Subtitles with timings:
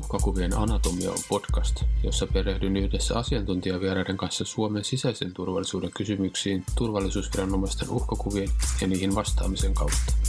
[0.00, 8.48] Uhkakuvien anatomia on podcast, jossa perehdyn yhdessä asiantuntijavieraiden kanssa Suomen sisäisen turvallisuuden kysymyksiin turvallisuusviranomaisten uhkakuvien
[8.80, 10.19] ja niihin vastaamisen kautta.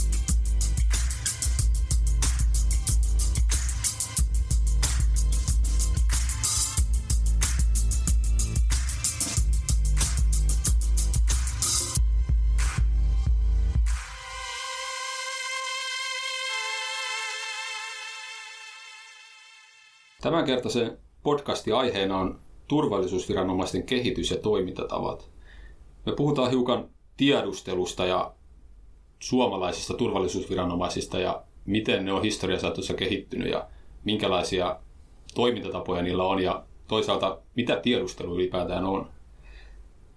[20.22, 25.30] Tämänkertaisen podcastin aiheena on turvallisuusviranomaisten kehitys ja toimintatavat.
[26.06, 28.34] Me puhutaan hiukan tiedustelusta ja
[29.18, 33.68] suomalaisista turvallisuusviranomaisista ja miten ne on historiasaatossa kehittynyt ja
[34.04, 34.80] minkälaisia
[35.34, 39.10] toimintatapoja niillä on ja toisaalta mitä tiedustelu ylipäätään on.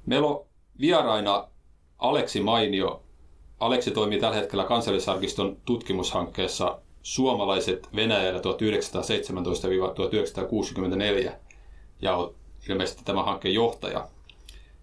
[0.05, 0.45] Meillä on
[0.79, 1.47] vieraina
[1.97, 3.03] Aleksi Mainio.
[3.59, 11.31] Aleksi toimii tällä hetkellä kansallisarkiston tutkimushankkeessa suomalaiset Venäjällä 1917-1964
[12.01, 12.35] ja on
[12.69, 14.07] ilmeisesti tämä hankkeen johtaja.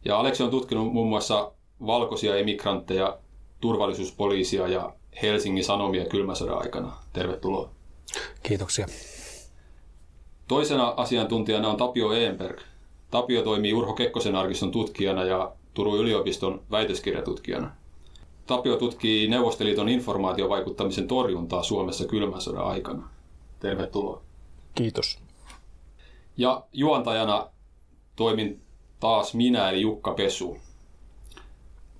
[0.05, 1.53] Ja Aleksi on tutkinut muun muassa
[1.87, 3.19] valkoisia emigrantteja,
[3.61, 6.97] turvallisuuspoliisia ja Helsingin Sanomia kylmäsodan aikana.
[7.13, 7.71] Tervetuloa.
[8.43, 8.87] Kiitoksia.
[10.49, 12.61] Toisena asiantuntijana on Tapio Eenberg.
[13.11, 17.71] Tapio toimii Urho Kekkosen arkiston tutkijana ja Turun yliopiston väitöskirjatutkijana.
[18.53, 23.09] Tapio tutkii Neuvostoliiton informaatiovaikuttamisen torjuntaa Suomessa kylmän sodan aikana.
[23.61, 24.23] Tervetuloa.
[24.75, 25.19] Kiitos.
[26.37, 27.47] Ja juontajana
[28.17, 28.61] toimin
[29.01, 30.57] taas minä, eli Jukka Pesu.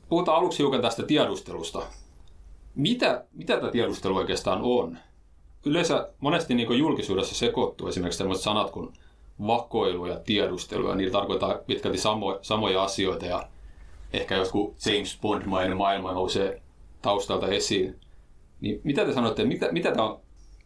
[0.09, 1.83] Puhutaan aluksi hiukan tästä tiedustelusta.
[2.75, 4.99] Mitä, mitä tämä tiedustelu oikeastaan on?
[5.65, 8.93] Yleensä monesti niin julkisuudessa sekoittuu esimerkiksi sellaiset sanat kuin
[9.47, 13.49] vakoilu ja tiedustelu, ja niillä tarkoittaa pitkälti samo, samoja asioita, ja
[14.13, 16.63] ehkä joku James Bond-mainen maailma nousee
[17.03, 18.01] taustalta esiin.
[18.61, 20.21] Niin mitä te sanotte, mitä, mitä, tämä on,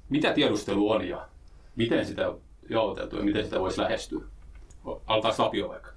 [0.09, 1.29] mitä tiedustelu on ja
[1.77, 4.25] miten sitä on ja miten sitä voisi lähestyä?
[5.07, 5.91] Altaa Sapio vaikka.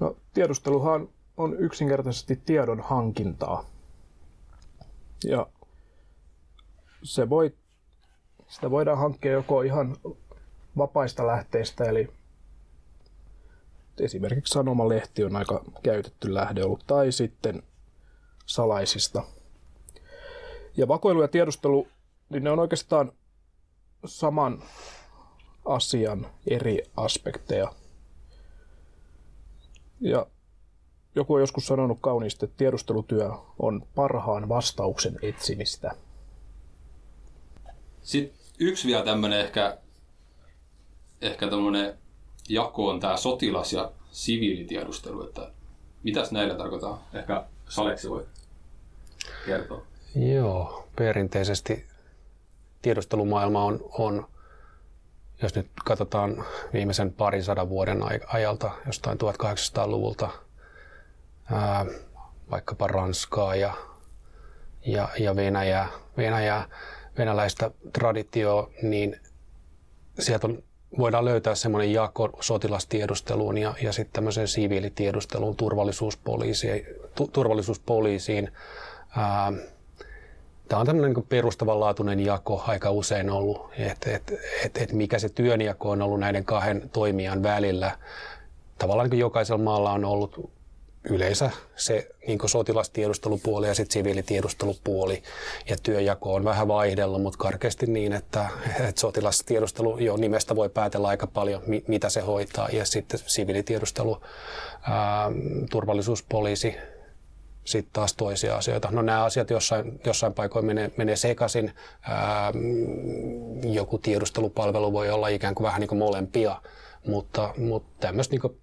[0.00, 3.64] No, tiedusteluhan on yksinkertaisesti tiedon hankintaa.
[5.24, 5.46] Ja
[7.02, 7.54] se voi,
[8.48, 9.96] sitä voidaan hankkia joko ihan
[10.76, 12.08] vapaista lähteistä, eli
[14.00, 17.62] esimerkiksi sanomalehti on aika käytetty lähde ollut, tai sitten
[18.46, 19.22] salaisista.
[20.76, 21.88] Ja vakoilu ja tiedustelu,
[22.30, 23.12] niin ne on oikeastaan
[24.06, 24.62] saman
[25.64, 27.72] asian eri aspekteja.
[30.00, 30.26] Ja
[31.14, 35.90] joku on joskus sanonut kauniisti, että tiedustelutyö on parhaan vastauksen etsimistä.
[38.02, 39.78] Sitten yksi vielä tämmöinen ehkä,
[41.22, 41.98] ehkä tämmöinen
[42.50, 45.50] jako on tämä sotilas- ja siviilitiedustelu, että
[46.02, 47.08] mitäs näillä tarkoittaa?
[47.14, 48.26] Ehkä Saleksi voi
[49.46, 49.82] kertoa.
[50.34, 51.86] Joo, perinteisesti
[52.82, 54.26] tiedustelumaailma on, on
[55.42, 60.30] jos nyt katsotaan viimeisen parin sadan vuoden ajalta, jostain 1800-luvulta,
[61.52, 61.86] ää,
[62.50, 63.74] vaikkapa Ranskaa ja,
[64.86, 66.68] ja, ja Venäjää, Venäjää,
[67.18, 69.20] venäläistä traditioa, niin
[70.18, 70.62] sieltä on
[70.98, 76.86] voidaan löytää semmoinen jako sotilastiedusteluun ja, ja sitten tämmöiseen siviilitiedusteluun, turvallisuuspoliisiin.
[77.14, 78.52] Tu, turvallisuuspoliisiin.
[79.16, 79.52] Ää,
[80.70, 84.32] Tämä on tämmöinen niin perustavanlaatuinen jako aika usein ollut, että et,
[84.64, 87.98] et, et mikä se työnjako on ollut näiden kahden toimijan välillä.
[88.78, 90.50] Tavallaan niin jokaisella maalla on ollut
[91.04, 95.22] yleensä se niin sotilastiedustelupuoli ja sitten siviilitiedustelupuoli.
[95.68, 98.48] Ja työjako on vähän vaihdellut, mutta karkeasti niin, että,
[98.80, 102.68] että sotilastiedustelu jo nimestä voi päätellä aika paljon, mitä se hoitaa.
[102.72, 104.22] Ja sitten siviilitiedustelu,
[104.82, 105.30] ää,
[105.70, 106.74] turvallisuuspoliisi,
[107.64, 108.88] sitten taas toisia asioita.
[108.90, 111.72] No nämä asiat jossain, jossain paikoin menee, menee sekaisin.
[112.02, 112.52] Ää,
[113.62, 116.62] joku tiedustelupalvelu voi olla ikään kuin vähän niin kuin molempia,
[117.06, 118.60] mutta, mutta tämmöistä niin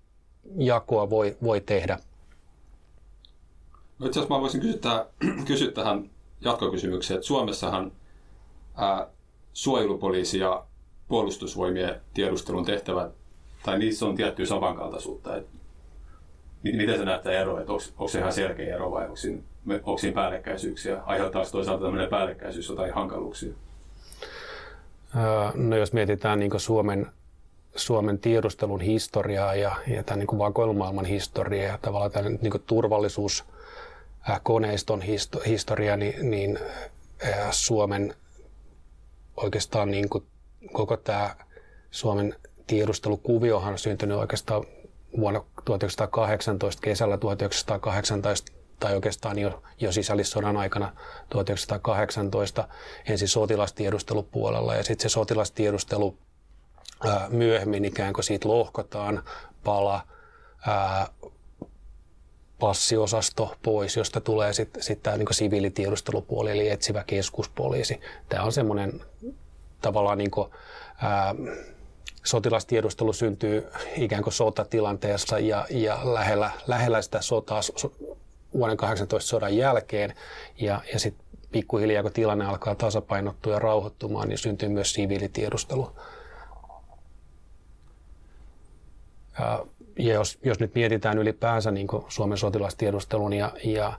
[0.57, 1.99] jakoa voi, voi tehdä.
[3.99, 5.05] No itse asiassa mä voisin kysyä,
[5.47, 6.09] kysyä tähän
[6.41, 7.91] jatkokysymykseen, että Suomessahan
[8.75, 9.07] ää,
[9.53, 10.65] suojelupoliisi ja
[11.07, 13.11] puolustusvoimien tiedustelun tehtävät,
[13.63, 15.35] tai niissä on tiettyä samankaltaisuutta.
[15.35, 15.57] Että
[16.63, 19.97] miten se näyttää eroa, että onko, onko se ihan selkeä ero vai onko siinä, onko
[19.97, 21.01] siinä päällekkäisyyksiä?
[21.05, 23.53] Aiheuttaako toisaalta tämmöinen päällekkäisyys jotain hankaluuksia?
[25.55, 27.07] No jos mietitään niin Suomen,
[27.75, 33.45] Suomen tiedustelun historiaa ja, ja tämän niin vakoilumaailman historiaa ja tavallaan tämän niin turvallisuus,
[34.43, 35.01] koneiston
[35.47, 36.59] historia, niin, niin
[37.25, 38.13] äh, Suomen
[39.37, 40.27] oikeastaan niin kuin
[40.73, 41.35] koko tämä
[41.91, 42.35] Suomen
[42.67, 44.63] tiedustelukuviohan on syntynyt oikeastaan
[45.17, 50.93] vuonna 1918, kesällä 1918 tai oikeastaan jo, jo sisällissodan aikana
[51.29, 52.67] 1918
[53.07, 56.17] ensin sotilastiedustelupuolella ja sitten se sotilastiedustelu
[57.05, 59.23] ää, myöhemmin ikään kuin siitä lohkotaan
[59.63, 60.01] pala
[60.67, 61.07] ää,
[62.59, 68.01] passiosasto pois, josta tulee sitten sit tämä niin siviilitiedustelupuoli, eli etsivä keskuspoliisi.
[68.29, 69.01] Tämä on semmoinen
[69.81, 70.51] tavallaan niin kuin,
[71.01, 71.35] ää,
[72.23, 77.61] sotilastiedustelu syntyy ikään kuin sotatilanteessa ja, ja lähellä, lähellä sitä sotaa
[78.53, 80.13] vuoden 18 sodan jälkeen.
[80.57, 85.91] Ja, ja sitten pikkuhiljaa, kun tilanne alkaa tasapainottua ja rauhoittumaan, niin syntyy myös siviilitiedustelu.
[89.39, 89.65] Ja,
[89.97, 93.93] ja jos, jos nyt mietitään ylipäänsä niin Suomen sotilastiedustelun ja, ja,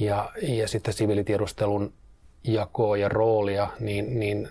[0.00, 1.92] ja, ja sitten siviilitiedustelun
[2.44, 4.48] jakoa ja roolia, niin, niin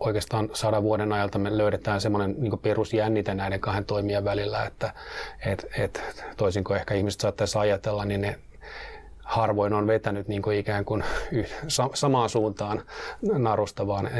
[0.00, 4.94] oikeastaan sadan vuoden ajalta me löydetään semmoinen niin perusjännite näiden kahden toimijan välillä, että
[5.46, 8.38] et, et, toisin kuin ehkä ihmiset saattaisi ajatella, niin ne
[9.24, 11.04] harvoin on vetänyt niin kuin ikään kuin
[11.94, 12.82] samaan suuntaan
[13.22, 14.10] narusta, vaan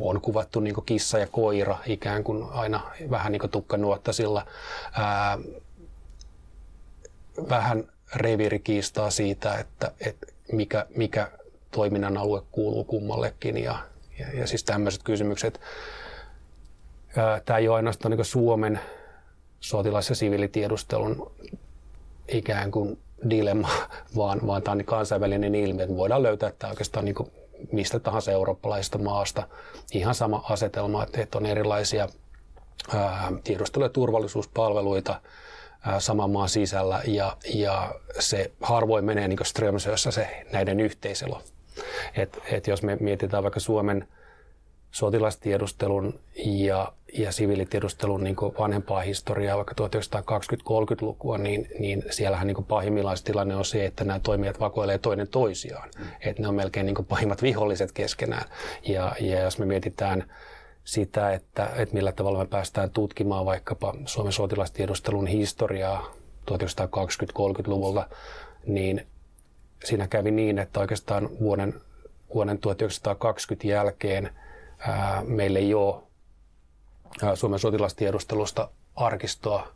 [0.00, 2.80] on kuvattu niin kuin kissa ja koira ikään kuin aina
[3.10, 4.46] vähän niin kuin tukkanuottasilla.
[4.92, 5.38] Ää,
[7.48, 7.84] vähän
[8.16, 11.30] reviirikiistaa siitä, että, että mikä, mikä
[11.70, 13.78] toiminnan alue kuuluu kummallekin ja,
[14.18, 15.60] ja, ja siis tämmöiset kysymykset.
[17.44, 18.80] Tämä ei ole ainoastaan niin Suomen
[19.60, 21.32] sotilas- ja siviilitiedustelun
[22.28, 22.98] ikään kuin
[23.30, 23.68] dilemma,
[24.16, 27.14] vaan, vaan tämä on niin kansainvälinen ilmiö, että voidaan löytää tämä oikeastaan niin
[27.72, 29.42] mistä tahansa eurooppalaisesta maasta.
[29.92, 32.08] Ihan sama asetelma, että on erilaisia
[33.44, 35.20] tiedustelu- ja turvallisuuspalveluita
[35.98, 41.42] saman maan sisällä ja, ja se harvoin menee niin Strömsössä se näiden yhteiselo.
[42.16, 44.08] Et, et jos me mietitään vaikka Suomen
[44.92, 53.56] sotilastiedustelun ja, ja siviilitiedustelun niin vanhempaa historiaa, vaikka 1920-30-lukua, niin, niin siellähän niin pahimmillaan tilanne
[53.56, 55.88] on se, että nämä toimijat vakoilee toinen toisiaan.
[55.98, 56.04] Mm.
[56.20, 58.44] Että ne on melkein niin pahimmat viholliset keskenään.
[58.88, 60.24] Ja, ja jos me mietitään
[60.84, 66.12] sitä, että, että millä tavalla me päästään tutkimaan vaikkapa Suomen sotilastiedustelun historiaa
[66.50, 68.08] 1920-30-luvulta,
[68.66, 69.06] niin
[69.84, 71.74] siinä kävi niin, että oikeastaan vuoden,
[72.34, 74.30] vuoden 1920 jälkeen
[75.26, 76.02] meillä ei ole
[77.34, 79.68] Suomen sotilastiedustelusta arkistoa,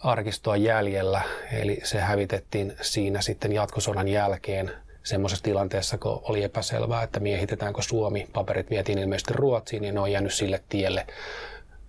[0.00, 1.22] arkistoa jäljellä,
[1.52, 4.70] eli se hävitettiin siinä sitten jatkosodan jälkeen
[5.02, 10.12] semmoisessa tilanteessa, kun oli epäselvää, että miehitetäänkö Suomi, paperit vietiin ilmeisesti Ruotsiin, niin ne on
[10.12, 11.06] jäänyt sille tielle.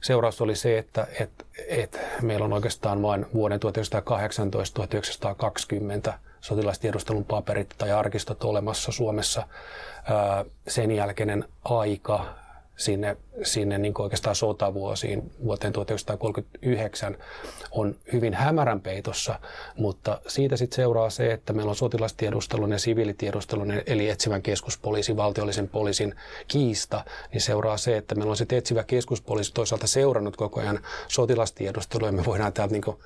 [0.01, 3.59] Seuraus oli se, että, että, että meillä on oikeastaan vain vuoden
[6.09, 6.13] 1918-1920
[6.45, 9.47] sotilastiedustelun paperit tai arkistot olemassa Suomessa.
[10.67, 12.35] Sen jälkeinen aika
[12.77, 17.17] sinne, sinne niin oikeastaan sotavuosiin vuoteen 1939
[17.71, 19.39] on hyvin hämärän peitossa,
[19.77, 25.67] mutta siitä sitten seuraa se, että meillä on sotilastiedustelun ja siviilitiedustelun eli etsivän keskuspoliisin, valtiollisen
[25.67, 26.15] poliisin
[26.47, 32.07] kiista, niin seuraa se, että meillä on sitten etsivä keskuspoliisi toisaalta seurannut koko ajan sotilastiedustelua
[32.07, 32.97] ja me voidaan täältä niin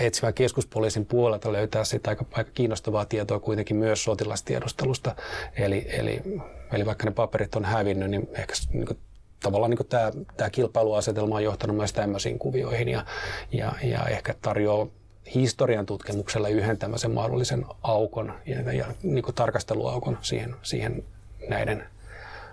[0.00, 5.16] etsivän keskuspoliisin puolelta löytää sitä aika, aika kiinnostavaa tietoa kuitenkin myös sotilastiedustelusta.
[5.56, 6.22] Eli, eli,
[6.72, 8.98] eli vaikka ne paperit on hävinnyt, niin ehkä niin kuin,
[9.42, 13.04] tavallaan niin tämä, tämä kilpailuasetelma on johtanut myös tämmöisiin kuvioihin ja,
[13.52, 14.86] ja, ja ehkä tarjoaa
[15.34, 21.04] historian tutkimuksella yhden tämmöisen mahdollisen aukon ja, ja niin tarkasteluaukon siihen, siihen
[21.48, 21.84] näiden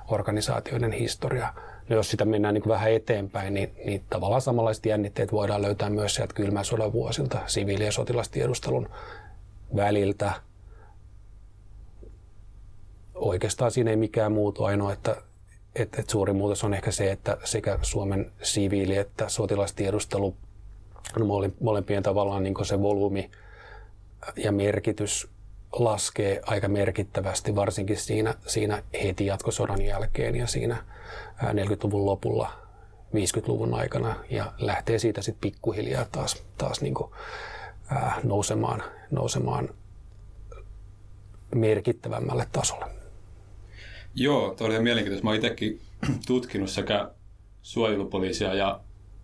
[0.07, 1.53] organisaatioiden historiaan.
[1.89, 5.89] No jos sitä mennään niin kuin vähän eteenpäin, niin, niin tavallaan samanlaiset jännitteet voidaan löytää
[5.89, 8.89] myös sieltä kylmän sodan vuosilta siviili- ja sotilastiedustelun
[9.75, 10.33] väliltä.
[13.15, 15.21] Oikeastaan siinä ei mikään muutu, ainoa, että,
[15.75, 20.35] että, että suuri muutos on ehkä se, että sekä Suomen siviili- että sotilastiedustelu
[21.19, 23.31] on molempien tavallaan niin se volyymi
[24.35, 25.27] ja merkitys
[25.71, 30.83] laskee aika merkittävästi, varsinkin siinä, siinä heti jatkosodan jälkeen ja siinä
[31.43, 32.51] 40-luvun lopulla
[33.15, 37.11] 50-luvun aikana ja lähtee siitä sitten pikkuhiljaa taas, taas niin kuin,
[37.87, 39.69] ää, nousemaan, nousemaan
[41.55, 42.85] merkittävämmälle tasolle.
[44.15, 45.27] Joo, tuo oli mielenkiintoista.
[45.27, 45.81] Mä itsekin
[46.27, 47.09] tutkinut sekä
[47.61, 48.79] suojelupoliisia ja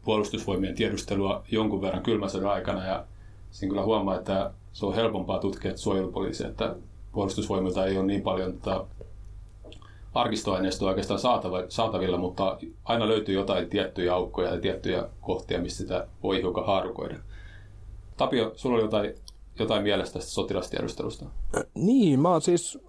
[0.05, 3.05] puolustusvoimien tiedustelua jonkun verran kylmän aikana ja
[3.51, 6.75] siinä kyllä huomaa, että se on helpompaa tutkia suojelupoliisia, että
[7.11, 8.87] puolustusvoimilta ei ole niin paljon tota,
[10.13, 11.19] arkistoaineistoa oikeastaan
[11.69, 17.15] saatavilla, mutta aina löytyy jotain tiettyjä aukkoja ja tiettyjä kohtia, mistä sitä voi hiukan haarukoida.
[18.17, 19.15] Tapio, sulla oli jotain,
[19.59, 21.25] jotain mielestä tästä sotilastiedustelusta?
[21.75, 22.79] Niin, mä oon siis,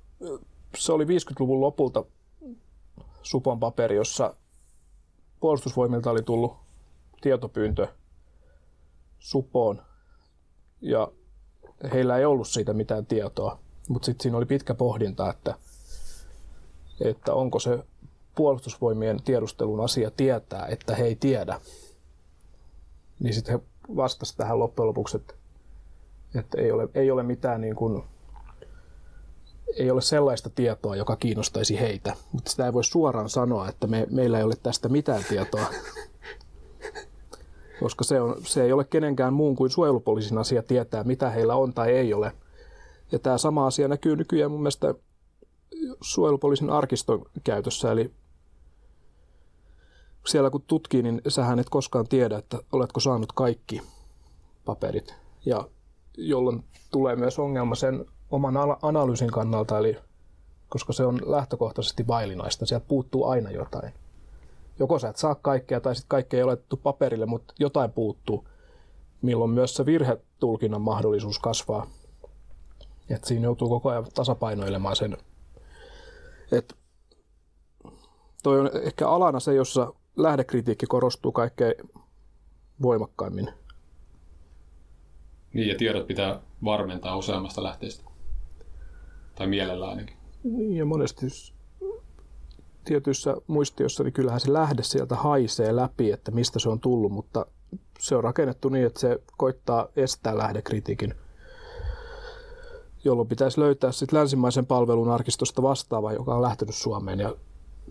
[0.76, 2.05] se oli 50-luvun lopulta
[3.23, 4.35] Supon paperi, jossa
[5.40, 6.57] puolustusvoimilta oli tullut
[7.21, 7.88] tietopyyntö
[9.19, 9.83] Supoon
[10.81, 11.09] ja
[11.92, 13.59] heillä ei ollut siitä mitään tietoa.
[13.88, 15.54] Mutta sitten siinä oli pitkä pohdinta, että,
[17.00, 17.78] että onko se
[18.35, 21.61] puolustusvoimien tiedustelun asia tietää, että he ei tiedä.
[23.21, 23.66] Niin sitten he
[23.97, 25.35] vastasivat tähän loppujen lopuksi, että,
[26.35, 28.04] että ei, ole, ei ole mitään niin kuin,
[29.76, 32.16] ei ole sellaista tietoa, joka kiinnostaisi heitä.
[32.33, 35.66] Mutta sitä ei voi suoraan sanoa, että me, meillä ei ole tästä mitään tietoa.
[37.80, 41.73] Koska se, on, se ei ole kenenkään muun kuin suojelupoliisin asia tietää, mitä heillä on
[41.73, 42.33] tai ei ole.
[43.12, 44.95] Ja tämä sama asia näkyy nykyään mun mielestä
[46.00, 48.12] suojelupoliisin arkiston käytössä, eli
[50.26, 53.83] siellä kun tutkii, niin sähän et koskaan tiedä, että oletko saanut kaikki
[54.64, 55.14] paperit.
[55.47, 55.68] Ja
[56.16, 59.97] jolloin tulee myös ongelma sen oman analyysin kannalta, eli
[60.68, 63.92] koska se on lähtökohtaisesti vaillinaista, sieltä puuttuu aina jotain.
[64.78, 68.49] Joko sä et saa kaikkea tai sitten kaikkea ei ole otettu paperille, mutta jotain puuttuu,
[69.23, 71.87] milloin myös se virhetulkinnan mahdollisuus kasvaa.
[73.11, 75.16] Et siinä joutuu koko ajan tasapainoilemaan sen.
[76.52, 76.76] Et
[78.42, 81.75] toi on ehkä alana se, jossa lähdekritiikki korostuu kaikkein
[82.83, 83.49] voimakkaimmin.
[85.52, 88.11] Niin, ja tiedot pitää varmentaa useammasta lähteestä.
[89.35, 90.16] Tai mielellä ainakin.
[90.45, 91.26] Niin, ja monesti
[92.87, 97.47] tietyissä muistioissa, niin kyllähän se lähde sieltä haisee läpi, että mistä se on tullut, mutta
[97.99, 101.14] se on rakennettu niin, että se koittaa estää lähdekritiikin,
[103.05, 107.35] jolloin pitäisi löytää sitten länsimaisen palvelun arkistosta vastaava, joka on lähtenyt Suomeen, ja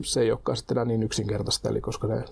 [0.02, 2.26] se ei olekaan sitten enää niin yksinkertaista, eli koska ne,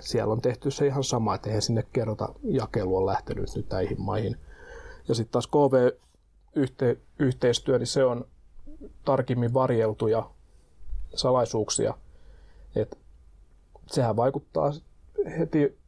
[0.00, 4.00] siellä on tehty se ihan sama, että eihän sinne kerrota jakelu on lähtenyt nyt näihin
[4.00, 4.36] maihin.
[5.08, 8.24] Ja sitten taas KV-yhteistyö, niin se on
[9.04, 10.30] tarkemmin varjeltuja
[11.14, 11.94] salaisuuksia.
[12.76, 12.98] Et
[13.86, 14.72] sehän vaikuttaa
[15.38, 15.78] heti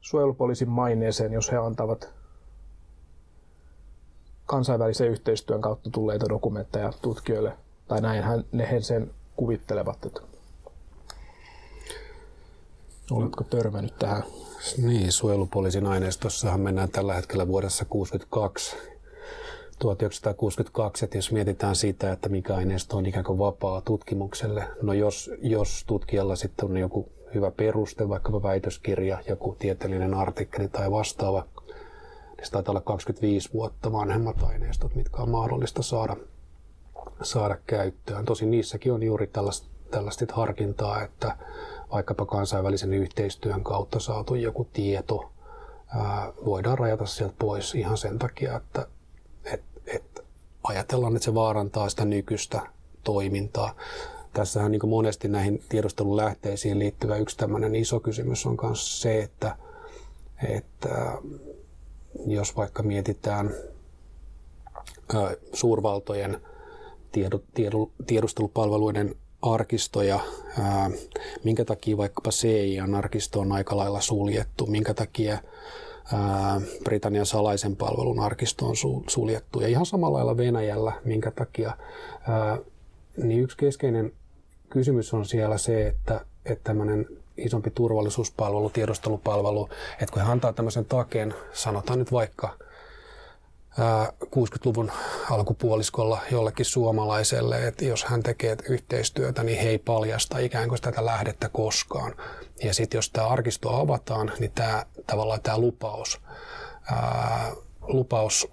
[0.00, 2.14] suojelupoliisin maineeseen, jos he antavat
[4.46, 7.52] kansainvälisen yhteistyön kautta tulleita dokumentteja tutkijoille.
[7.88, 10.06] Tai näinhän ne he sen kuvittelevat.
[10.06, 10.20] Että
[13.10, 14.22] Oletko törmännyt tähän?
[14.82, 18.76] Niin, suojelupoliisin aineistossahan mennään tällä hetkellä vuodessa 62
[19.78, 25.30] 1962, että jos mietitään sitä, että mikä aineisto on ikään kuin vapaa tutkimukselle, no jos,
[25.42, 31.46] jos tutkijalla sitten on joku hyvä peruste, vaikkapa väitöskirja, joku tieteellinen artikkeli tai vastaava,
[32.36, 36.16] niin se taitaa olla 25 vuotta vanhemmat aineistot, mitkä on mahdollista saada,
[37.22, 38.24] saada käyttöön.
[38.24, 41.36] Tosin niissäkin on juuri tällaista, tällaista harkintaa, että
[41.92, 45.32] vaikkapa kansainvälisen yhteistyön kautta saatu joku tieto
[45.96, 48.86] ää, voidaan rajata sieltä pois ihan sen takia, että
[50.64, 52.60] ajatellaan, että se vaarantaa sitä nykyistä
[53.04, 53.74] toimintaa.
[54.32, 59.56] Tässähän niin monesti näihin tiedustelun lähteisiin liittyvä yksi tämmöinen iso kysymys on myös se, että,
[60.48, 61.18] että
[62.26, 63.54] jos vaikka mietitään
[65.52, 66.40] suurvaltojen
[68.06, 70.20] tiedustelupalveluiden arkistoja,
[71.44, 75.38] minkä takia vaikkapa CIA-arkisto on aika lailla suljettu, minkä takia
[76.84, 78.74] Britannian salaisen palvelun arkisto on
[79.08, 79.60] suljettu.
[79.60, 81.76] Ja ihan samalla lailla Venäjällä, minkä takia,
[83.16, 84.12] niin yksi keskeinen
[84.70, 87.06] kysymys on siellä se, että, että tämmöinen
[87.36, 92.56] isompi turvallisuuspalvelu, tiedustelupalvelu, että kun he antaa tämmöisen takeen, sanotaan nyt vaikka
[94.24, 94.92] 60-luvun
[95.30, 101.04] alkupuoliskolla jollekin suomalaiselle, että jos hän tekee yhteistyötä, niin he ei paljasta ikään kuin tätä
[101.04, 102.14] lähdettä koskaan.
[102.64, 106.20] Ja sitten jos tämä arkisto avataan, niin tämä, tavallaan tämä lupaus,
[106.92, 108.48] ää, lupaus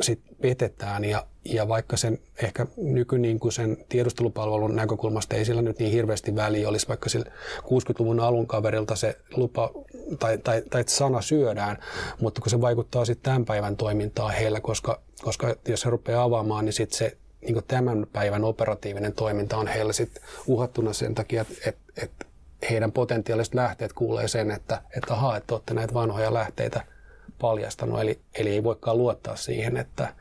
[0.00, 5.62] sit petetään ja, ja vaikka sen ehkä nyky niin kuin sen tiedustelupalvelun näkökulmasta ei sillä
[5.62, 9.70] nyt niin hirveästi väliä olisi, vaikka sillä 60-luvun alun kaverilta se lupa
[10.18, 11.78] tai, tai, tai sana syödään,
[12.20, 16.64] mutta kun se vaikuttaa sitten tämän päivän toimintaan heillä, koska, koska jos he rupeaa avaamaan,
[16.64, 21.54] niin sitten se niin tämän päivän operatiivinen toiminta on heillä sitten uhattuna sen takia, että
[21.66, 22.26] et, et
[22.70, 26.84] heidän potentiaaliset lähteet kuulee sen, että, että ahaa, että olette näitä vanhoja lähteitä
[27.38, 30.14] paljastanut, eli, eli ei voikaan luottaa siihen, että,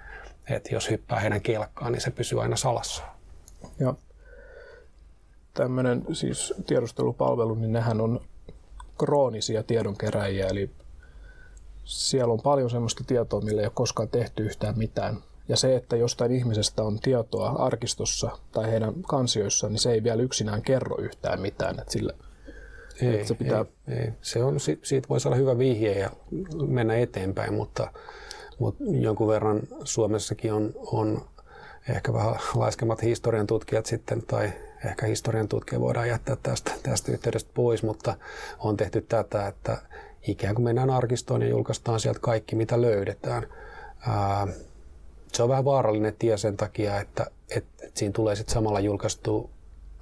[0.50, 3.04] että jos hyppää heidän kelkkaan, niin se pysyy aina salassa.
[3.80, 3.94] Ja
[5.54, 8.20] tämmöinen siis tiedustelupalvelu, niin nehän on
[8.98, 10.70] kroonisia tiedonkeräjiä, eli
[11.84, 15.18] siellä on paljon sellaista tietoa, millä ei ole koskaan tehty yhtään mitään.
[15.48, 20.22] Ja se, että jostain ihmisestä on tietoa arkistossa tai heidän kansioissaan, niin se ei vielä
[20.24, 21.80] yksinään kerro yhtään mitään.
[21.80, 22.14] Että sillä,
[23.02, 23.66] ei, että se, pitää...
[23.88, 24.12] ei, ei.
[24.22, 26.10] se on, siitä voisi olla hyvä vihje ja
[26.68, 27.92] mennä eteenpäin, mutta,
[28.60, 31.22] mutta jonkun verran Suomessakin on, on
[31.90, 34.52] ehkä vähän laiskemat historian tutkijat sitten, tai
[34.86, 38.16] ehkä historian tutkija voidaan jättää tästä, tästä yhteydestä pois, mutta
[38.60, 39.78] on tehty tätä, että
[40.28, 43.48] ikään kuin mennään arkistoon ja julkaistaan sieltä kaikki, mitä löydetään.
[44.08, 44.48] Ää,
[45.34, 49.50] se on vähän vaarallinen tie sen takia, että, että, siinä tulee sitten samalla julkaistu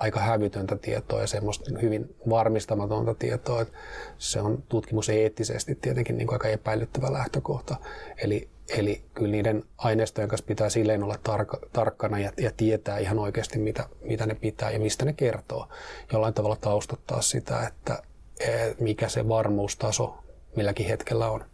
[0.01, 3.61] aika hävytöntä tietoa ja semmoista hyvin varmistamatonta tietoa.
[3.61, 3.77] Että
[4.17, 7.75] se on tutkimus eettisesti tietenkin niin kuin aika epäilyttävä lähtökohta.
[8.23, 13.19] Eli, eli kyllä niiden aineistojen kanssa pitää silleen olla tarka, tarkkana ja, ja tietää ihan
[13.19, 15.67] oikeasti, mitä, mitä ne pitää ja mistä ne kertoo.
[16.13, 18.03] Jollain tavalla taustottaa sitä, että
[18.79, 20.17] mikä se varmuustaso
[20.55, 21.50] milläkin hetkellä on.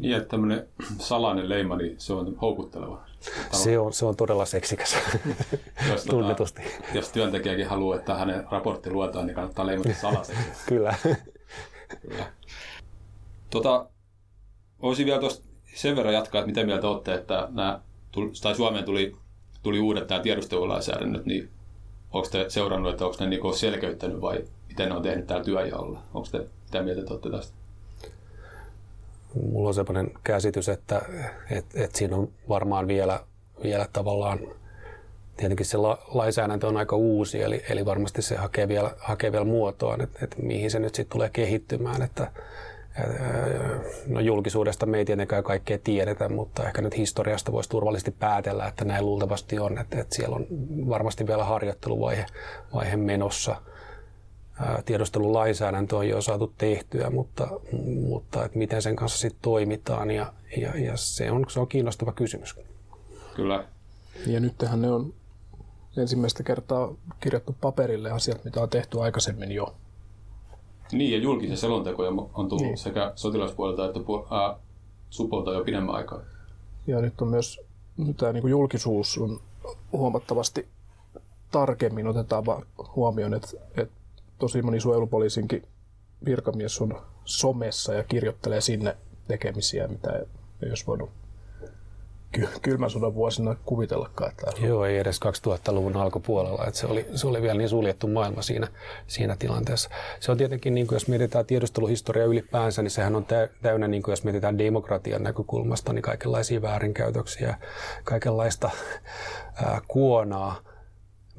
[0.00, 3.02] Niin, että tämmöinen salainen leima, niin se on houkutteleva.
[3.52, 4.96] Se on, se on todella seksikäs,
[5.90, 6.62] jos, tota, tunnetusti.
[6.62, 10.42] Tota, jos työntekijäkin haluaa, että hänen raportti luetaan, niin kannattaa leimata salaiseksi.
[10.68, 10.94] Kyllä.
[12.00, 12.32] Kyllä.
[13.50, 13.88] Tota,
[14.82, 17.80] voisin vielä tuosta sen verran jatkaa, että mitä mieltä olette, että nämä,
[18.42, 19.16] tai Suomeen tuli,
[19.62, 21.50] tuli uudet nämä tiedustelulainsäädännöt, niin
[22.12, 26.02] onko te seurannut, että onko ne niinku selkeyttänyt vai miten ne on tehnyt täällä työjaolla?
[26.14, 27.59] Onko te mitä mieltä te olette tästä?
[29.34, 31.02] Mulla on sellainen käsitys, että,
[31.50, 33.20] että, että siinä on varmaan vielä,
[33.62, 34.38] vielä tavallaan,
[35.36, 39.44] tietenkin se la, lainsäädäntö on aika uusi, eli, eli varmasti se hakee vielä, hakee vielä
[39.44, 42.30] muotoa, että, että mihin se nyt sitten tulee kehittymään, että
[44.06, 48.84] No julkisuudesta me ei tietenkään kaikkea tiedetä, mutta ehkä nyt historiasta voisi turvallisesti päätellä, että
[48.84, 50.46] näin luultavasti on, että, että siellä on
[50.88, 52.26] varmasti vielä harjoitteluvaihe
[52.74, 53.56] vaihe menossa–
[54.84, 57.48] tiedustelulainsäädäntö on jo saatu tehtyä, mutta,
[58.08, 62.12] mutta että miten sen kanssa sitten toimitaan ja, ja, ja se, on, se on kiinnostava
[62.12, 62.60] kysymys.
[63.34, 63.64] Kyllä.
[64.26, 65.14] Ja nythän ne on
[65.96, 69.74] ensimmäistä kertaa kirjattu paperille asiat, mitä on tehty aikaisemmin jo.
[70.92, 72.78] Niin, ja julkisia selontekoja on tullut niin.
[72.78, 74.56] sekä sotilaspuolelta että pu- ää,
[75.10, 76.20] supolta jo pidemmän aikaa.
[76.86, 77.60] Ja nyt on myös
[78.16, 79.40] tämä niin kuin julkisuus on
[79.92, 80.68] huomattavasti
[81.50, 82.44] tarkemmin otetaan
[82.96, 83.99] huomioon, että, että
[84.40, 85.62] tosi moni suojelupoliisinkin
[86.24, 88.96] virkamies on somessa ja kirjoittelee sinne
[89.28, 90.12] tekemisiä, mitä
[90.62, 91.10] ei olisi voinut
[92.62, 94.30] kylmän sodan vuosina kuvitellakaan.
[94.30, 96.66] Että Joo, ei edes 2000-luvun alkupuolella.
[96.66, 98.68] Että se, oli, se oli vielä niin suljettu maailma siinä,
[99.06, 99.90] siinä tilanteessa.
[100.20, 103.26] Se on tietenkin, niin kuin jos mietitään tiedusteluhistoriaa ylipäänsä, niin sehän on
[103.62, 107.58] täynnä, niin kuin jos mietitään demokratian näkökulmasta, niin kaikenlaisia väärinkäytöksiä,
[108.04, 108.70] kaikenlaista
[109.54, 110.69] ää, kuonaa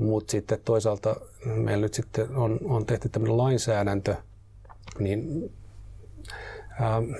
[0.01, 4.15] mutta sitten toisaalta meillä nyt sitten on, on tehty tämmöinen lainsäädäntö,
[4.99, 5.51] niin
[6.81, 7.11] ähm,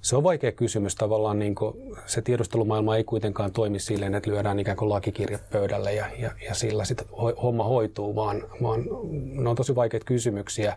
[0.00, 0.94] se on vaikea kysymys.
[0.94, 1.54] Tavallaan, niin
[2.06, 6.54] se tiedustelumaailma ei kuitenkaan toimi silleen, että lyödään ikään kuin lakikirja pöydälle ja, ja, ja
[6.54, 7.06] sillä sitten
[7.42, 8.84] homma hoituu, vaan, vaan
[9.42, 10.76] ne on tosi vaikeita kysymyksiä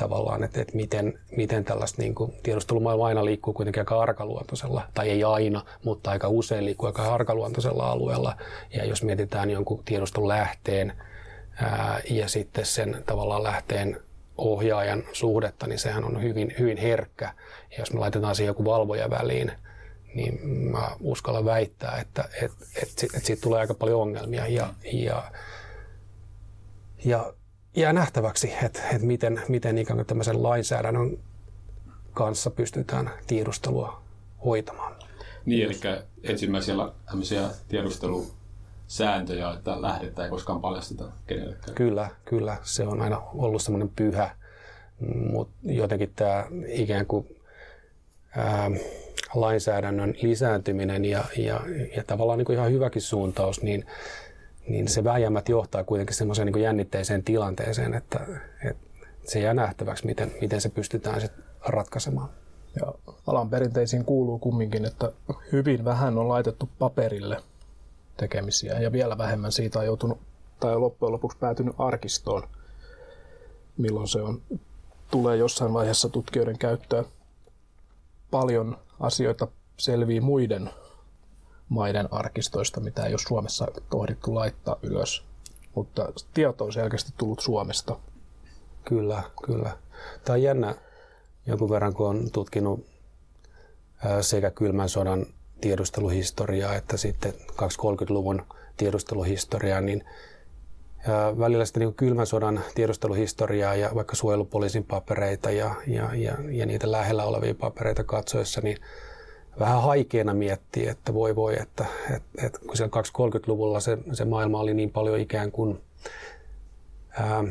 [0.00, 5.10] tavallaan, että, että miten, miten tällaista niin kuin, tiedustelumaailma aina liikkuu kuitenkin aika arkaluontoisella, tai
[5.10, 8.36] ei aina, mutta aika usein liikkuu aika arkaluontoisella alueella.
[8.74, 10.92] Ja jos mietitään jonkun tiedustelulähteen
[11.62, 14.00] ää, ja sitten sen tavallaan lähteen
[14.38, 17.34] ohjaajan suhdetta, niin sehän on hyvin, hyvin herkkä.
[17.70, 19.52] Ja jos me laitetaan siihen joku valvoja väliin,
[20.14, 24.46] niin mä uskallan väittää, että, että, että, että siitä tulee aika paljon ongelmia.
[24.46, 25.22] Ja, ja,
[27.04, 27.32] ja
[27.76, 31.18] jää nähtäväksi, että, että miten, miten ikään kuin tämmöisen lainsäädännön
[32.14, 34.02] kanssa pystytään tiedustelua
[34.44, 34.96] hoitamaan.
[35.46, 35.80] Niin, eli
[36.22, 36.74] ensimmäisiä
[37.06, 41.74] tämmöisiä tiedustelusääntöjä, että lähdettä ei koskaan paljasteta kenellekään.
[41.74, 42.56] Kyllä, kyllä.
[42.62, 44.36] Se on aina ollut semmoinen pyhä,
[45.32, 47.36] mutta jotenkin tämä ikään kuin
[48.36, 48.70] ää,
[49.34, 51.60] lainsäädännön lisääntyminen ja, ja,
[51.96, 53.86] ja tavallaan niin kuin ihan hyväkin suuntaus, niin
[54.68, 58.26] niin se vääjäämät johtaa kuitenkin semmoiseen niin jännitteiseen tilanteeseen, että,
[58.64, 62.28] että se jää nähtäväksi, miten, miten se pystytään sitten ratkaisemaan.
[62.80, 65.12] Ja alan perinteisiin kuuluu kumminkin, että
[65.52, 67.42] hyvin vähän on laitettu paperille
[68.16, 70.18] tekemisiä ja vielä vähemmän siitä on joutunut
[70.60, 72.42] tai loppujen lopuksi päätynyt arkistoon,
[73.78, 74.42] milloin se on,
[75.10, 77.04] tulee jossain vaiheessa tutkijoiden käyttöön.
[78.30, 80.70] Paljon asioita selvii muiden
[81.70, 85.24] maiden arkistoista, mitä ei ole Suomessa tohdittu laittaa ylös.
[85.74, 87.98] Mutta tieto on selkeästi tullut Suomesta.
[88.84, 89.78] Kyllä, kyllä.
[90.24, 90.74] Tämä on jännä
[91.46, 92.86] jonkun verran, kun on tutkinut
[94.20, 95.26] sekä kylmän sodan
[95.60, 98.42] tiedusteluhistoriaa että sitten 230-luvun
[98.76, 100.04] tiedusteluhistoriaa, niin
[101.38, 106.92] välillä sitten niin kylmän sodan tiedusteluhistoriaa ja vaikka suojelupoliisin papereita ja, ja, ja, ja niitä
[106.92, 108.76] lähellä olevia papereita katsoessa, niin
[109.60, 114.60] vähän haikeena miettiä, että voi voi, että, että, että kun siellä 230-luvulla se, se maailma
[114.60, 115.80] oli niin paljon ikään kuin,
[117.10, 117.44] ää,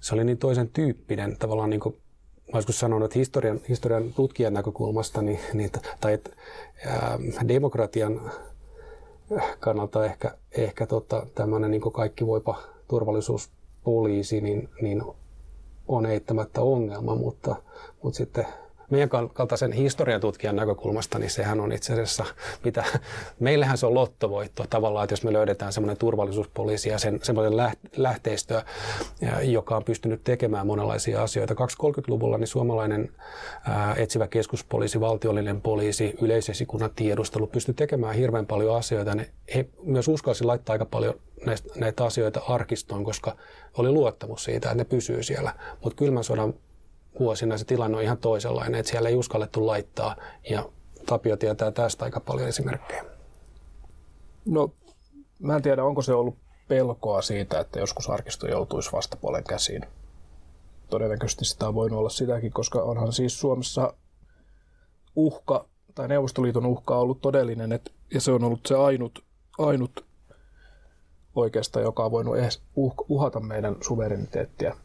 [0.00, 1.96] se oli niin toisen tyyppinen tavallaan niin kuin,
[2.52, 6.30] mä joskus sanonut, että historian, historian tutkijan näkökulmasta, niin, niin, tai että
[6.86, 8.30] ää, demokratian
[9.60, 15.02] kannalta ehkä, ehkä tota, tämmöinen niin kaikki voipa turvallisuuspoliisi, niin, niin
[15.88, 17.56] on eittämättä ongelma, mutta,
[18.02, 18.46] mutta sitten
[18.92, 22.24] meidän kaltaisen historiatutkijan näkökulmasta, niin sehän on itse asiassa,
[22.64, 22.84] mitä,
[23.40, 27.56] meillähän se on lottovoitto tavallaan, että jos me löydetään semmoinen turvallisuuspoliisi ja sen, semmoinen
[27.96, 28.62] lähteistö,
[29.42, 31.54] joka on pystynyt tekemään monenlaisia asioita.
[31.54, 33.10] 2030-luvulla niin suomalainen
[33.68, 39.14] ää, etsivä keskuspoliisi, valtiollinen poliisi, yleisesikunnan tiedustelu pystyi tekemään hirveän paljon asioita.
[39.14, 41.14] Ne, he myös uskalsi laittaa aika paljon
[41.76, 43.36] näitä asioita arkistoon, koska
[43.78, 45.54] oli luottamus siitä, että ne pysyy siellä.
[45.82, 46.54] Mutta kylmän sodan
[47.20, 50.16] vuosina se tilanne on ihan toisenlainen, että siellä ei uskallettu laittaa
[50.50, 50.68] ja
[51.06, 53.04] Tapio tietää tästä aika paljon esimerkkejä.
[54.44, 54.70] No,
[55.40, 56.36] mä en tiedä, onko se ollut
[56.68, 59.86] pelkoa siitä, että joskus arkisto joutuisi vastapuolen käsiin.
[60.90, 63.94] Todennäköisesti sitä on voinut olla sitäkin, koska onhan siis Suomessa
[65.16, 69.24] uhka tai Neuvostoliiton uhka on ollut todellinen, et, ja se on ollut se ainut,
[69.58, 70.04] ainut
[71.34, 72.36] oikeastaan, joka on voinut
[72.76, 74.76] uh, uhata meidän suvereniteettia.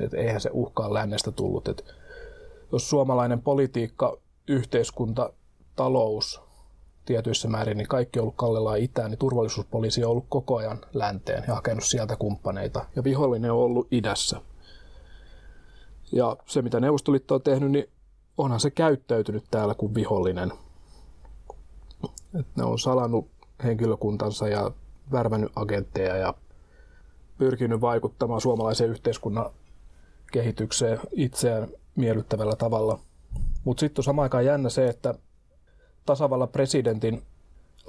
[0.00, 1.68] Et eihän se uhkaan lännestä tullut.
[1.68, 1.84] Et
[2.72, 4.16] jos suomalainen politiikka,
[4.48, 5.32] yhteiskunta,
[5.76, 6.40] talous
[7.04, 11.44] tietyissä määrin, niin kaikki on ollut kallellaan itään, niin turvallisuuspoliisi on ollut koko ajan länteen
[11.48, 12.86] ja hakenut sieltä kumppaneita.
[12.96, 14.40] Ja vihollinen on ollut idässä.
[16.12, 17.90] Ja se, mitä Neuvostoliitto on tehnyt, niin
[18.38, 20.52] onhan se käyttäytynyt täällä kuin vihollinen.
[22.40, 23.28] Et ne on salannut
[23.64, 24.70] henkilökuntansa ja
[25.12, 26.34] värvännyt agentteja ja
[27.38, 29.50] pyrkinyt vaikuttamaan suomalaisen yhteiskunnan
[30.32, 32.98] kehitykseen itseään miellyttävällä tavalla.
[33.64, 35.14] Mutta sitten on samaan aikaan jännä se, että
[36.06, 37.22] tasavallan presidentin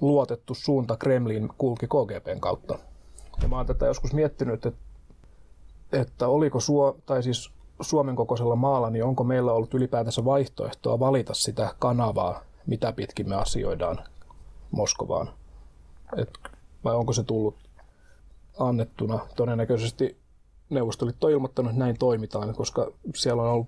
[0.01, 2.79] luotettu suunta Kremlin kulki KGPn kautta.
[3.41, 4.79] Ja mä oon tätä joskus miettinyt, että,
[5.91, 11.33] että oliko Suo, tai siis Suomen kokoisella maalla, niin onko meillä ollut ylipäätänsä vaihtoehtoa valita
[11.33, 13.99] sitä kanavaa, mitä pitkin me asioidaan
[14.71, 15.29] Moskovaan.
[16.17, 16.29] Et,
[16.83, 17.55] vai onko se tullut
[18.59, 19.19] annettuna?
[19.35, 20.17] Todennäköisesti
[20.69, 23.67] Neuvostoliitto on ilmoittanut, että näin toimitaan, koska siellä on ollut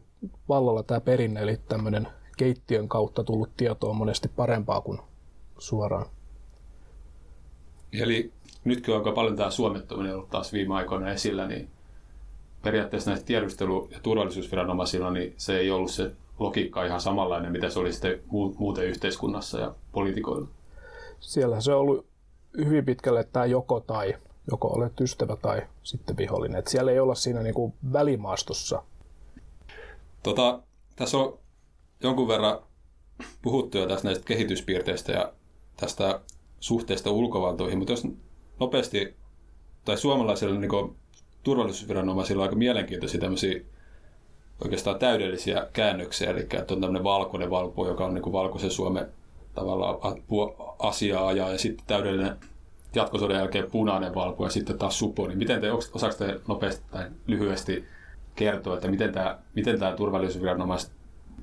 [0.49, 2.07] vallalla tämä perinne, eli tämmöinen
[2.37, 4.99] keittiön kautta tullut tieto on monesti parempaa kuin
[5.57, 6.05] suoraan.
[7.93, 8.31] Eli
[8.63, 11.69] nyt kun on paljon tämä suomettuminen ollut taas viime aikoina esillä, niin
[12.63, 17.79] periaatteessa näistä tiedustelu- ja turvallisuusviranomaisilla, niin se ei ollut se logiikka ihan samanlainen, mitä se
[17.79, 18.19] oli sitten
[18.57, 20.47] muuten yhteiskunnassa ja poliitikoilla.
[21.19, 22.05] Siellä se on ollut
[22.57, 24.15] hyvin pitkälle tämä joko tai,
[24.51, 26.59] joko olet ystävä tai sitten vihollinen.
[26.59, 28.83] Et siellä ei olla siinä niinku välimaastossa.
[30.23, 30.59] Tota,
[30.95, 31.39] tässä on
[32.03, 32.59] jonkun verran
[33.41, 35.33] puhuttu jo tästä näistä kehityspiirteistä ja
[35.77, 36.21] tästä
[36.59, 38.07] suhteesta ulkovaltoihin, mutta jos
[38.59, 39.15] nopeasti,
[39.85, 40.95] tai suomalaisille niin
[41.43, 43.61] turvallisuusviranomaisilla on aika mielenkiintoisia tämmöisiä
[44.63, 49.07] oikeastaan täydellisiä käännöksiä, eli että on tämmöinen valkoinen valpo, joka on niin valkoisen Suomen
[49.53, 49.97] tavallaan
[50.79, 52.37] asiaa ajaa, ja sitten täydellinen
[52.95, 57.09] jatkosodan jälkeen punainen valpo ja sitten taas supo, niin miten te, osaako te nopeasti tai
[57.27, 57.85] lyhyesti
[58.35, 60.91] kertoa, että miten tämä, miten tämä turvallisuusviranomaiset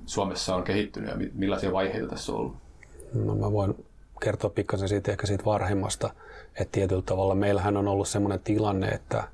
[0.06, 2.56] Suomessa on kehittynyt ja millaisia vaiheita tässä on ollut?
[3.14, 3.86] No mä voin
[4.22, 6.10] kertoa pikkasen siitä ehkä siitä varhemmasta,
[6.60, 9.28] että tietyllä tavalla meillähän on ollut sellainen tilanne, että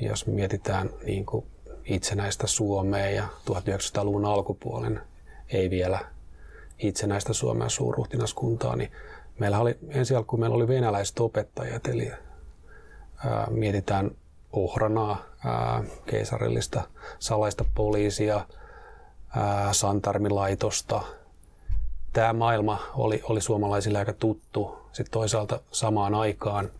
[0.00, 1.46] jos mietitään niin kuin
[1.84, 5.00] itsenäistä Suomea ja 1900-luvun alkupuolen
[5.48, 5.98] ei vielä
[6.78, 8.92] itsenäistä Suomen suurruhtinaskuntaa, niin
[9.38, 12.12] meillä oli ensi alkuun meillä oli venäläiset opettajat, eli
[13.26, 14.10] ää, mietitään
[14.52, 16.82] Ohranaa, ää, keisarillista
[17.18, 18.46] salaista poliisia,
[19.36, 21.02] ää, Santarmilaitosta.
[22.12, 24.78] Tämä maailma oli, oli suomalaisille aika tuttu.
[24.92, 26.70] Sitten toisaalta samaan aikaan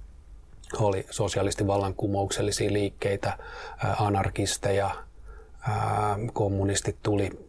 [0.79, 3.39] oli sosialistivallankumouksellisia liikkeitä,
[4.01, 4.91] anarkisteja,
[6.33, 7.49] kommunistit tuli,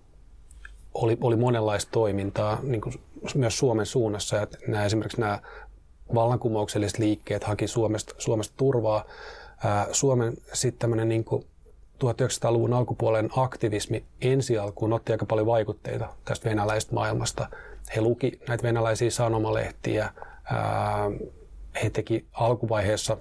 [0.93, 2.93] oli, oli monenlaista toimintaa niin kuin
[3.35, 4.41] myös Suomen suunnassa.
[4.41, 5.39] Että nämä, esimerkiksi nämä
[6.13, 9.05] vallankumoukselliset liikkeet haki Suomesta, Suomesta turvaa.
[9.91, 11.25] Suomen sitten niin
[12.03, 17.49] 1900-luvun alkupuolen aktivismi ensi alkuun otti aika paljon vaikutteita tästä venäläisestä maailmasta.
[17.95, 20.13] He luki näitä venäläisiä sanomalehtiä,
[21.83, 23.17] he teki alkuvaiheessa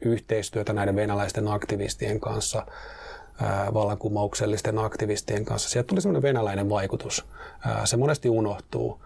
[0.00, 2.66] yhteistyötä näiden venäläisten aktivistien kanssa,
[3.74, 5.68] vallankumouksellisten aktivistien kanssa.
[5.68, 7.26] Sieltä tuli semmoinen venäläinen vaikutus.
[7.84, 9.05] Se monesti unohtuu.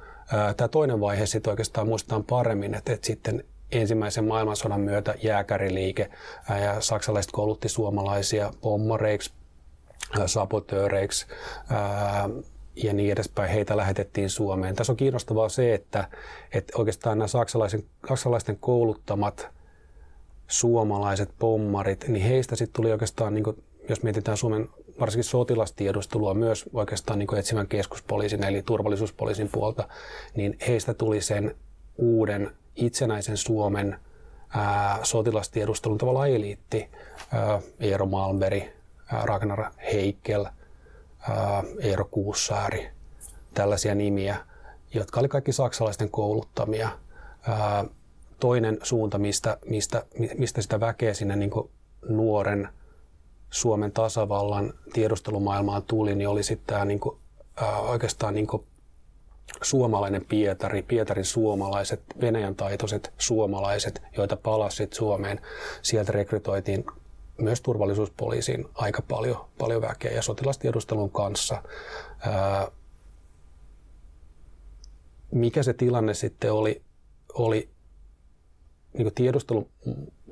[0.57, 6.11] Tämä toinen vaihe sitten oikeastaan muistetaan paremmin, että, että sitten ensimmäisen maailmansodan myötä jääkäriliike
[6.64, 9.33] ja saksalaiset koulutti suomalaisia pommareiksi,
[10.27, 11.27] sabotööreiksi
[12.77, 13.51] ja niin edespäin.
[13.51, 14.77] Heitä lähetettiin Suomeen.
[14.77, 16.09] Tässä on kiinnostavaa se, että,
[16.53, 19.49] että oikeastaan nämä saksalaisen, saksalaisten kouluttamat
[20.49, 24.69] suomalaiset pommarit, niin heistä sitten tuli oikeastaan, niin kuin, jos mietitään Suomen
[25.00, 29.88] varsinkin sotilastiedustelua myös oikeastaan niin kuin etsivän keskuspoliisin eli turvallisuuspoliisin puolta,
[30.35, 31.57] niin heistä tuli sen
[31.98, 33.96] uuden itsenäisen Suomen
[34.48, 36.90] ää, sotilastiedustelun tavallaan eliitti.
[37.33, 38.62] Ää, Eero Malmberg,
[39.12, 40.44] ää, Ragnar Heikel,
[41.29, 42.90] ää, Eero Kuussaari,
[43.55, 44.37] tällaisia nimiä,
[44.94, 46.88] jotka oli kaikki saksalaisten kouluttamia.
[47.48, 47.85] Ää,
[48.40, 50.05] toinen suunta, mistä, mistä,
[50.38, 51.50] mistä sitä väkeä sinne niin
[52.09, 52.68] nuoren
[53.50, 57.18] Suomen tasavallan tiedustelumaailmaan tuli, niin oli sitten tämä niin kuin,
[57.56, 58.66] ää, oikeastaan niin kuin
[59.62, 65.40] suomalainen Pietari, Pietarin suomalaiset, Venäjän taitoiset suomalaiset, joita palasit Suomeen.
[65.82, 66.84] Sieltä rekrytoitiin
[67.38, 71.62] myös turvallisuuspoliisiin aika paljon, paljon väkeä ja sotilastiedustelun kanssa.
[72.20, 72.70] Ää,
[75.30, 76.82] mikä se tilanne sitten oli,
[77.34, 77.68] oli
[78.92, 79.68] niin tiedustelu,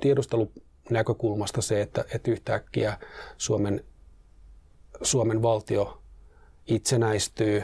[0.01, 0.53] tiedustelu
[0.91, 2.99] näkökulmasta se, että, että yhtäkkiä
[3.37, 3.85] Suomen,
[5.03, 6.03] Suomen valtio
[6.67, 7.63] itsenäistyy.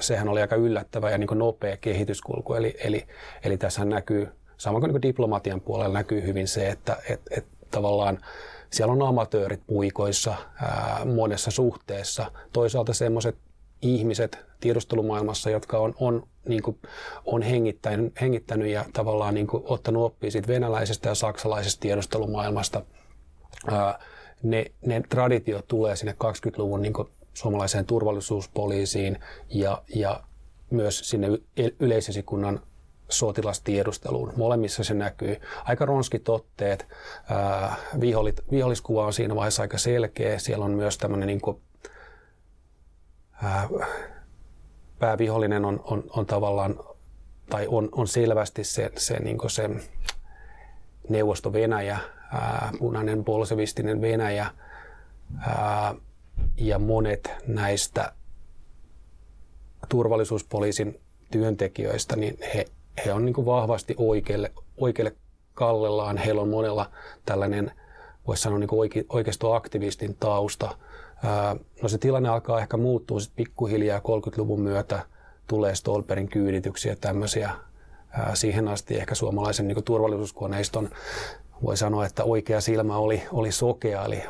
[0.00, 2.54] sehän oli aika yllättävä ja niin nopea kehityskulku.
[2.54, 3.06] Eli, eli,
[3.44, 7.46] eli tässä näkyy, samoin kuin, niin kuin diplomatian puolella näkyy hyvin se, että et, et
[7.70, 8.18] tavallaan
[8.70, 12.32] siellä on amatöörit puikoissa ää, monessa suhteessa.
[12.52, 13.36] Toisaalta semmoiset
[13.82, 16.78] ihmiset tiedustelumaailmassa, jotka on, on, niin kuin,
[17.24, 22.82] on hengittänyt, hengittänyt ja tavallaan niin kuin, ottanut oppia siitä venäläisestä ja saksalaisesta tiedustelumaailmasta.
[23.70, 23.98] Ää,
[24.42, 30.20] ne, ne traditiot tulee sinne 20-luvun niin kuin, suomalaiseen turvallisuuspoliisiin ja, ja
[30.70, 31.28] myös sinne
[31.80, 32.60] yleisesikunnan
[33.08, 34.32] sotilastiedusteluun.
[34.36, 35.36] Molemmissa se näkyy.
[35.64, 36.86] Aika ronskit otteet.
[38.00, 40.38] vihollit, viholliskuva on siinä vaiheessa aika selkeä.
[40.38, 41.60] Siellä on myös tämmöinen niin kuin,
[43.42, 43.68] ää,
[44.98, 46.80] päävihollinen on, on, on tavallaan,
[47.50, 49.70] tai on, on selvästi se, se, niin se
[51.08, 51.98] neuvosto Venäjä,
[52.32, 54.46] ää, punainen bolsevistinen Venäjä,
[55.38, 55.94] ää,
[56.56, 58.12] ja monet näistä
[59.88, 62.64] turvallisuuspoliisin työntekijöistä, niin he,
[63.04, 65.16] he on niin vahvasti oikealle, oikealle
[65.54, 66.16] kallellaan.
[66.16, 66.90] Heillä on monella
[67.24, 67.72] tällainen,
[68.26, 70.78] voisi sanoa niin oike, oikeistoaktivistin tausta.
[71.82, 75.00] No se tilanne alkaa ehkä muuttua sitten pikkuhiljaa 30-luvun myötä.
[75.46, 77.50] Tulee Stolperin kyydityksiä tämmöisiä.
[78.34, 80.88] siihen asti ehkä suomalaisen niin turvallisuuskoneiston
[81.62, 84.22] voi sanoa, että oikea silmä oli, oli sokea, eli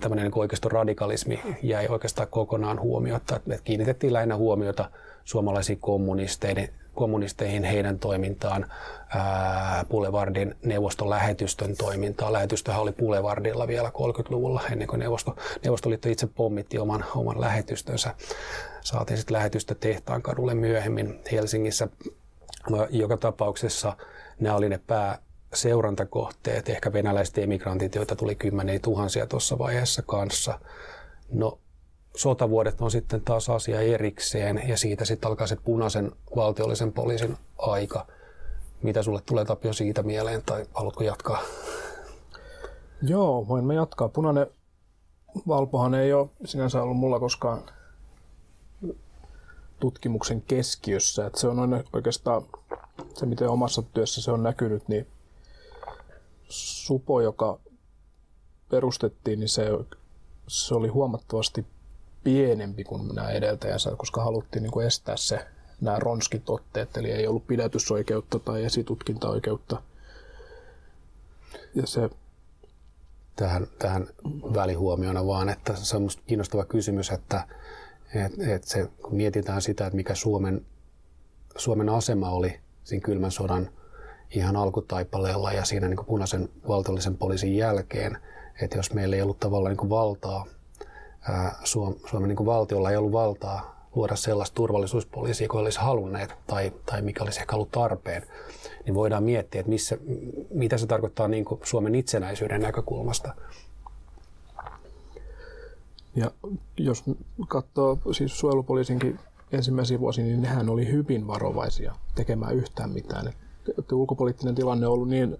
[0.00, 3.36] tämmöinen niin oikeastaan radikalismi jäi oikeastaan kokonaan huomiota.
[3.36, 4.90] että kiinnitettiin lähinnä huomiota
[5.24, 8.66] suomalaisiin kommunisteihin, kommunisteihin heidän toimintaan,
[9.08, 12.32] ää, Boulevardin neuvoston lähetystön toimintaan.
[12.32, 18.14] Lähetystöhän oli Boulevardilla vielä 30-luvulla, ennen kuin neuvosto, Neuvostoliitto itse pommitti oman, oman lähetystönsä.
[18.80, 21.88] Saatiin sitten lähetystö tehtaan kadulle myöhemmin Helsingissä.
[22.90, 23.96] Joka tapauksessa
[24.40, 25.18] nämä oli ne pää,
[25.54, 30.60] seurantakohteet, ehkä venäläiset emigrantit, joita tuli kymmeniä tuhansia tuossa vaiheessa kanssa.
[31.30, 31.58] No,
[32.16, 38.06] sotavuodet on sitten taas asia erikseen ja siitä sitten alkaa se punaisen valtiollisen poliisin aika.
[38.82, 41.42] Mitä sulle tulee Tapio siitä mieleen tai haluatko jatkaa?
[43.02, 44.08] Joo, voin me jatkaa.
[44.08, 44.46] Punainen
[45.48, 47.62] valpohan ei ole sinänsä ollut mulla koskaan
[49.80, 51.26] tutkimuksen keskiössä.
[51.26, 52.42] Että se on oikeastaan
[53.14, 55.06] se, miten omassa työssä se on näkynyt, niin
[56.48, 57.58] supo, joka
[58.68, 59.66] perustettiin, niin se,
[60.48, 61.66] se oli huomattavasti
[62.26, 65.46] pienempi kuin nämä edeltäjänsä, koska haluttiin niin kuin estää se,
[65.80, 69.82] nämä ronskit otteet, eli ei ollut pidätysoikeutta tai esitutkintaoikeutta.
[71.74, 72.10] Ja se...
[73.36, 74.06] Tähän, tähän
[74.54, 77.48] välihuomiona vaan, että se on kiinnostava kysymys, että,
[78.14, 80.66] että, että se, kun mietitään sitä, että mikä Suomen,
[81.56, 83.70] Suomen asema oli siinä kylmän sodan
[84.30, 88.18] ihan alkutaipaleella ja siinä niin kuin punaisen valtiollisen poliisin jälkeen,
[88.62, 90.46] että jos meillä ei ollut tavallaan niin kuin valtaa,
[91.64, 97.24] Suomen niin valtiolla ei ollut valtaa luoda sellaista turvallisuuspoliisia kuin olisi halunneet tai, tai mikä
[97.24, 98.22] olisi ehkä ollut tarpeen,
[98.84, 99.98] niin voidaan miettiä, että missä,
[100.50, 103.34] mitä se tarkoittaa niin kuin Suomen itsenäisyyden näkökulmasta.
[106.16, 106.30] Ja
[106.76, 107.04] jos
[107.48, 109.18] katsoo siis suojelupoliisinkin
[109.52, 113.32] ensimmäisiä vuosia, niin nehän oli hyvin varovaisia tekemään yhtään mitään
[113.78, 115.36] että ulkopoliittinen tilanne on ollut niin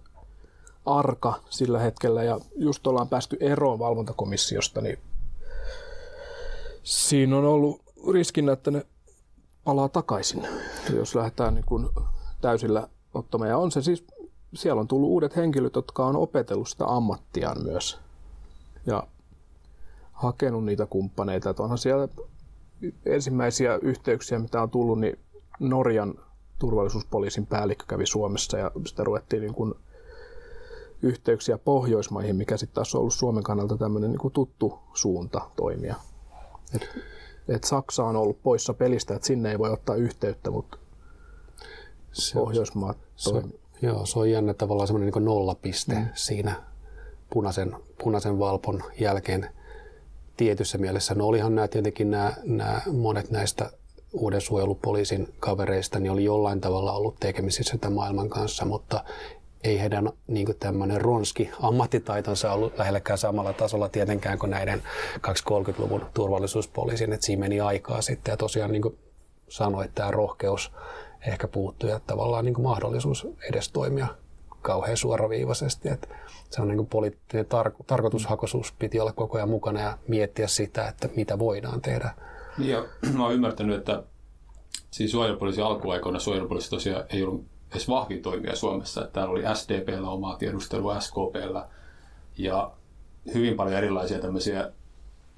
[0.87, 4.99] arka sillä hetkellä ja just ollaan päästy eroon valvontakomissiosta, niin
[6.87, 8.87] siinä on ollut riskinä, että ne
[9.65, 10.49] palaa takaisin,
[10.95, 11.89] jos lähdetään niin kuin
[12.41, 13.51] täysillä ottamaan.
[13.51, 14.05] Ja on se siis,
[14.55, 17.99] siellä on tullut uudet henkilöt, jotka on opetellut sitä ammattiaan myös
[18.87, 19.07] ja
[20.13, 21.51] hakenut niitä kumppaneita.
[21.51, 22.09] Että onhan siellä
[23.07, 25.19] ensimmäisiä yhteyksiä, mitä on tullut, niin
[25.61, 26.15] Norjan
[26.59, 29.75] turvallisuuspoliisin päällikkö kävi Suomessa ja sitä ruvettiin niin kuin
[31.03, 35.97] yhteyksiä Pohjoismaihin, mikä sitten taas on ollut Suomen kannalta tämmöinen niin tuttu suunta toimia.
[36.75, 36.89] Et,
[37.49, 40.79] et Saksa on ollut poissa pelistä, että sinne ei voi ottaa yhteyttä, mutta
[42.13, 43.61] se, Pohjoismaat toimii.
[43.83, 46.07] Joo, se on jännä tavallaan semmoinen niin nollapiste mm.
[46.15, 46.63] siinä
[47.33, 49.51] punaisen, punaisen valpon jälkeen.
[50.37, 51.15] tietyssä mielessä.
[51.15, 53.71] No olihan nämä tietenkin nämä, nämä monet näistä
[54.13, 59.05] uuden suojelupoliisin kavereista niin oli jollain tavalla ollut tekemisissä tämän maailman kanssa, mutta
[59.67, 64.83] ei heidän niin tämmöinen ronski ammattitaitonsa ollut lähelläkään samalla tasolla tietenkään kuin näiden
[65.17, 68.99] 230-luvun turvallisuuspoliisin, että siinä meni aikaa sitten ja tosiaan niin kuin
[69.49, 70.73] sanoit, tämä rohkeus
[71.27, 74.07] ehkä puuttui ja tavallaan niin mahdollisuus edes toimia
[74.63, 75.89] kauhean suoraviivaisesti.
[75.89, 76.09] Että
[76.51, 80.89] se on niin kuin poliittinen tar- tarkoitushakoisuus piti olla koko ajan mukana ja miettiä sitä,
[80.89, 82.11] että mitä voidaan tehdä.
[82.59, 82.85] Niin ja
[83.17, 84.03] mä oon ymmärtänyt, että
[84.91, 89.01] siis suojelupoliisi alkuaikoina suojelupoliisi tosiaan ei ollut edes vahvin toimija Suomessa.
[89.01, 91.69] Että täällä oli SDPllä omaa tiedustelua, SKPllä
[92.39, 92.71] ja
[93.35, 94.73] hyvin paljon erilaisia tämmöisiä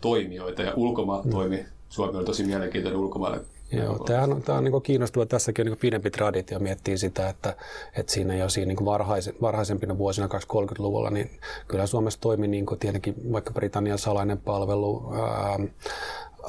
[0.00, 1.30] toimijoita ja ulkomaat mm.
[1.30, 1.66] toimi.
[1.88, 3.40] Suomi oli tosi mielenkiintoinen ulkomaille
[3.72, 5.26] Joo, tämä on, tämä on niin kiinnostava.
[5.26, 7.56] Tässäkin on niin pidempi traditio miettii sitä, että,
[7.96, 11.30] että siinä jo siinä niin varhaisen, varhaisempina vuosina 2030-luvulla, niin
[11.68, 15.58] kyllä Suomessa toimi niin tietenkin vaikka Britannian salainen palvelu, ää,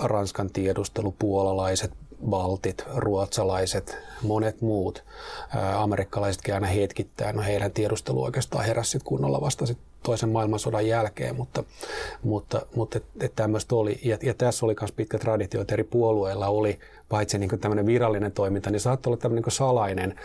[0.04, 1.92] Ranskan tiedustelu, puolalaiset,
[2.26, 5.04] baltit, ruotsalaiset, monet muut,
[5.76, 11.64] amerikkalaisetkin aina hetkittäin, no heidän tiedustelu oikeastaan heräsi kunnolla vasta sit toisen maailmansodan jälkeen, mutta,
[12.24, 14.00] mutta, mutta et, et tämmöistä oli.
[14.04, 16.80] Ja, ja tässä oli myös pitkä traditio, että eri puolueilla oli
[17.10, 20.16] paitsi niin tämmöinen virallinen toiminta, niin saattoi olla tämmöinen niin salainen.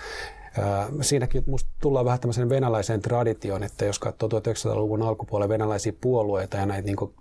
[1.01, 6.67] Siinäkin musta tullaan vähän tämmöisen venäläiseen traditioon, että jos katsoo 1900-luvun alkupuolella venäläisiä puolueita ja
[6.67, 7.15] näitä niin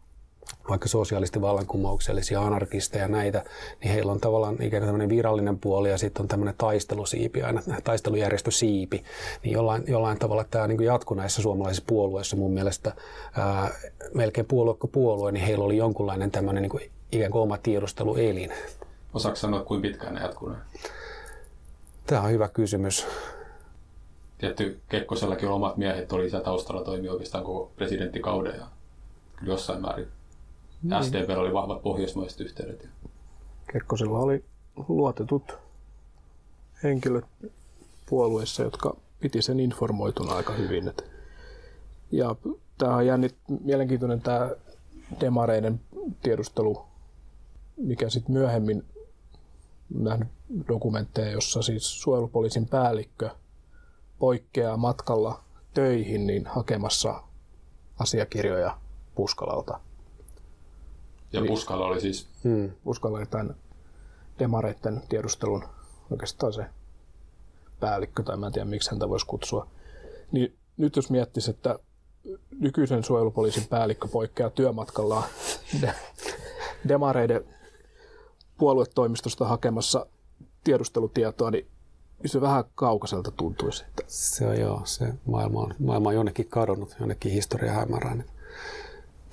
[0.70, 3.44] vaikka sosialistivallankumouksellisia anarkisteja näitä,
[3.84, 7.62] niin heillä on tavallaan ikään kuin tämmöinen virallinen puoli ja sitten on tämmöinen taistelusiipi, aina
[7.84, 9.04] taistelujärjestösiipi.
[9.44, 12.96] Niin jollain, jollain tavalla tämä niin jatkuu näissä suomalaisissa puolueissa mun mielestä
[13.38, 13.72] ää,
[14.14, 18.54] melkein puolue kuin puolue, niin heillä oli jonkunlainen tämmöinen niin kuin, ikään kuin oma tiedusteluelin.
[19.14, 20.52] Osaatko sanoa, kuinka pitkään ne jatkuu?
[22.06, 23.08] Tämä on hyvä kysymys.
[24.38, 28.66] Tietty Kekkosellakin omat miehet oli siellä taustalla toimi oikeastaan koko presidenttikauden ja
[29.44, 30.08] jossain määrin
[30.84, 31.04] niin.
[31.04, 32.90] SDP oli vahvat pohjoismaiset yhteydet.
[33.74, 34.44] Kekkosella oli
[34.88, 35.58] luotetut
[36.84, 37.26] henkilöt
[38.10, 40.92] puolueessa, jotka piti sen informoituna aika hyvin.
[42.12, 42.36] Ja
[42.78, 44.50] tämä on jännit, mielenkiintoinen tämä
[45.22, 45.82] demareiden
[46.22, 46.86] tiedustelu,
[47.78, 48.86] mikä sitten myöhemmin
[49.90, 50.28] nähnyt
[50.68, 53.30] dokumentteja, jossa siis suojelupoliisin päällikkö
[54.20, 55.44] poikkeaa matkalla
[55.74, 57.24] töihin niin hakemassa
[58.00, 58.78] asiakirjoja
[59.16, 59.80] Puskalalta.
[61.34, 62.28] Ja Puskala oli siis?
[62.44, 62.72] Hmm.
[62.84, 63.56] Puskala oli tämän
[64.40, 65.64] demareiden tiedustelun
[66.12, 66.66] oikeastaan se
[67.80, 69.68] päällikkö, tai mä en tiedä miksi häntä voisi kutsua.
[70.32, 71.80] Niin nyt jos miettisi, että
[72.60, 75.24] nykyisen suojelupoliisin päällikkö poikkeaa työmatkallaan
[75.82, 75.94] de-
[76.88, 77.44] demareiden
[78.58, 80.06] puoluetoimistosta hakemassa
[80.64, 81.68] tiedustelutietoa, niin
[82.26, 83.84] se vähän kaukaiselta tuntuisi.
[83.88, 84.04] Että...
[84.08, 88.26] Se on joo, se maailma on, maailma on jonnekin kadonnut, jonnekin historia hämärään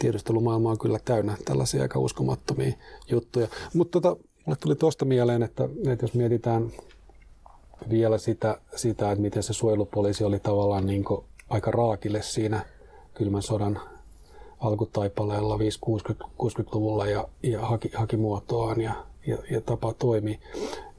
[0.01, 2.73] tiedustelumaailma on kyllä täynnä tällaisia aika uskomattomia
[3.11, 3.49] juttuja.
[3.75, 6.71] Mutta tota, mulle tuli tuosta mieleen, että, että jos mietitään
[7.91, 11.05] vielä sitä, sitä, että miten se suojelupoliisi oli tavallaan niin
[11.51, 12.61] aika raakille siinä
[13.15, 13.81] kylmän sodan
[14.61, 18.95] alkutaipaleella 5-60-luvulla ja, ja haki, haki muotoaan ja,
[19.27, 20.41] ja, ja tapa toimii,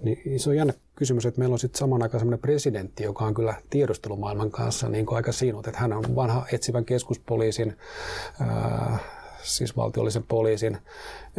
[0.01, 3.33] niin se on jännä kysymys, että meillä on sitten saman aikaan sellainen presidentti, joka on
[3.33, 7.77] kyllä tiedustelumaailman kanssa niin kuin aika sinut, että hän on vanha etsivän keskuspoliisin,
[8.39, 8.97] ää,
[9.43, 10.77] siis valtiollisen poliisin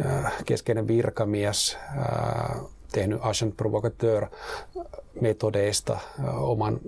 [0.05, 2.59] ää, keskeinen virkamies, ää,
[2.91, 4.27] tehnyt agent provocateur
[5.21, 5.99] metodeista
[6.33, 6.79] oman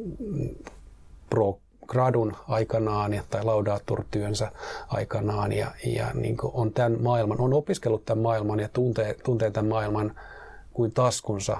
[1.29, 4.51] pro gradun aikanaan tai laudatur-työnsä
[4.87, 9.69] aikanaan ja, ja niin on tämän maailman, on opiskellut tämän maailman ja tuntee, tuntee tämän
[9.69, 10.15] maailman
[10.73, 11.57] kuin taskunsa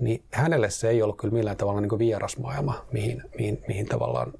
[0.00, 4.32] niin hänelle se ei ollut kyllä millään tavalla niin vieras maailma, mihin, mihin, mihin tavallaan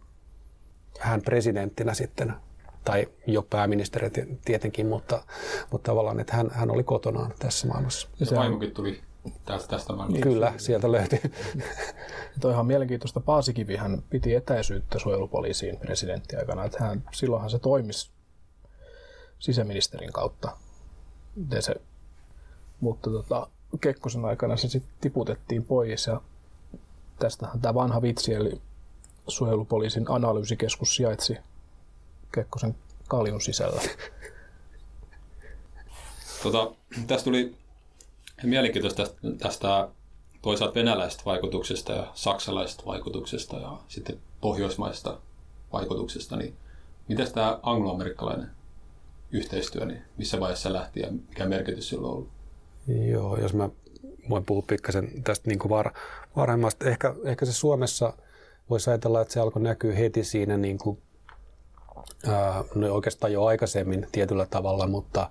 [1.00, 2.34] hän presidenttinä sitten,
[2.84, 4.10] tai jo pääministeri
[4.44, 5.22] tietenkin, mutta,
[5.70, 8.08] mutta tavallaan, että hän, hän oli kotonaan tässä maailmassa.
[8.20, 9.00] Ja se vaimokin tuli
[9.44, 10.22] tästä, tästä maailmasta.
[10.22, 11.20] Kyllä, sieltä löytyi.
[12.40, 13.20] Toi ihan mielenkiintoista.
[13.20, 16.64] Paasikivi hän piti etäisyyttä suojelupoliisiin presidenttiaikana.
[16.64, 18.10] Että hän, silloinhan se toimisi
[19.38, 20.56] sisäministerin kautta.
[21.60, 21.74] Se,
[22.80, 23.46] mutta tota,
[23.80, 26.20] Kekkosen aikana se sitten tiputettiin pois ja
[27.18, 28.60] tästähän tämä vanha vitsi, eli
[29.28, 31.36] suojelupoliisin analyysikeskus sijaitsi
[32.34, 32.76] Kekkosen
[33.08, 33.82] kaljun sisällä.
[36.42, 36.70] Tota,
[37.06, 37.56] tästä tuli
[38.46, 39.06] mielenkiintoista
[39.38, 39.88] tästä,
[40.42, 45.18] toisaalta venäläisestä vaikutuksesta ja saksalaisesta vaikutuksesta ja sitten pohjoismaista
[45.72, 46.56] vaikutuksesta, niin
[47.08, 48.50] miten tämä angloamerikkalainen
[49.30, 52.28] yhteistyö, niin missä vaiheessa lähti ja mikä merkitys sillä on ollut?
[53.10, 53.68] Joo, jos mä
[54.30, 55.92] voin puhua pikkasen tästä niin kuin var,
[56.36, 56.88] varhemmasta.
[56.88, 58.12] Ehkä, ehkä se Suomessa
[58.70, 60.98] voisi ajatella, että se alkoi näkyä heti siinä niin kuin
[62.74, 65.30] no oikeastaan jo aikaisemmin tietyllä tavalla, mutta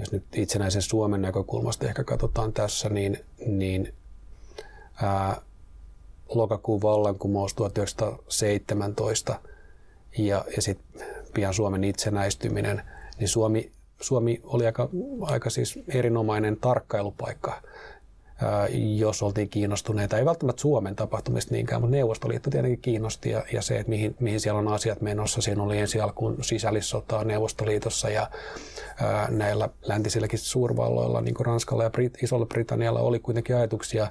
[0.00, 3.94] jos nyt itsenäisen Suomen näkökulmasta ehkä katsotaan tässä, niin, niin
[5.02, 5.40] ää,
[6.28, 9.40] lokakuun vallankumous 1917
[10.18, 12.82] ja, ja sitten pian Suomen itsenäistyminen,
[13.18, 14.88] niin Suomi, Suomi oli aika,
[15.22, 17.62] aika siis erinomainen tarkkailupaikka
[18.96, 23.78] jos oltiin kiinnostuneita, ei välttämättä Suomen tapahtumista niinkään, mutta Neuvostoliitto tietenkin kiinnosti ja, ja se,
[23.78, 25.40] että mihin, mihin siellä on asiat menossa.
[25.40, 28.30] Siinä oli ensi alkuun sisällissotaa Neuvostoliitossa ja
[29.00, 34.06] ää, näillä läntisilläkin suurvalloilla, niin kuin Ranskalla ja Brit- Isolla Britannialla oli kuitenkin ajatuksia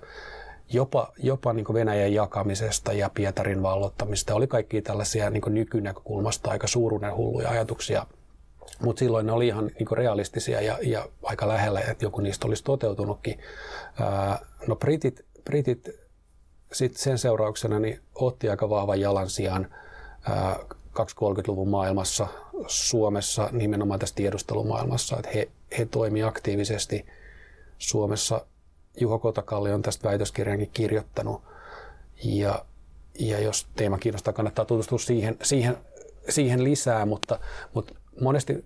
[0.73, 4.35] jopa, jopa niin Venäjän jakamisesta ja Pietarin vallottamista.
[4.35, 8.05] Oli kaikki tällaisia niin nykynäkökulmasta aika suuruuden hulluja ajatuksia–
[8.81, 12.63] mutta silloin ne oli ihan niin realistisia ja, ja aika lähellä, että joku niistä olisi
[12.63, 13.39] toteutunutkin.
[13.99, 15.89] Ää, no britit, britit
[16.73, 19.67] sit sen seurauksena niin otti aika vahvan jalansijan
[20.99, 22.27] 230-luvun maailmassa,
[22.67, 27.05] Suomessa nimenomaan tässä tiedustelumaailmassa, että he, he toimivat aktiivisesti
[27.77, 28.45] Suomessa.
[28.99, 31.41] Juho Kotakalli on tästä väitöskirjankin kirjoittanut
[32.23, 32.65] ja,
[33.19, 35.77] ja jos teema kiinnostaa, kannattaa tutustua siihen, siihen,
[36.29, 37.39] siihen lisää, mutta,
[37.73, 38.65] mutta monesti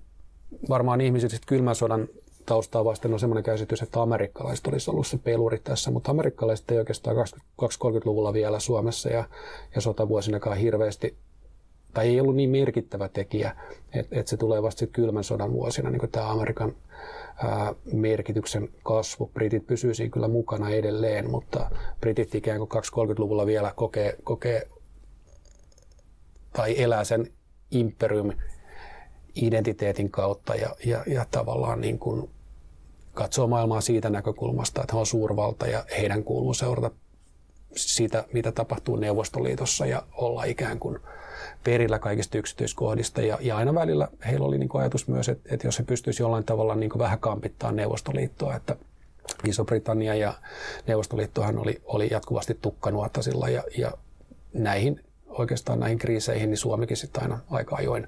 [0.70, 2.08] varmaan ihmiset kylmän sodan
[2.46, 6.78] taustaa vasten on semmoinen käsitys, että amerikkalaiset olisi ollut se peluri tässä, mutta amerikkalaiset ei
[6.78, 7.16] oikeastaan
[7.62, 9.24] 20-30-luvulla vielä Suomessa ja,
[9.76, 11.18] ja sotavuosinakaan hirveästi,
[11.94, 13.56] tai ei ollut niin merkittävä tekijä,
[13.94, 16.76] että, että se tulee vasta sitten kylmän sodan vuosina, niin tämä Amerikan
[17.44, 19.32] ää, merkityksen kasvu.
[19.34, 24.68] Britit pysyy siinä kyllä mukana edelleen, mutta britit ikään kuin 20-30-luvulla vielä kokee, kokee
[26.54, 27.28] tai elää sen
[27.72, 28.32] imperium
[29.36, 32.30] identiteetin kautta ja, ja, ja tavallaan niin kuin
[33.14, 36.92] katsoo maailmaa siitä näkökulmasta, että he on suurvalta ja heidän kuuluu seurata
[37.76, 41.00] sitä, mitä tapahtuu Neuvostoliitossa ja olla ikään kuin
[41.64, 43.22] perillä kaikista yksityiskohdista.
[43.22, 46.24] Ja, ja aina välillä heillä oli niin kuin ajatus myös, että, että jos he pystyisi
[46.24, 48.76] jollain tavalla niin kuin vähän kampittaa Neuvostoliittoa, että
[49.44, 50.34] Iso-Britannia ja
[50.88, 53.92] Neuvostoliittohan oli, oli jatkuvasti tukkanuotasilla ja, ja
[54.54, 58.08] näihin oikeastaan näihin kriiseihin, niin Suomikin sitten aina aika ajoin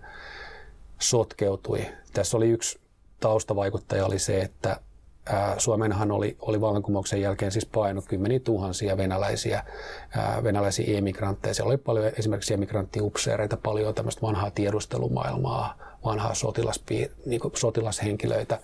[1.00, 1.86] sotkeutui.
[2.14, 2.80] Tässä oli yksi
[3.20, 4.80] taustavaikuttaja oli se, että
[5.58, 9.64] Suomenhan oli, oli vallankumouksen jälkeen siis painut kymmeniä tuhansia venäläisiä,
[10.44, 11.54] venäläisiä emigrantteja.
[11.54, 18.60] Siellä oli paljon esimerkiksi emigranttiupseereita, paljon tämmöistä vanhaa tiedustelumaailmaa, vanhaa sotilaspii, niin sotilashenkilöitä,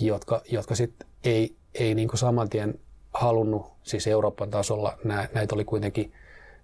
[0.00, 2.80] jotka, jotka sitten ei, ei niin saman tien
[3.14, 6.12] halunnut, siis Euroopan tasolla nä, näitä oli kuitenkin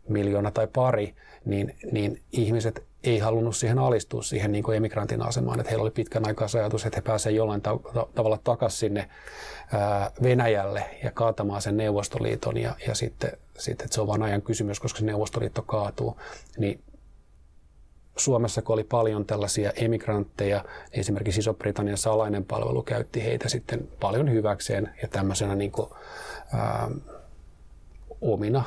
[0.08, 5.60] miljoona tai pari, niin, niin ihmiset ei halunnut siihen alistua siihen niin kuin emigrantin asemaan,
[5.60, 9.08] että heillä oli pitkän aikaa ajatus, että he pääsevät jollain ta- ta- tavalla takaisin sinne
[9.72, 14.42] ää, Venäjälle ja kaatamaan sen Neuvostoliiton ja, ja sitten, sitten että se on vain ajan
[14.42, 16.20] kysymys, koska se Neuvostoliitto kaatuu,
[16.58, 16.82] niin
[18.16, 24.90] Suomessa, kun oli paljon tällaisia emigrantteja, esimerkiksi Iso-Britannian salainen palvelu käytti heitä sitten paljon hyväkseen
[25.02, 25.90] ja tämmöisenä niin kuin,
[26.54, 26.90] ää,
[28.20, 28.64] omina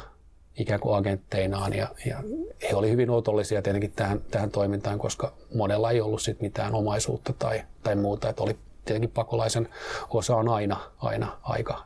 [0.60, 2.24] ikään kuin agentteinaan ja, ja
[2.70, 7.34] he olivat hyvin otollisia tietenkin tähän, tähän toimintaan, koska monella ei ollut sit mitään omaisuutta
[7.34, 9.70] tai, tai muuta, että oli tietenkin pakolaisen
[10.10, 11.86] osa on aina, aina aika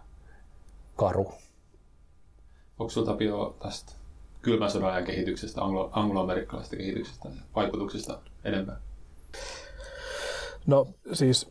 [0.96, 1.34] karu.
[2.80, 3.94] Onko sinulla Tapio tästä
[4.42, 8.78] kylmän sodan ajan kehityksestä, anglo- angloamerikkalaisesta kehityksestä ja vaikutuksista enemmän?
[10.66, 11.50] No siis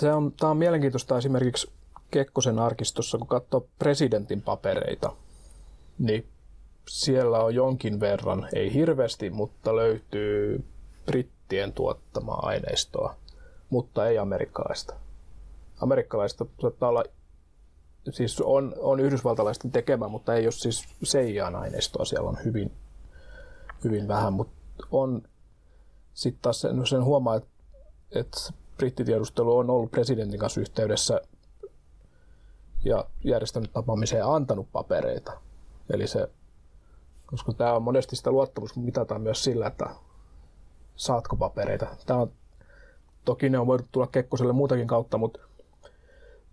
[0.00, 1.72] se on, tämä on mielenkiintoista esimerkiksi
[2.10, 5.12] Kekkosen arkistossa, kun katsoo presidentin papereita,
[5.98, 6.26] niin
[6.88, 10.64] siellä on jonkin verran, ei hirveästi, mutta löytyy
[11.06, 13.14] brittien tuottamaa aineistoa,
[13.70, 14.94] mutta ei amerikkalaista.
[15.80, 17.04] Amerikkalaista saattaa olla,
[18.10, 22.72] siis on, on yhdysvaltalaisten tekemä, mutta ei ole siis Seijan aineistoa, siellä on hyvin,
[23.84, 25.22] hyvin vähän, mutta on
[26.14, 27.50] sitten taas sen, sen huomaa, että,
[28.14, 31.20] että brittitiedustelu on ollut presidentin kanssa yhteydessä
[32.84, 35.32] ja järjestänyt tapaamiseen antanut papereita.
[35.90, 36.28] Eli se,
[37.26, 39.86] koska tämä on monesti sitä luottamus mitataan myös sillä, että
[40.96, 41.86] saatko papereita.
[42.06, 42.32] Tämä on,
[43.24, 45.40] toki ne on voinut tulla Kekkoselle muutakin kautta, mutta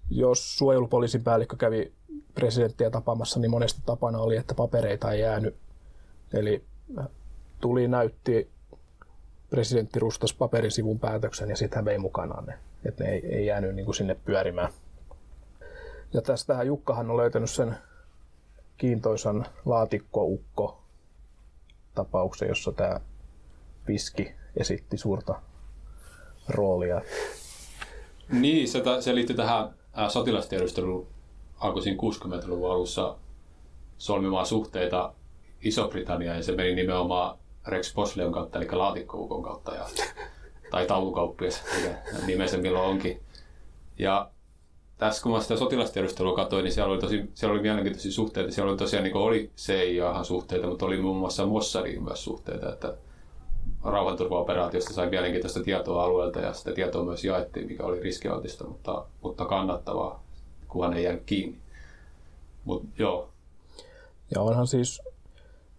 [0.09, 1.93] jos suojelupoliisin päällikkö kävi
[2.35, 5.55] presidenttiä tapaamassa, niin monesti tapana oli, että papereita ei jäänyt.
[6.33, 6.63] Eli
[7.61, 8.49] tuli, näytti,
[9.49, 12.57] presidentti rustas paperisivun päätöksen ja hän vei mukanaan ne.
[12.85, 14.73] Että ne ei, ei jäänyt niin kuin sinne pyörimään.
[16.13, 17.77] Ja tästähän Jukkahan on löytänyt sen
[18.77, 20.83] kiintoisan laatikkoukko
[21.95, 22.99] tapauksen, jossa tämä
[23.85, 25.41] Piski esitti suurta
[26.49, 27.01] roolia.
[28.31, 29.69] Niin, se, se liittyy tähän
[30.07, 31.07] sotilastiedusteluun
[31.59, 33.17] alkuisin 60-luvun alussa
[33.97, 35.13] solmimaan suhteita
[35.61, 37.37] Iso-Britanniaan ja se meni nimenomaan
[37.67, 39.85] Rex Posleon kautta, eli laatikkoukon kautta, ja,
[40.71, 43.21] tai taulukauppias, mikä nimensä milloin onkin.
[43.99, 44.31] Ja
[44.97, 48.51] tässä kun mä sitä sotilastiedustelua katsoin, niin siellä oli, tosi, siellä oli mielenkiintoisia suhteita.
[48.51, 52.93] Siellä oli tosiaan niin oli CIA suhteita, mutta oli muun muassa Mossadiin myös suhteita, että
[53.83, 59.45] rauhanturvaoperaatiosta sai mielenkiintoista tietoa alueelta ja sitä tietoa myös jaettiin, mikä oli riskialtista, mutta, mutta
[59.45, 60.23] kannattavaa,
[60.67, 61.57] kunhan ei jäänyt kiinni.
[62.65, 63.29] Mut, joo.
[64.35, 65.01] Ja onhan siis,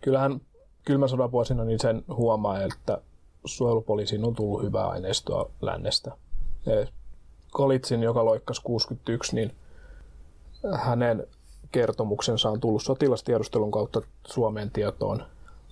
[0.00, 0.40] kyllähän
[0.84, 2.98] kylmän sodan vuosina niin sen huomaa, että
[3.44, 6.12] suojelupoliisiin on tullut hyvää aineistoa lännestä.
[7.51, 9.55] Kolitsin, joka loikkasi 61, niin
[10.74, 11.26] hänen
[11.72, 15.22] kertomuksensa on tullut sotilastiedustelun kautta Suomen tietoon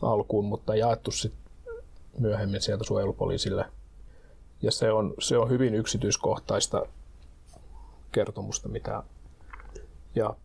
[0.03, 1.43] alkuun, mutta jaettu sitten
[2.19, 3.65] myöhemmin sieltä suojelupoliisille.
[4.63, 6.87] Ja se on, se on hyvin yksityiskohtaista
[8.13, 9.03] kertomusta, mitä
[10.15, 10.37] ja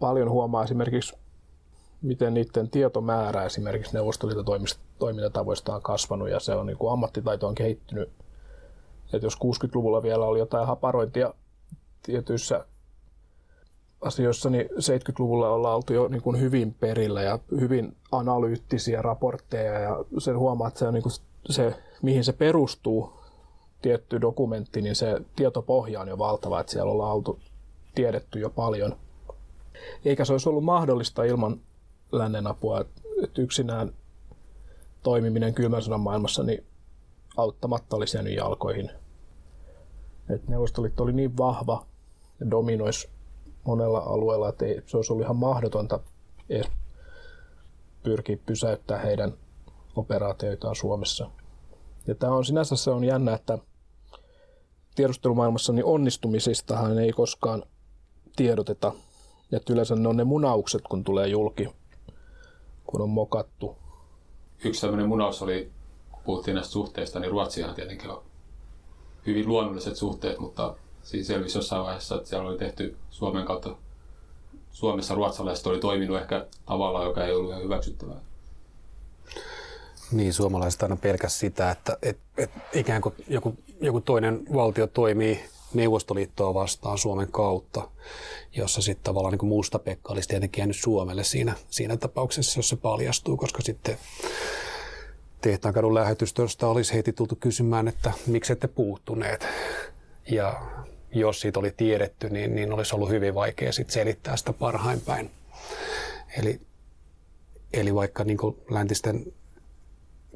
[0.00, 1.16] paljon huomaa esimerkiksi,
[2.02, 4.44] miten niiden tietomäärä esimerkiksi Neuvostoliiton
[4.98, 8.12] toimintatavoista on kasvanut ja se on niin kuin ammattitaito on kehittynyt.
[9.12, 11.34] Että jos 60-luvulla vielä oli jotain haparointia
[12.02, 12.64] tietyissä
[14.00, 20.04] asioissa, niin 70-luvulla ollaan oltu jo niin kuin hyvin perillä ja hyvin analyyttisiä raportteja ja
[20.18, 21.12] sen huomaa, että se on niin kuin
[21.50, 23.12] se, mihin se perustuu,
[23.82, 27.38] tietty dokumentti, niin se tietopohja on jo valtava, että siellä ollaan oltu
[27.94, 28.96] tiedetty jo paljon.
[30.04, 31.60] Eikä se olisi ollut mahdollista ilman
[32.12, 32.80] lännen apua,
[33.22, 33.92] että yksinään
[35.02, 36.64] toimiminen kylmän sodan maailmassa niin
[37.36, 38.90] auttamatta olisi jäänyt jalkoihin.
[40.30, 41.86] Et Neuvostoliitto oli niin vahva
[42.40, 43.08] ja dominoisi
[43.64, 46.00] monella alueella, että ei, se olisi ollut ihan mahdotonta
[46.48, 46.66] edes
[48.02, 49.32] pyrkiä pysäyttää heidän
[49.96, 51.30] operaatioitaan Suomessa.
[52.06, 53.58] Ja tämä on sinänsä se on jännä, että
[54.94, 57.62] tiedustelumaailmassa niin onnistumisistahan ei koskaan
[58.36, 58.92] tiedoteta.
[59.52, 61.68] Että yleensä ne on ne munaukset, kun tulee julki,
[62.86, 63.76] kun on mokattu.
[64.64, 65.72] Yksi tämmöinen munaus oli,
[66.24, 68.22] puhuttiin näistä suhteista, niin Ruotsihan tietenkin on
[69.26, 73.76] hyvin luonnolliset suhteet, mutta siinä selvisi jossain vaiheessa, että siellä oli tehty Suomen kautta,
[74.72, 78.20] Suomessa ruotsalaiset oli toiminut ehkä tavalla, joka ei ollut ihan hyväksyttävää.
[80.12, 85.40] Niin, suomalaiset aina pelkäs sitä, että et, et ikään kuin joku, joku toinen valtio toimii
[85.74, 87.88] Neuvostoliittoa vastaan Suomen kautta,
[88.52, 92.76] jossa sitten tavallaan niin musta Pekka olisi tietenkin jäänyt Suomelle siinä, siinä tapauksessa, jos se
[92.76, 93.98] paljastuu, koska sitten
[95.44, 99.46] tehtaankadun lähetystöstä olisi heti tultu kysymään, että miksi ette puuttuneet.
[100.30, 100.62] Ja
[101.14, 105.30] jos siitä oli tiedetty, niin, niin olisi ollut hyvin vaikea sit selittää sitä parhain päin.
[106.38, 106.60] Eli,
[107.72, 108.38] eli vaikka niin
[108.70, 109.32] läntisten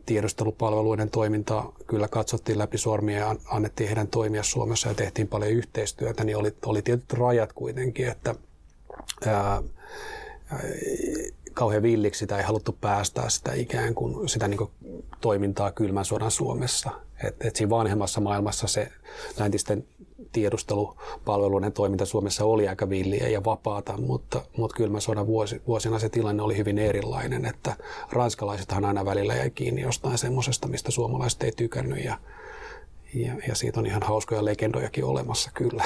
[0.07, 6.25] tiedustelupalveluiden toimintaa kyllä katsottiin läpi sormia ja annettiin heidän toimia Suomessa ja tehtiin paljon yhteistyötä,
[6.25, 8.35] niin oli, oli tietyt rajat kuitenkin, että
[9.27, 9.63] ää,
[11.59, 14.71] kauhean villiksi sitä ei haluttu päästää sitä ikään kuin sitä niin kuin
[15.21, 16.91] toimintaa kylmän sodan Suomessa.
[17.25, 18.93] Et, et siinä vanhemmassa maailmassa se
[19.39, 19.85] läntisten
[20.33, 26.09] tiedustelupalveluiden toiminta Suomessa oli aika villiä ja vapaata, mutta, mutta kylmän sodan vuosi, vuosina se
[26.09, 27.77] tilanne oli hyvin erilainen, että
[28.13, 32.19] ranskalaisethan aina välillä jäi kiinni jostain semmoisesta, mistä suomalaiset ei tykännyt ja,
[33.15, 35.85] ja, ja siitä on ihan hauskoja legendojakin olemassa kyllä.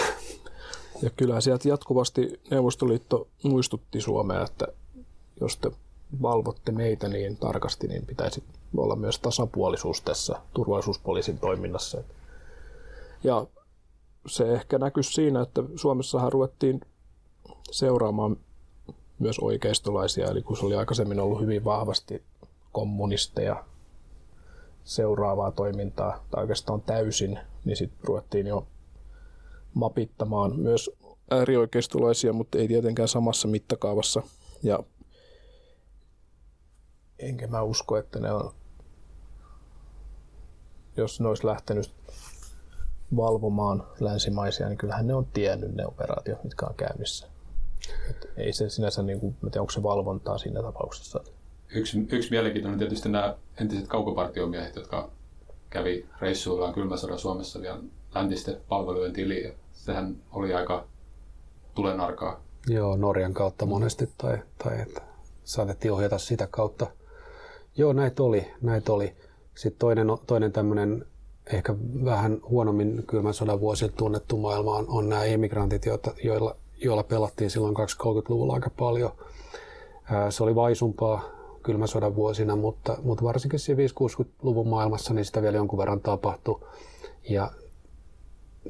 [1.02, 4.66] Ja kyllä sieltä jatkuvasti Neuvostoliitto muistutti Suomea, että
[5.40, 5.70] jos te
[6.22, 8.44] valvotte meitä niin tarkasti, niin pitäisi
[8.76, 12.02] olla myös tasapuolisuus tässä turvallisuuspoliisin toiminnassa.
[13.24, 13.46] Ja
[14.26, 16.80] se ehkä näkyy siinä, että Suomessahan ruvettiin
[17.70, 18.36] seuraamaan
[19.18, 22.22] myös oikeistolaisia, eli kun se oli aikaisemmin ollut hyvin vahvasti
[22.72, 23.64] kommunisteja
[24.84, 28.66] seuraavaa toimintaa, tai oikeastaan täysin, niin sitten ruvettiin jo
[29.74, 30.90] mapittamaan myös
[31.30, 34.22] äärioikeistolaisia, mutta ei tietenkään samassa mittakaavassa.
[34.62, 34.78] Ja
[37.22, 38.54] enkä mä usko, että ne on,
[40.96, 41.94] jos ne olisi lähtenyt
[43.16, 47.26] valvomaan länsimaisia, niin kyllähän ne on tiennyt ne operaatiot, mitkä on käynnissä.
[48.10, 51.20] Et ei se sinänsä, niin kuin, tiedä, onko se valvontaa siinä tapauksessa.
[51.74, 55.10] Yksi, yksi mielenkiintoinen tietysti nämä entiset kaukopartiomiehet, jotka
[55.70, 57.78] kävi reissuillaan kylmäsodan Suomessa vielä
[58.14, 59.54] läntisten palvelujen tiliin.
[59.72, 60.86] Sehän oli aika
[61.74, 62.40] tulenarkaa.
[62.66, 65.02] Joo, Norjan kautta monesti tai, tai että
[65.44, 66.86] saatettiin ohjata sitä kautta.
[67.76, 69.12] Joo, näitä oli, näitä oli.
[69.54, 71.04] Sitten toinen, toinen tämmöinen
[71.52, 77.02] ehkä vähän huonommin kylmän sodan vuosilta tunnettu maailma on, on nämä emigrantit, joita, joilla, joilla
[77.02, 79.12] pelattiin silloin 20-30-luvulla aika paljon.
[80.30, 81.22] Se oli vaisumpaa
[81.62, 86.60] kylmän sodan vuosina, mutta, mutta varsinkin siinä 50-60-luvun maailmassa niin sitä vielä jonkun verran tapahtui.
[87.28, 87.50] Ja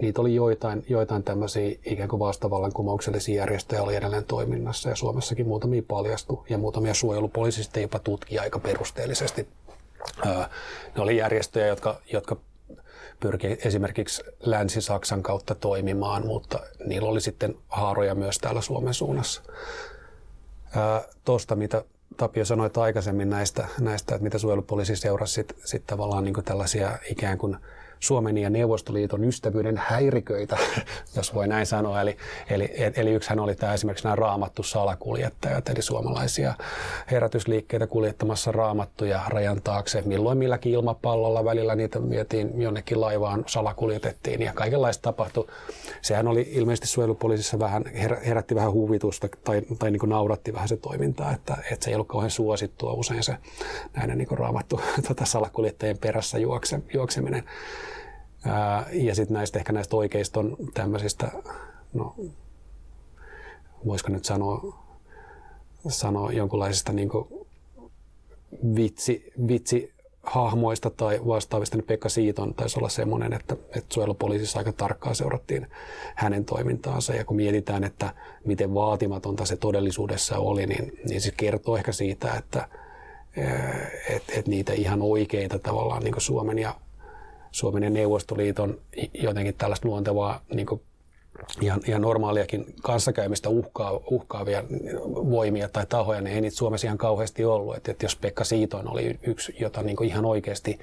[0.01, 5.83] niitä oli joitain, joitain tämmöisiä ikään kuin vastavallankumouksellisia järjestöjä oli edelleen toiminnassa ja Suomessakin muutamia
[5.89, 9.49] paljastui ja muutamia suojelupoliisista jopa tutki aika perusteellisesti.
[10.97, 12.37] Ne oli järjestöjä, jotka, jotka
[13.21, 19.43] pyrki esimerkiksi Länsi-Saksan kautta toimimaan, mutta niillä oli sitten haaroja myös täällä Suomen suunnassa.
[21.25, 21.85] Tuosta, mitä
[22.17, 27.39] Tapio sanoi aikaisemmin näistä, näistä että mitä suojelupoliisi seurasi sit, sit tavallaan niin tällaisia ikään
[27.39, 27.57] kuin–
[28.03, 30.57] Suomen ja Neuvostoliiton ystävyyden häiriköitä,
[31.17, 32.01] jos voi näin sanoa.
[32.01, 32.17] Eli,
[32.51, 36.55] eli, eli yksihän oli tämä esimerkiksi nämä raamattu salakuljettajat, eli suomalaisia
[37.11, 40.03] herätysliikkeitä kuljettamassa raamattuja rajan taakse.
[40.07, 45.47] Milloin milläkin ilmapallolla välillä niitä vietiin jonnekin laivaan, salakuljetettiin ja kaikenlaista tapahtui.
[46.01, 47.85] Sehän oli ilmeisesti suojelupoliisissa vähän,
[48.27, 52.09] herätti vähän huvitusta tai, tai niin nauratti vähän se toimintaa, että, että se ei ollut
[52.09, 53.37] kauhean suosittua usein se
[53.97, 57.45] näiden niin raamattu tota, salakuljettajien perässä juokse, juokseminen.
[58.47, 61.33] Ää, ja sitten näistä ehkä näistä oikeiston tämmöisistä,
[61.93, 62.17] no
[63.87, 64.83] voisiko nyt sanoa,
[65.89, 67.11] sanoa jonkunlaisista niin
[68.77, 74.73] vitsi, vitsi hahmoista tai vastaavista, niin Pekka Siiton taisi olla semmoinen, että, että suojelupoliisissa aika
[74.73, 75.67] tarkkaan seurattiin
[76.15, 77.15] hänen toimintaansa.
[77.15, 78.15] Ja kun mietitään, että
[78.45, 82.69] miten vaatimatonta se todellisuudessa oli, niin, niin se kertoo ehkä siitä, että
[84.09, 86.75] et, et niitä ihan oikeita tavallaan niin Suomen ja
[87.53, 88.81] Suomen ja Neuvostoliiton
[89.15, 90.83] jotenkin tällaista luontevaa niin kuin
[91.61, 94.65] ihan, ihan normaaliakin kanssakäymistä uhkaa, uhkaavia
[95.15, 97.77] voimia tai tahoja, niin ei niitä Suomessa ihan kauheasti ollut.
[97.77, 100.79] Että, että jos Pekka Siitoin oli yksi, jota niin ihan oikeasti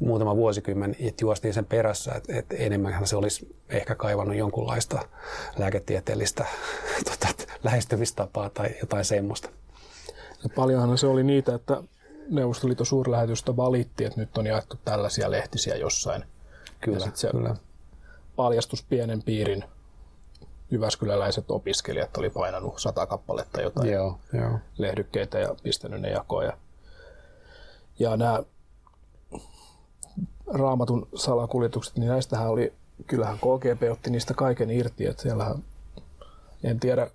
[0.00, 5.08] muutama vuosikymmen että juostiin sen perässä, että, että enemmän se olisi ehkä kaivannut jonkunlaista
[5.58, 6.46] lääketieteellistä
[7.10, 9.48] tota, lähestymistapaa tai jotain semmoista.
[10.42, 11.82] Ja paljonhan se oli niitä, että
[12.30, 16.24] Neuvostoliiton suurlähetystä valitti, että nyt on jaettu tällaisia lehtisiä jossain.
[16.80, 17.56] Kyllä, ja se kyllä.
[18.36, 19.64] paljastus pienen piirin
[20.70, 24.58] Jyväskyläläiset opiskelijat oli painanut sata kappaletta jotain joo, joo.
[24.78, 26.44] lehdykkeitä ja pistänyt ne jakoon.
[26.44, 26.56] Ja,
[27.98, 28.42] ja nämä
[30.46, 32.72] raamatun salakuljetukset, niin näistähän oli,
[33.06, 35.64] kyllähän KGB otti niistä kaiken irti, että siellähän,
[36.64, 37.10] en tiedä,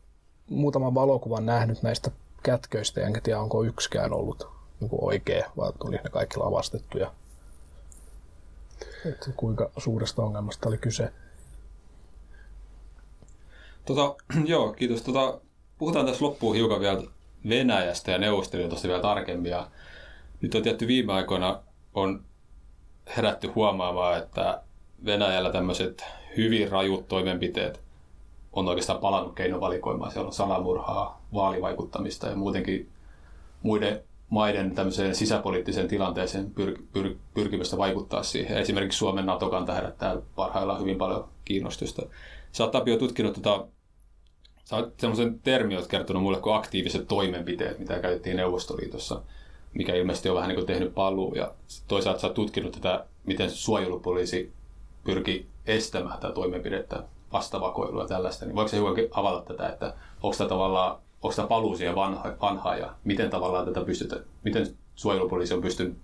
[0.50, 2.12] muutaman valokuvan nähnyt näistä
[2.44, 4.53] kätköistä, enkä tiedä onko yksikään ollut
[4.84, 7.12] niin oikea, vaan tuli ne kaikki lavastettuja.
[9.06, 11.12] Että kuinka suuresta ongelmasta oli kyse.
[13.86, 14.16] Tota,
[14.46, 15.02] joo, kiitos.
[15.02, 15.40] Tota,
[15.78, 17.04] puhutaan tässä loppuun hiukan vielä
[17.50, 19.52] Venäjästä ja Neuvostoliitosta vielä tarkemmin.
[19.52, 19.68] Ja
[20.42, 21.60] nyt on tietty viime aikoina
[21.94, 22.24] on
[23.18, 24.62] herätty huomaamaan, että
[25.06, 26.06] Venäjällä tämmöiset
[26.38, 27.82] hyvin rajut toimenpiteet
[28.54, 30.12] on oikeastaan palannut keinovalikoimaan.
[30.12, 32.90] Siellä on salamurhaa, vaalivaikuttamista ja muutenkin
[33.64, 34.04] muiden
[34.34, 38.58] maiden tämmöiseen sisäpoliittiseen tilanteeseen pyr, pyr, pyrkimystä vaikuttaa siihen.
[38.58, 42.02] Esimerkiksi Suomen NATO-kanta herättää parhaillaan hyvin paljon kiinnostusta.
[42.52, 43.68] Sä oot Tapio tutkinut tota,
[44.64, 49.22] sä oot semmoisen termi oot kertonut mulle kuin aktiiviset toimenpiteet, mitä käytettiin Neuvostoliitossa,
[49.74, 51.36] mikä ilmeisesti on vähän niin kuin tehnyt paluu.
[51.36, 51.52] Ja
[51.88, 54.54] toisaalta sä oot tutkinut tätä, miten suojelupoliisi
[55.04, 57.04] pyrki estämään tätä toimenpidettä,
[57.34, 58.46] vastavakoilua ja tällaista.
[58.46, 58.78] Niin voiko se
[59.12, 63.66] avata tätä, että onko tämä tavallaan onko tämä paluu siihen vanha, vanhaan ja miten tavallaan
[63.66, 65.98] tätä pystytä, miten suojelupoliisi on pystynyt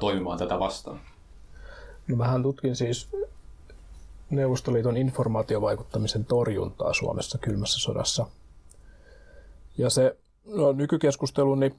[0.00, 1.00] toimimaan tätä vastaan?
[2.08, 3.08] No vähän tutkin siis
[4.30, 8.26] Neuvostoliiton informaatiovaikuttamisen torjuntaa Suomessa kylmässä sodassa.
[9.78, 11.74] Ja se no, nykykeskustelu, niin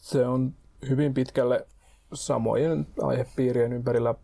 [0.00, 0.54] se on
[0.88, 1.66] hyvin pitkälle
[2.14, 4.14] samojen aihepiirien ympärillä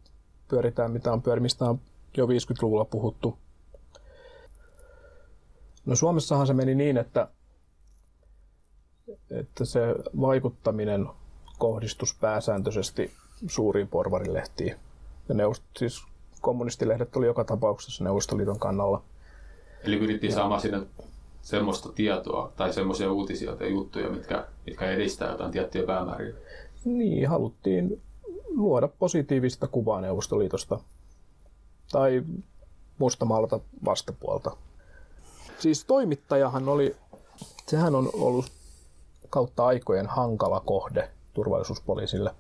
[0.49, 1.81] pyöritään, mitä on pyörimistä on
[2.17, 3.39] jo 50-luvulla puhuttu.
[5.87, 7.29] No Suomessahan se meni niin, että,
[9.31, 9.81] että se
[10.21, 11.07] vaikuttaminen
[11.59, 13.11] kohdistus pääsääntöisesti
[13.47, 14.77] suuriin porvarilehtiin.
[15.29, 16.05] Ja neuvust, siis
[16.41, 19.03] kommunistilehdet oli joka tapauksessa Neuvostoliiton kannalla.
[19.85, 20.37] Eli pyrittiin ja.
[20.37, 20.87] saamaan sinne
[21.43, 26.35] semmoista tietoa tai semmoisia uutisia tai juttuja, mitkä, mitkä edistää jotain tiettyjä päämääriä.
[26.85, 28.03] Niin, haluttiin
[28.47, 30.81] luoda positiivista kuvaa Neuvostoliitosta
[31.93, 32.23] tai
[32.99, 34.57] mustamaalata vastapuolta.
[35.59, 36.97] Siis toimittajahan oli,
[37.67, 38.47] sehän on ollut
[39.31, 42.35] kautta aikojen hankala kohde turvallisuuspoliisille.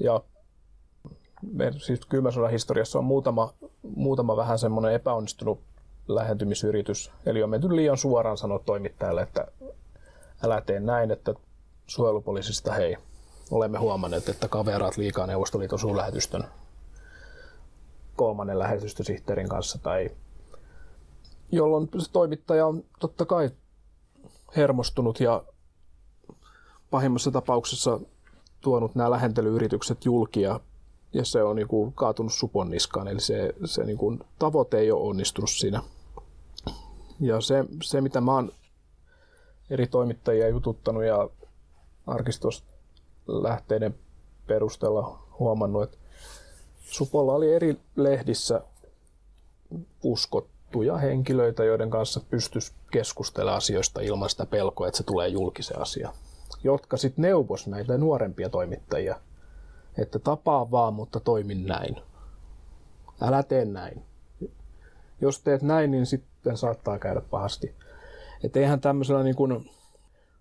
[0.00, 0.20] Ja
[1.52, 5.60] me, siis kylmän historiassa on muutama, muutama vähän semmoinen epäonnistunut
[6.08, 7.10] lähentymisyritys.
[7.26, 9.46] Eli on menty liian suoraan sanoa toimittajalle, että
[10.44, 11.34] älä tee näin, että
[11.86, 12.96] suojelupoliisista hei,
[13.50, 16.44] olemme huomanneet, että kaveraat liikaa Neuvostoliiton suurlähetystön
[18.16, 20.10] kolmannen lähetystösihteerin kanssa tai
[21.52, 23.50] jolloin se toimittaja on totta kai
[24.56, 25.44] hermostunut ja
[26.90, 28.00] pahimmassa tapauksessa
[28.60, 30.60] tuonut nämä lähentelyyritykset julki ja
[31.22, 35.08] se on niin kuin kaatunut supon niskaan, eli se, se niin kuin tavoite ei ole
[35.08, 35.82] onnistunut siinä.
[37.20, 38.52] Ja se, se mitä mä oon
[39.70, 41.30] eri toimittajia jututtanut ja
[42.06, 43.94] arkistuslähteiden
[44.46, 45.96] perusteella huomannut, että
[46.90, 48.60] Supolla oli eri lehdissä
[50.70, 56.12] uskottuja henkilöitä, joiden kanssa pystyisi keskustelemaan asioista ilman sitä pelkoa, että se tulee julkisen asia.
[56.64, 59.20] Jotka sitten neuvos näitä nuorempia toimittajia,
[59.98, 61.96] että tapaa vaan, mutta toimin näin.
[63.20, 64.02] Älä tee näin.
[65.20, 67.74] Jos teet näin, niin sitten saattaa käydä pahasti.
[68.44, 69.70] Että eihän tämmöisellä niin kuin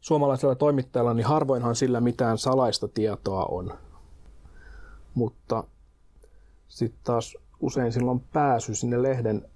[0.02, 3.74] suomalaisella toimittajalla, niin harvoinhan sillä mitään salaista tietoa on.
[5.14, 5.64] Mutta
[6.68, 9.50] sitten taas usein silloin pääsy sinne lehden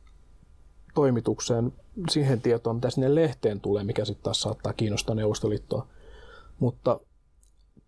[0.93, 1.73] toimitukseen
[2.09, 5.87] siihen tietoon, mitä sinne lehteen tulee, mikä sitten taas saattaa kiinnostaa Neuvostoliittoa.
[6.59, 6.99] Mutta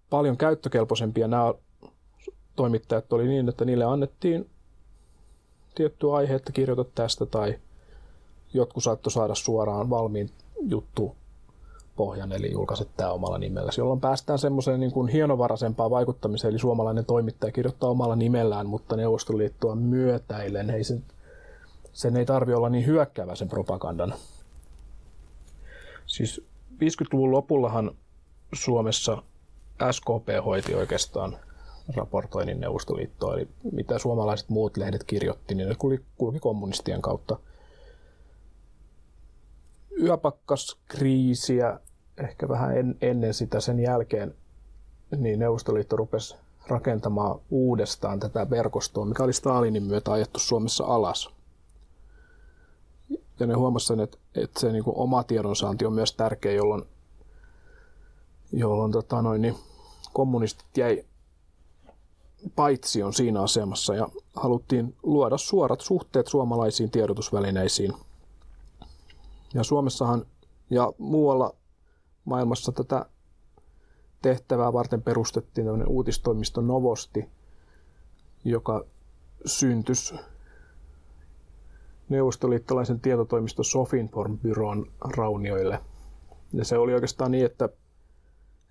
[0.10, 1.54] paljon käyttökelpoisempia nämä
[2.56, 4.50] toimittajat oli niin, että niille annettiin
[5.76, 7.60] tietty aihe, että kirjoita tästä, tai
[8.54, 10.32] jotkut saattoi saada suoraan valmiin
[10.62, 11.16] juttu
[11.96, 13.72] pohjan, eli julkaiset tämä omalla nimellä.
[13.78, 19.76] Jolloin päästään semmoiseen niin kuin hienovaraisempaan vaikuttamiseen, eli suomalainen toimittaja kirjoittaa omalla nimellään, mutta Neuvostoliittoa
[19.76, 20.70] myötäilen.
[20.70, 21.04] Ei sen,
[21.96, 24.14] sen ei tarvi olla niin hyökkäävä sen propagandan.
[26.06, 26.42] Siis
[26.74, 27.92] 50-luvun lopullahan
[28.54, 29.24] Suomessa
[29.92, 31.38] SKP hoiti oikeastaan
[31.96, 35.76] raportoinnin Neuvostoliittoa, eli mitä suomalaiset muut lehdet kirjoitti, niin ne
[36.18, 37.38] kulki, kommunistien kautta.
[40.02, 41.80] Yöpakkaskriisiä
[42.18, 44.36] ehkä vähän en, ennen sitä sen jälkeen,
[45.18, 46.36] niin Neuvostoliitto rupesi
[46.68, 51.36] rakentamaan uudestaan tätä verkostoa, mikä oli Stalinin myötä ajettu Suomessa alas.
[53.40, 56.84] Ja ne huomasivat, että, että se niin kuin oma tiedonsaanti on myös tärkeä, jolloin,
[58.52, 59.56] jolloin tota noin, niin
[60.14, 61.06] kommunistit jäi
[62.56, 67.94] paitsi on siinä asemassa ja haluttiin luoda suorat suhteet suomalaisiin tiedotusvälineisiin.
[69.54, 70.26] Ja Suomessahan
[70.70, 71.54] ja muualla
[72.26, 73.06] maailmassa tätä
[74.22, 77.30] tehtävää varten perustettiin tämmöinen uutistoimisto Novosti,
[78.44, 78.86] joka
[79.46, 80.16] syntys
[82.10, 85.80] neuvostoliittolaisen tietotoimisto Sofinform byron raunioille.
[86.54, 87.70] Ja se oli oikeastaan niin, että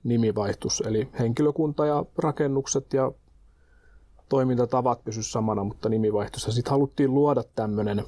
[0.05, 3.13] nimivaihtus, eli henkilökunta ja rakennukset ja
[4.29, 6.43] toimintatavat pysy samana, mutta nimivaihtos.
[6.43, 8.05] Sitten haluttiin luoda tämmöinen,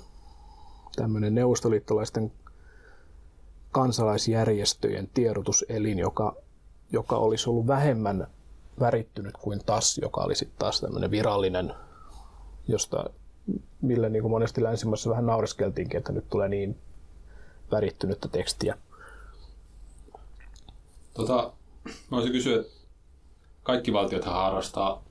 [0.97, 2.33] tämmöinen neuvostoliittolaisten
[3.73, 6.37] kansalaisjärjestöjen tiedotuselin, joka,
[6.93, 8.27] joka olisi ollut vähemmän
[8.81, 11.75] värittynyt kuin TAS, joka oli sitten taas tämmöinen virallinen,
[12.69, 13.11] josta
[13.83, 16.79] millä niin kuin monesti länsimässä vähän naureskeltiinkin, että nyt tulee niin
[17.71, 18.79] värittynyttä tekstiä.
[21.15, 21.53] Tota,
[22.11, 22.73] mä olisin kysyä, että
[23.63, 25.03] kaikki valtiot harrastaa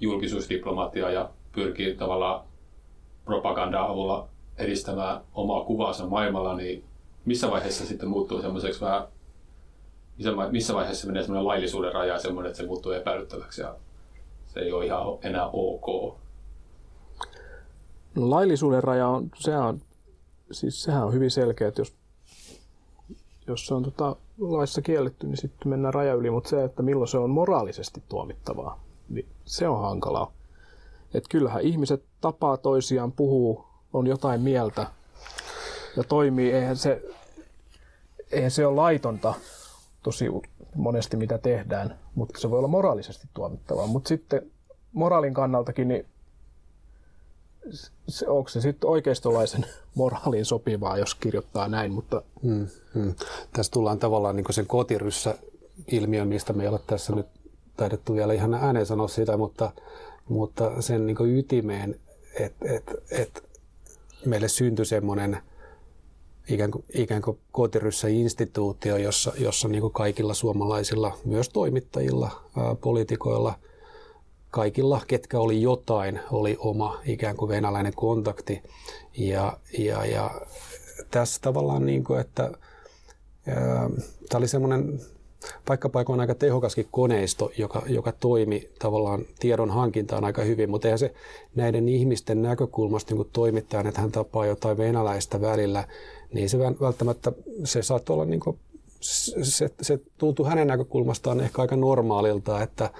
[0.00, 2.44] julkisuusdiplomatiaa ja pyrkii tavallaan
[3.24, 4.28] propagandaa avulla
[4.58, 6.84] edistämään omaa kuvaansa maailmalla, niin
[7.24, 9.06] missä vaiheessa sitten muuttuu semmoiseksi vähän,
[10.50, 13.74] missä vaiheessa menee semmoinen laillisuuden raja semmoinen, että se muuttuu epäilyttäväksi ja
[14.46, 16.16] se ei ole ihan enää ok?
[18.16, 19.80] No, laillisuuden raja on, sehän on,
[20.52, 21.94] siis sehän on hyvin selkeä, että jos,
[23.46, 27.08] jos se on tota, laissa kielletty, niin sitten mennään raja yli, mutta se, että milloin
[27.08, 30.32] se on moraalisesti tuomittavaa, niin se on hankalaa.
[31.14, 34.86] Että kyllähän ihmiset tapaa toisiaan, puhuu, on jotain mieltä
[35.96, 36.52] ja toimii.
[36.52, 37.02] Eihän se,
[38.32, 39.34] eihän se ole laitonta
[40.02, 40.26] tosi
[40.74, 43.86] monesti mitä tehdään, mutta se voi olla moraalisesti tuomittavaa.
[43.86, 44.50] Mutta sitten
[44.92, 46.06] moraalin kannaltakin, niin
[48.08, 52.22] se, onko se sitten oikeistolaisen moraaliin sopivaa, jos kirjoittaa näin, mutta...
[52.42, 53.14] Hmm, hmm.
[53.52, 55.38] Tässä tullaan tavallaan niin sen kotiryssä
[55.92, 57.26] ilmiön, mistä me ei ole tässä nyt
[57.76, 59.72] taidettu vielä ihan ääneen sanoa sitä, mutta,
[60.28, 62.00] mutta sen niin ytimeen,
[62.40, 63.44] että et, et
[64.24, 65.38] meille syntyi semmoinen
[66.48, 72.30] ikään kuin, ikään kuin kotiryssä instituutio, jossa, jossa niin kaikilla suomalaisilla, myös toimittajilla,
[72.80, 73.54] poliitikoilla,
[74.56, 78.62] kaikilla, ketkä oli jotain, oli oma ikään kuin venäläinen kontakti.
[79.16, 80.30] Ja, ja, ja
[81.10, 82.50] tässä tavallaan, niin kuin, että
[84.28, 85.00] tämä oli semmoinen
[85.66, 91.14] paikkapaikoin aika tehokaskin koneisto, joka, joka toimi tavallaan tiedon hankintaan aika hyvin, mutta eihän se
[91.54, 95.84] näiden ihmisten näkökulmasta niin toimittajan, että hän tapaa jotain venäläistä välillä,
[96.32, 97.32] niin se välttämättä,
[97.64, 98.58] se saattoi olla niin kuin,
[99.00, 102.90] se, se tuntuu hänen näkökulmastaan ehkä aika normaalilta, että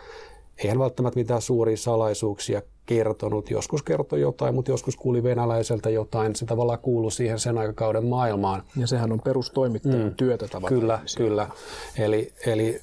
[0.59, 3.50] eihän välttämättä mitään suuria salaisuuksia kertonut.
[3.50, 6.36] Joskus kertoi jotain, mutta joskus kuuli venäläiseltä jotain.
[6.36, 8.62] Se tavallaan kuului siihen sen aikakauden maailmaan.
[8.76, 10.14] Ja sehän on perustoimittajan mm.
[10.14, 10.80] työtä tavallaan.
[10.80, 11.48] Kyllä, kyllä.
[11.98, 12.80] Eli, eli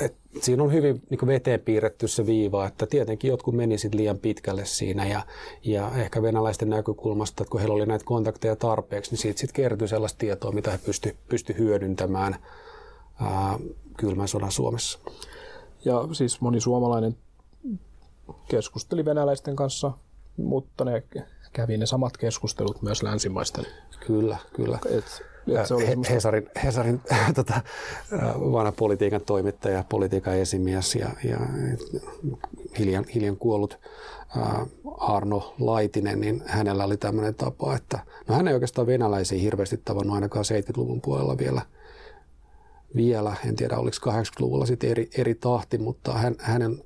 [0.00, 4.64] et siinä on hyvin niin veteen piirretty se viiva, että tietenkin jotkut menisit liian pitkälle
[4.64, 5.22] siinä ja,
[5.64, 9.88] ja ehkä venäläisten näkökulmasta, että kun heillä oli näitä kontakteja tarpeeksi, niin siitä sitten kertyi
[9.88, 12.36] sellaista tietoa, mitä he pysty, pysty hyödyntämään
[13.20, 13.58] ää,
[13.96, 14.98] kylmän sodan Suomessa.
[15.84, 17.16] Ja siis moni suomalainen
[18.48, 19.92] keskusteli venäläisten kanssa,
[20.36, 21.02] mutta ne
[21.52, 23.66] kävi ne samat keskustelut myös länsimaisten.
[24.06, 24.78] Kyllä, kyllä.
[24.86, 25.04] Et,
[25.58, 27.00] et se oli He, Hesarin, Hesarin
[27.34, 27.60] tota,
[28.52, 31.38] vanha politiikan toimittaja, politiikan esimies ja, ja
[32.78, 33.78] hiljan, hiljan kuollut
[34.36, 34.66] ää,
[34.98, 40.14] Arno Laitinen, niin hänellä oli tämmöinen tapa, että no hän ei oikeastaan venäläisiä hirveästi tavannut
[40.14, 41.62] ainakaan 70-luvun puolella vielä,
[42.96, 46.82] vielä, en tiedä oliko 80-luvulla sitten eri, eri tahti, mutta hän, hänen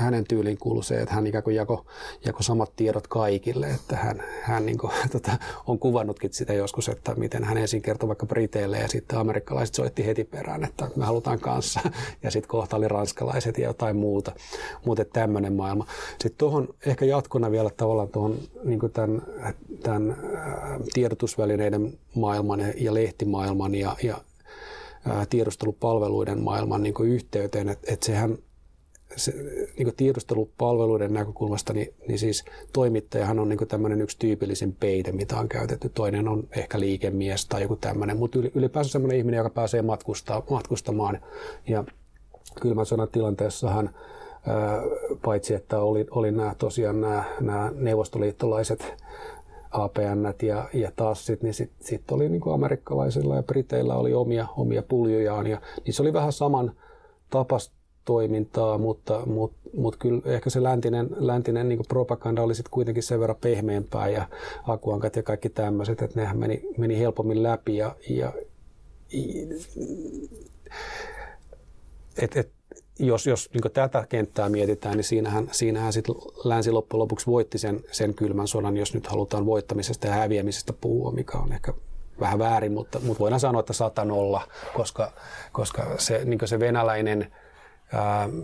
[0.00, 1.86] hänen tyyliin kuuluu se, että hän ikään kuin jako,
[2.24, 5.32] jako samat tiedot kaikille, että hän, hän niin kuin, tota,
[5.66, 10.06] on kuvannutkin sitä joskus, että miten hän ensin kertoi vaikka Briteille ja sitten amerikkalaiset soitti
[10.06, 11.80] heti perään, että me halutaan kanssa
[12.22, 14.32] ja sitten kohta oli ranskalaiset ja jotain muuta,
[14.84, 15.86] mutta tämmöinen maailma.
[16.10, 19.22] Sitten tuohon ehkä jatkona vielä tavallaan tuohon niin tämän,
[19.82, 20.16] tämän
[20.92, 24.18] tiedotusvälineiden maailman ja lehtimaailman ja, ja
[25.30, 28.38] tiedustelupalveluiden maailman niin yhteyteen, että, että sehän
[29.16, 29.34] se,
[29.78, 35.48] niin tiedustelupalveluiden näkökulmasta, niin, niin siis toimittajahan on niin tämmöinen yksi tyypillisen peite, mitä on
[35.48, 35.88] käytetty.
[35.88, 41.20] Toinen on ehkä liikemies tai joku tämmöinen, mutta ylipäänsä semmoinen ihminen, joka pääsee matkustaa, matkustamaan.
[41.68, 41.84] Ja
[42.60, 43.90] kylmän sodan tilanteessahan
[45.24, 48.94] paitsi että oli, oli nämä tosiaan nämä, nämä neuvostoliittolaiset
[49.70, 54.46] APN ja, ja TASSit, niin sitten sit oli niin kuin amerikkalaisilla ja briteillä oli omia,
[54.56, 55.46] omia puljujaan.
[55.46, 56.72] Ja, niin se oli vähän saman
[57.30, 63.02] tapasta toimintaa, mutta, mutta, mutta kyllä ehkä se läntinen, läntinen niin propaganda oli sitten kuitenkin
[63.02, 64.28] sen verran pehmeämpää ja
[64.66, 68.32] akuankat ja kaikki tämmöiset, että nehän meni, meni helpommin läpi ja, ja
[72.18, 72.50] et, et,
[73.00, 76.04] jos, jos niin tätä kenttää mietitään, niin siinähän, siinähän sit
[76.44, 81.12] länsi loppujen lopuksi voitti sen, sen kylmän sodan, jos nyt halutaan voittamisesta ja häviämisestä puhua,
[81.12, 81.74] mikä on ehkä
[82.20, 84.42] vähän väärin, mutta, mutta voidaan sanoa, että sata nolla,
[84.74, 85.12] koska,
[85.52, 87.32] koska se, niin se venäläinen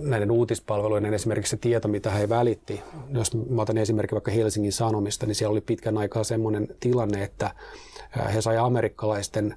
[0.00, 2.82] näiden uutispalveluiden esimerkiksi se tieto, mitä he välitti.
[3.10, 7.50] Jos mä otan esimerkki vaikka Helsingin Sanomista, niin siellä oli pitkän aikaa semmoinen tilanne, että
[8.34, 9.56] he sai amerikkalaisten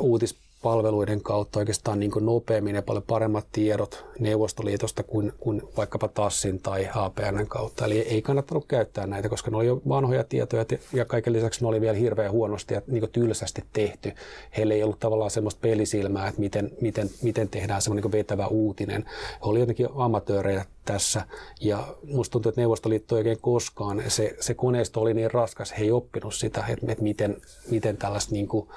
[0.00, 6.60] uutispalveluiden palveluiden kautta oikeastaan niin nopeammin ja paljon paremmat tiedot Neuvostoliitosta kuin, kuin vaikkapa TASSin
[6.60, 7.84] tai APN kautta.
[7.84, 11.68] Eli ei kannattanut käyttää näitä, koska ne oli jo vanhoja tietoja ja kaiken lisäksi ne
[11.68, 14.12] oli vielä hirveän huonosti ja niin tylsästi tehty.
[14.56, 19.04] Heillä ei ollut tavallaan semmoista pelisilmää, että miten, miten, miten tehdään semmoinen niin vetävä uutinen.
[19.32, 21.26] He oli jotenkin amatöörejä tässä
[21.60, 25.84] ja musta tuntuu, että Neuvostoliitto ei oikein koskaan, se, se koneisto oli niin raskas, he
[25.84, 27.36] ei oppinut sitä, että, että miten,
[27.70, 28.68] miten tällaista niin kuin,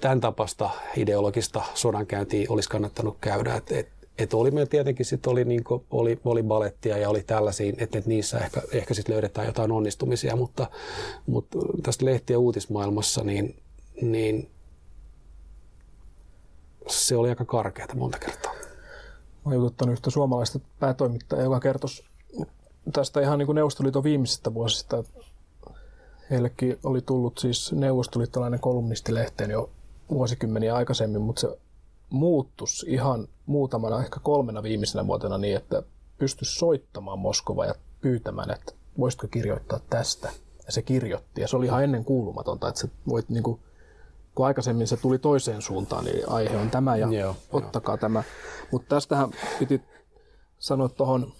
[0.00, 3.54] tämän tapasta ideologista sodankäyntiä olisi kannattanut käydä.
[3.54, 3.88] Et, et,
[4.18, 7.98] et oli meillä tietenkin sit oli, niin kuin, oli, oli balettia ja oli tällaisia, että
[7.98, 10.70] et niissä ehkä, ehkä sit löydetään jotain onnistumisia, mutta,
[11.26, 13.56] mutta tästä lehti- ja uutismaailmassa niin,
[14.02, 14.50] niin
[16.86, 18.67] se oli aika karkeata monta kertaa.
[19.48, 21.90] Mä jututtanut yhtä suomalaista päätoimittajaa, joka kertoi
[22.92, 25.04] tästä ihan niin kuin Neuvostoliiton viimeisistä vuosista,
[26.30, 29.70] Heillekin oli tullut siis neuvostoliittolainen kolumnistilehteen jo
[30.10, 31.58] vuosikymmeniä aikaisemmin, mutta se
[32.10, 35.82] muuttus ihan muutamana, ehkä kolmena viimeisenä vuotena niin, että
[36.18, 40.30] pystyi soittamaan Moskova ja pyytämään, että voisitko kirjoittaa tästä.
[40.66, 41.40] Ja se kirjoitti.
[41.40, 43.60] Ja se oli ihan ennen kuulumatonta, että se voit niin kuin,
[44.38, 48.00] kun aikaisemmin se tuli toiseen suuntaan, niin aihe on tämä ja joo, ottakaa joo.
[48.00, 48.22] tämä.
[48.70, 49.82] Mutta tästähän piti
[50.58, 51.32] sanoa tuohon,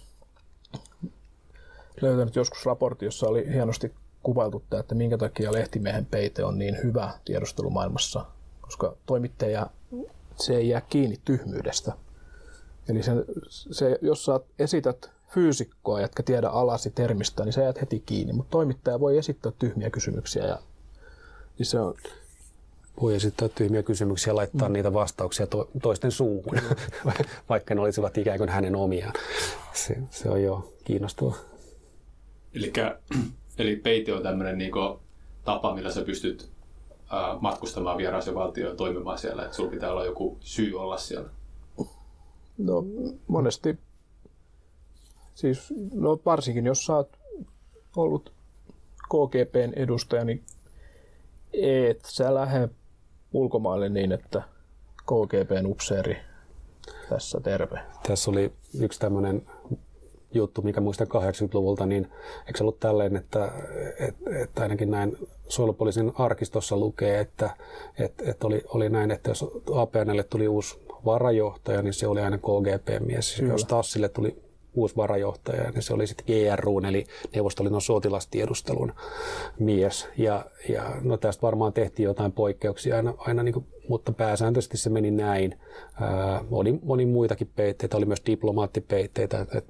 [2.01, 3.93] löytänyt joskus raportti, jossa oli hienosti
[4.23, 8.25] kuvailtu tämä, että minkä takia lehtimiehen peite on niin hyvä tiedustelumaailmassa,
[8.61, 9.67] koska toimittaja
[10.35, 11.93] se ei jää kiinni tyhmyydestä.
[12.89, 13.11] Eli se,
[13.49, 18.33] se, jos sä esität fyysikkoa, jotka tiedä alasi termistä, niin sä jäät heti kiinni.
[18.33, 20.45] Mutta toimittaja voi esittää tyhmiä kysymyksiä.
[20.45, 20.59] Ja,
[21.57, 21.95] niin se on...
[23.01, 24.73] Voi esittää tyhmiä kysymyksiä ja laittaa mm.
[24.73, 26.59] niitä vastauksia to, toisten suuhun,
[27.49, 29.13] vaikka ne olisivat ikään kuin hänen omiaan.
[29.73, 31.35] Se, se on jo kiinnostavaa.
[32.55, 32.73] Eli
[33.59, 34.71] Eli peite on tämmöinen niin
[35.43, 36.49] tapa, millä sä pystyt
[37.09, 41.29] ää, matkustamaan vieraaseen valtioon ja toimimaan siellä, että sulla pitää olla joku syy olla siellä.
[42.57, 42.85] No
[43.27, 43.77] monesti,
[45.35, 47.17] siis no varsinkin jos sä oot
[47.95, 48.33] ollut
[49.09, 50.43] KGPn edustaja, niin
[51.53, 52.69] et sä lähde
[53.33, 54.41] ulkomaille niin, että
[55.01, 56.17] KGPn upseeri
[57.09, 57.79] tässä terve.
[58.07, 59.47] Tässä oli yksi tämmöinen
[60.33, 62.11] juttu, mikä muistan 80-luvulta, niin
[62.47, 63.51] eikö se ollut tällainen, että,
[63.99, 65.17] että, että ainakin näin
[65.47, 67.49] suojelupoliisin arkistossa lukee, että,
[67.99, 72.37] että, että oli, oli näin, että jos APNlle tuli uusi varajohtaja, niin se oli aina
[72.37, 73.35] KGP-mies.
[73.35, 73.53] Kyllä.
[73.53, 77.05] Jos Tassille tuli uusi varajohtaja, niin se oli sitten GRU, eli
[77.35, 78.93] Neuvostoliiton sotilastiedustelun
[79.59, 80.07] mies.
[80.17, 84.89] Ja, ja no tästä varmaan tehtiin jotain poikkeuksia aina, aina niin kuin, mutta pääsääntöisesti se
[84.89, 85.59] meni näin.
[86.01, 89.61] Ää, oli, oli muitakin peitteitä, oli myös diplomaattipeitteitä, että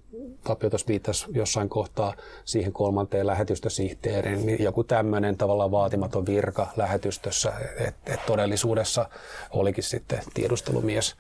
[0.43, 2.13] Tapio tuossa viittasi jossain kohtaa
[2.45, 9.09] siihen kolmanteen lähetystösihteeriin, niin joku tämmöinen tavallaan vaatimaton virka lähetystössä, että et todellisuudessa
[9.51, 11.15] olikin sitten tiedustelumies.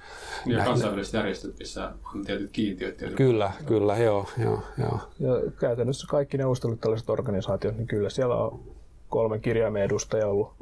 [0.45, 2.97] Ja kansainväliset järjestöt, missä on tietyt kiintiöt.
[2.97, 3.17] Tietyt.
[3.17, 4.99] Kyllä, kyllä, joo, joo, joo.
[5.19, 6.37] Ja käytännössä kaikki
[6.81, 8.59] tällaiset organisaatiot, niin kyllä siellä on
[9.09, 10.53] kolme kirjaimen edustaja ollut.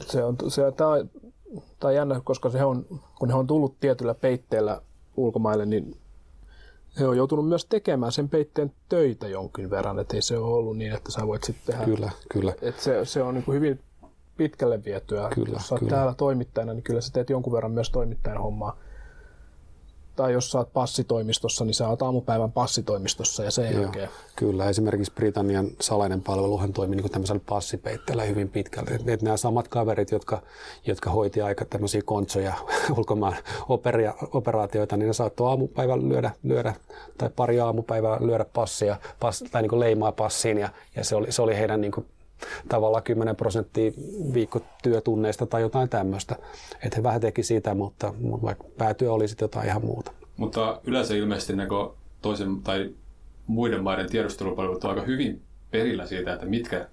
[0.00, 0.90] Se on, se, tämä,
[1.80, 2.86] tämä on jännä, koska se on,
[3.18, 4.80] kun he on tullut tietyllä peitteellä
[5.16, 5.96] ulkomaille, niin
[7.00, 10.76] he on joutunut myös tekemään sen peitteen töitä jonkin verran, että ei se ole ollut
[10.76, 11.84] niin, että sä voit sitten tehdä.
[11.84, 12.54] Kyllä, kyllä.
[12.62, 13.80] Että se, se on niin kuin hyvin
[14.36, 15.28] pitkälle vietyä.
[15.34, 15.90] Kyllä, Jos sä oot kyllä.
[15.90, 18.76] täällä toimittajana, niin kyllä sä teet jonkun verran myös toimittajan hommaa
[20.16, 24.08] tai jos oot passitoimistossa, niin sä oot aamupäivän passitoimistossa ja sen Joo, jälkeen.
[24.36, 28.94] Kyllä, esimerkiksi Britannian salainen palveluhan toimi niin tämmöisellä passipeitteellä hyvin pitkälti.
[28.94, 30.42] Et, et nämä samat kaverit, jotka,
[30.86, 32.54] jotka hoiti aika tämmöisiä kontsoja
[32.96, 33.36] ulkomaan
[33.68, 36.74] operia, operaatioita, niin ne saattoi aamupäivän lyödä, lyödä
[37.18, 41.42] tai pari aamupäivää lyödä passia, pass, tai niin leimaa passiin ja, ja se, oli, se
[41.42, 42.06] oli heidän niin kuin
[42.68, 43.92] tavallaan 10 prosenttia
[44.34, 46.36] viikkotyötunneista tai jotain tämmöistä.
[46.84, 50.12] Että he vähän teki sitä, mutta, mutta vaikka päätyö oli sitten jotain ihan muuta.
[50.36, 51.68] Mutta yleensä ilmeisesti niin
[52.22, 52.90] toisen tai
[53.46, 56.88] muiden maiden tiedustelupalvelut on aika hyvin perillä siitä, että mitkä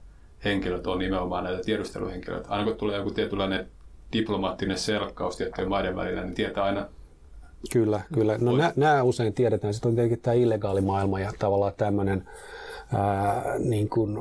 [0.45, 2.49] henkilöt on nimenomaan näitä tiedusteluhenkilöitä.
[2.49, 3.67] Aina kun tulee joku tietynlainen
[4.13, 6.85] diplomaattinen selkkaus tiettyjen maiden välillä, niin tietää aina
[7.71, 8.37] Kyllä, kyllä.
[8.41, 9.73] No nä, nämä usein tiedetään.
[9.73, 12.23] Sitten on tietenkin tämä illegaali maailma ja tavallaan tämmöinen
[12.93, 14.17] ää, niin kuin,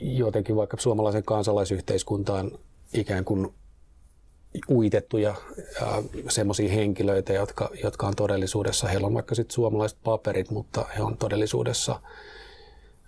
[0.00, 2.50] jotenkin vaikka suomalaisen kansalaisyhteiskuntaan
[2.94, 3.54] ikään kuin
[4.70, 5.34] uitettuja
[6.28, 11.16] semmoisia henkilöitä, jotka, jotka on todellisuudessa, heillä on vaikka sitten suomalaiset paperit, mutta he on
[11.16, 12.00] todellisuudessa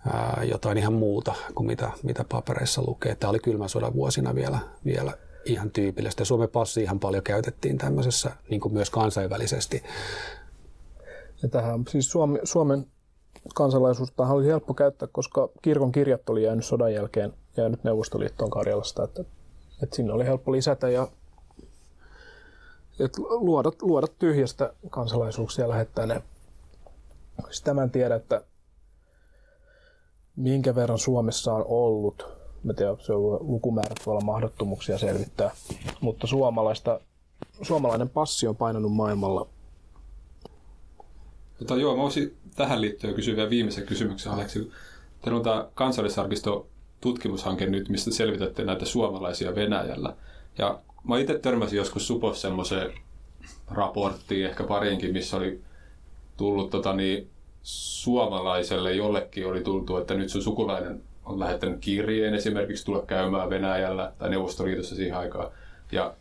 [0.06, 3.14] ää, jotain ihan muuta kuin mitä, mitä papereissa lukee.
[3.14, 5.12] Tämä oli kylmän sodan vuosina vielä, vielä
[5.44, 6.24] ihan tyypillistä.
[6.24, 9.82] Suomen passi ihan paljon käytettiin tämmöisessä niin kuin myös kansainvälisesti.
[11.42, 12.86] Ja tähän, siis Suomi, Suomen
[13.54, 19.24] kansalaisuutta oli helppo käyttää, koska kirkon kirjat oli jäänyt sodan jälkeen jäänyt Neuvostoliittoon Karjalasta, että,
[19.82, 21.08] että sinne oli helppo lisätä ja
[23.00, 26.22] että luoda, luoda tyhjästä kansalaisuuksia lähettää ne.
[27.50, 28.44] Sitä mä en tiedä, että
[30.36, 32.28] minkä verran Suomessa on ollut.
[32.62, 35.50] Mä tiedän, se on lukumäärät voi olla mahdottomuuksia selvittää,
[36.00, 37.00] mutta suomalaista,
[37.62, 39.46] suomalainen passi on painanut maailmalla
[41.58, 44.70] Tota, joo, mä voisin tähän liittyen kysyä vielä viimeisen kysymyksen, Aleksi.
[45.22, 46.68] Teillä on tämä kansallisarkisto
[47.00, 50.16] tutkimushanke nyt, mistä selvitätte näitä suomalaisia Venäjällä.
[50.58, 52.92] Ja mä itse törmäsin joskus Supos semmoiseen
[53.70, 55.60] raporttiin, ehkä parinkin, missä oli
[56.36, 57.30] tullut tota, niin,
[57.62, 64.12] suomalaiselle jollekin oli tultu, että nyt sun sukulainen on lähettänyt kirjeen esimerkiksi tulla käymään Venäjällä
[64.18, 65.50] tai Neuvostoliitossa siihen aikaan.
[65.92, 66.14] Ja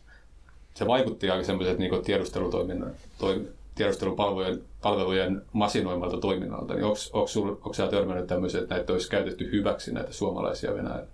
[0.74, 8.28] se vaikutti aika semmoiset niin tiedustelutoiminnan, toim, tiedustelupalvelujen palvelujen masinoimalta toiminnalta, niin onko sinä törmännyt
[8.28, 11.08] tämmöisen, että näitä olisi käytetty hyväksi näitä suomalaisia Venäjällä?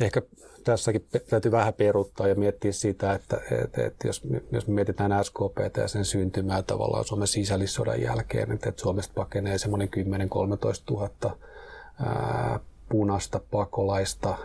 [0.00, 0.22] Ehkä
[0.64, 4.22] tässäkin täytyy vähän peruuttaa ja miettiä sitä, että, että, että jos,
[4.52, 9.58] jos me mietitään SKP ja sen syntymää tavallaan Suomen sisällissodan jälkeen, että, että Suomesta pakenee
[9.58, 9.92] semmoinen 10-13
[10.90, 11.10] 000
[12.04, 14.38] ää, punasta pakolaista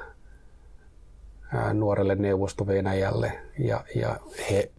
[1.74, 4.20] nuorelle neuvosto Venäjälle ja, ja
[4.52, 4.72] he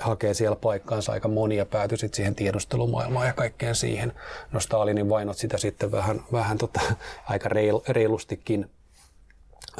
[0.00, 4.12] hakee siellä paikkaansa aika monia päätyi sitten siihen tiedustelumaailmaan ja kaikkeen siihen.
[4.52, 6.80] No Stalinin vainot sitä sitten vähän, vähän tota,
[7.28, 8.70] aika reil, reilustikin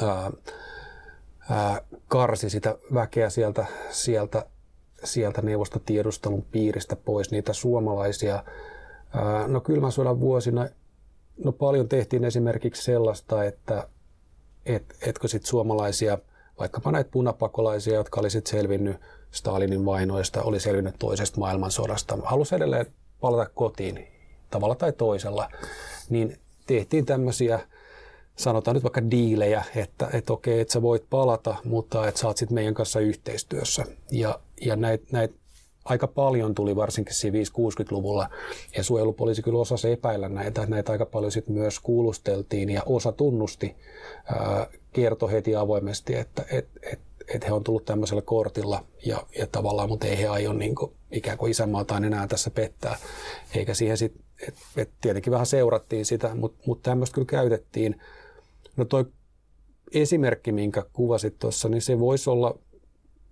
[0.01, 0.31] ää,
[1.49, 4.45] ää, karsi sitä väkeä sieltä, sieltä,
[5.03, 8.43] sieltä neuvostotiedustelun piiristä pois, niitä suomalaisia.
[9.13, 10.67] Ää, no kylmän sodan vuosina
[11.43, 13.87] no paljon tehtiin esimerkiksi sellaista, että
[14.65, 16.17] et, etkö sit suomalaisia,
[16.61, 18.97] vaikkapa näitä punapakolaisia, jotka oli sitten selvinnyt
[19.31, 22.85] Stalinin vainoista, oli selvinnyt toisesta maailmansodasta, halusi edelleen
[23.21, 24.07] palata kotiin
[24.49, 25.51] tavalla tai toisella,
[26.09, 26.37] niin
[26.67, 27.59] tehtiin tämmöisiä,
[28.35, 32.55] sanotaan nyt vaikka diilejä, että, että okei, että sä voit palata, mutta että saat sitten
[32.55, 33.85] meidän kanssa yhteistyössä.
[34.11, 35.40] Ja, ja näitä näit
[35.85, 38.29] aika paljon tuli varsinkin siinä 5-60-luvulla,
[38.77, 43.75] ja suojelupoliisi kyllä osasi epäillä näitä, näitä aika paljon sitten myös kuulusteltiin, ja osa tunnusti,
[44.25, 46.99] ää, kertoi heti avoimesti, että et, et,
[47.35, 50.91] et he on tullut tämmöisellä kortilla, ja, ja tavallaan, mutta ei he aio niin kuin,
[51.11, 52.97] ikään kuin isänmaataan enää tässä pettää,
[53.55, 58.01] eikä siihen sitten, et, et tietenkin vähän seurattiin sitä, mutta mut tämmöistä kyllä käytettiin.
[58.77, 59.05] No toi
[59.93, 62.59] esimerkki, minkä kuvasit tuossa, niin se voisi olla,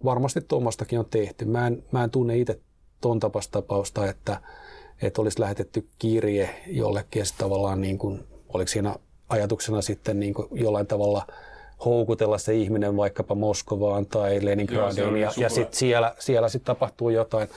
[0.03, 1.45] varmasti tuommoistakin on tehty.
[1.45, 2.59] Mä en, mä en tunne itse
[3.01, 4.41] tuon tapausta, että,
[5.01, 8.23] että olisi lähetetty kirje jollekin ja tavallaan niin kuin,
[8.53, 8.95] oliko siinä
[9.29, 11.27] ajatuksena sitten niin kuin jollain tavalla
[11.85, 17.47] houkutella se ihminen vaikkapa Moskovaan tai Leningradiin ja, ja sitten siellä, siellä sitten tapahtuu jotain.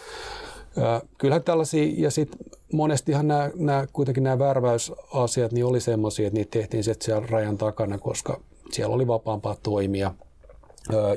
[1.18, 2.38] Kyllähän tällaisia, ja sitten
[2.72, 7.58] monestihan nämä, nämä, kuitenkin nämä värväysasiat niin oli semmoisia, että niitä tehtiin sitten siellä rajan
[7.58, 8.40] takana, koska
[8.70, 10.14] siellä oli vapaampaa toimia.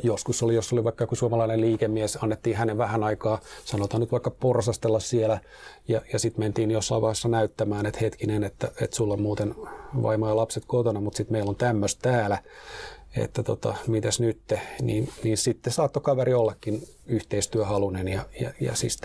[0.04, 4.32] Joskus oli, jos oli vaikka joku suomalainen liikemies, annettiin hänen vähän aikaa, sanotaan nyt vaikka
[4.32, 5.40] porsastella siellä,
[5.88, 9.56] ja, ja sitten mentiin jossain vaiheessa näyttämään, että hetkinen, että, että sulla on muuten
[10.02, 12.38] vaimo ja lapset kotona, mutta sitten meillä on tämmöistä täällä
[13.18, 18.98] että tota, mitäs nyt, niin, niin sitten saattoi kaveri ollakin yhteistyöhalunen ja, ja, ja siis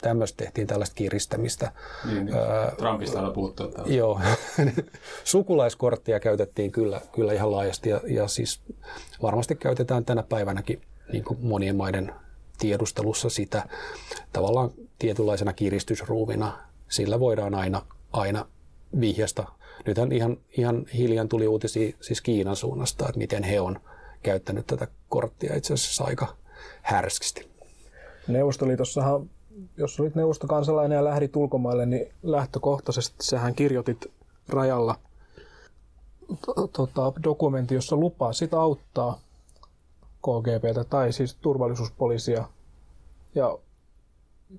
[0.00, 1.72] tämmöistä tehtiin tällaista kiristämistä.
[2.04, 2.36] Niin, niin.
[2.36, 3.64] öö, Trumpista on puhuttu.
[3.64, 3.82] Että...
[3.86, 4.20] Joo,
[5.24, 8.60] sukulaiskorttia käytettiin kyllä, kyllä ihan laajasti ja, ja siis
[9.22, 10.80] varmasti käytetään tänä päivänäkin
[11.12, 12.12] niin kuin monien maiden
[12.58, 13.68] tiedustelussa sitä
[14.32, 16.58] tavallaan tietynlaisena kiristysruuvina.
[16.88, 17.82] Sillä voidaan aina,
[18.12, 18.46] aina
[19.00, 19.44] vihjasta
[19.86, 23.80] nythän ihan, ihan hiljan tuli uutisia siis Kiinan suunnasta, että miten he on
[24.22, 26.36] käyttänyt tätä korttia itse asiassa aika
[26.82, 27.48] härskisti.
[28.28, 29.30] Neuvostoliitossahan,
[29.76, 34.06] jos olit neuvostokansalainen ja lähdit ulkomaille, niin lähtökohtaisesti sähän kirjoitit
[34.48, 34.98] rajalla
[36.72, 39.20] tota, dokumentti, jossa lupaa sitä auttaa
[40.22, 42.44] KGBtä tai siis turvallisuuspoliisia
[43.34, 43.58] ja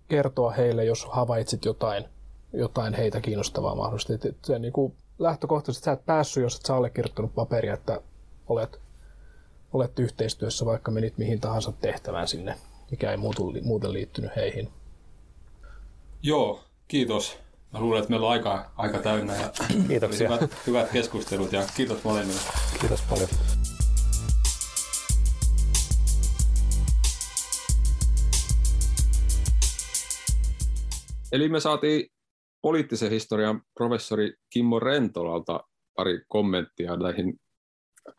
[0.08, 2.06] kertoa heille, jos havaitsit jotain,
[2.54, 4.36] jotain heitä kiinnostavaa mahdollisesti.
[4.42, 4.94] Se niin kuin
[5.24, 8.02] lähtökohtaisesti sä et päässyt, jos et sä allekirjoittanut paperia, että
[8.48, 8.82] olet,
[9.74, 12.56] olet yhteistyössä, vaikka menit mihin tahansa tehtävään sinne,
[12.92, 14.70] mikä ei muutu, muuten liittynyt heihin.
[16.22, 17.38] Joo, kiitos.
[17.74, 19.52] Mä luulen, että meillä on aika, aika täynnä ja
[19.88, 20.30] Kiitoksia.
[20.30, 22.42] Hyvät, hyvät keskustelut ja kiitos molemmille.
[22.80, 23.30] Kiitos paljon.
[31.32, 32.13] Eli me saatiin
[32.64, 35.60] poliittisen historian professori Kimmo Rentolalta
[35.96, 37.40] pari kommenttia näihin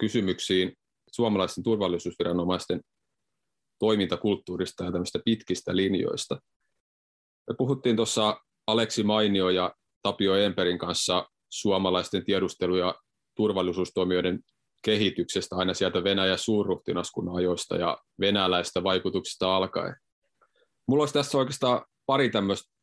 [0.00, 0.72] kysymyksiin
[1.10, 2.80] suomalaisten turvallisuusviranomaisten
[3.78, 6.40] toimintakulttuurista ja tämmöistä pitkistä linjoista.
[7.48, 12.94] Me puhuttiin tuossa Aleksi Mainio ja Tapio Emperin kanssa suomalaisten tiedustelu- ja
[13.36, 14.40] turvallisuustoimijoiden
[14.84, 19.96] kehityksestä aina sieltä Venäjän suurruhtinaskunnan ajoista ja venäläistä vaikutuksista alkaen.
[20.88, 22.73] Mulla olisi tässä oikeastaan pari tämmöistä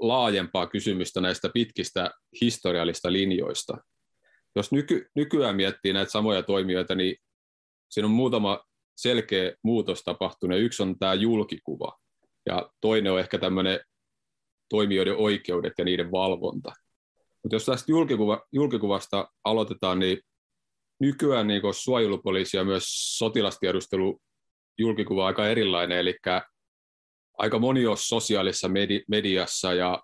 [0.00, 3.76] laajempaa kysymystä näistä pitkistä historiallista linjoista.
[4.56, 7.16] Jos nyky, nykyään miettii näitä samoja toimijoita, niin
[7.90, 8.64] siinä on muutama
[8.96, 10.58] selkeä muutos tapahtunut.
[10.58, 11.98] Yksi on tämä julkikuva
[12.46, 13.80] ja toinen on ehkä tämmöinen
[14.70, 16.72] toimijoiden oikeudet ja niiden valvonta.
[17.42, 20.20] Mutta jos tästä julkikuva, julkikuvasta aloitetaan, niin
[21.00, 22.84] nykyään niin suojelupoliisi ja myös
[23.18, 24.20] sotilastiedustelu
[24.78, 26.14] julkikuva aika erilainen, eli
[27.38, 30.02] aika moni on sosiaalisessa medi- mediassa ja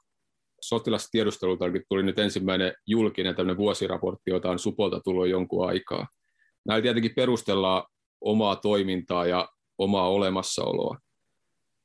[0.61, 6.07] sotilastiedustelultakin tuli nyt ensimmäinen julkinen tämmöinen vuosiraportti, jota on Supolta tullut jonkun aikaa.
[6.67, 7.85] Näillä tietenkin perustellaan
[8.21, 10.99] omaa toimintaa ja omaa olemassaoloa.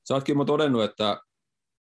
[0.08, 1.20] Sä ootkin todennut, että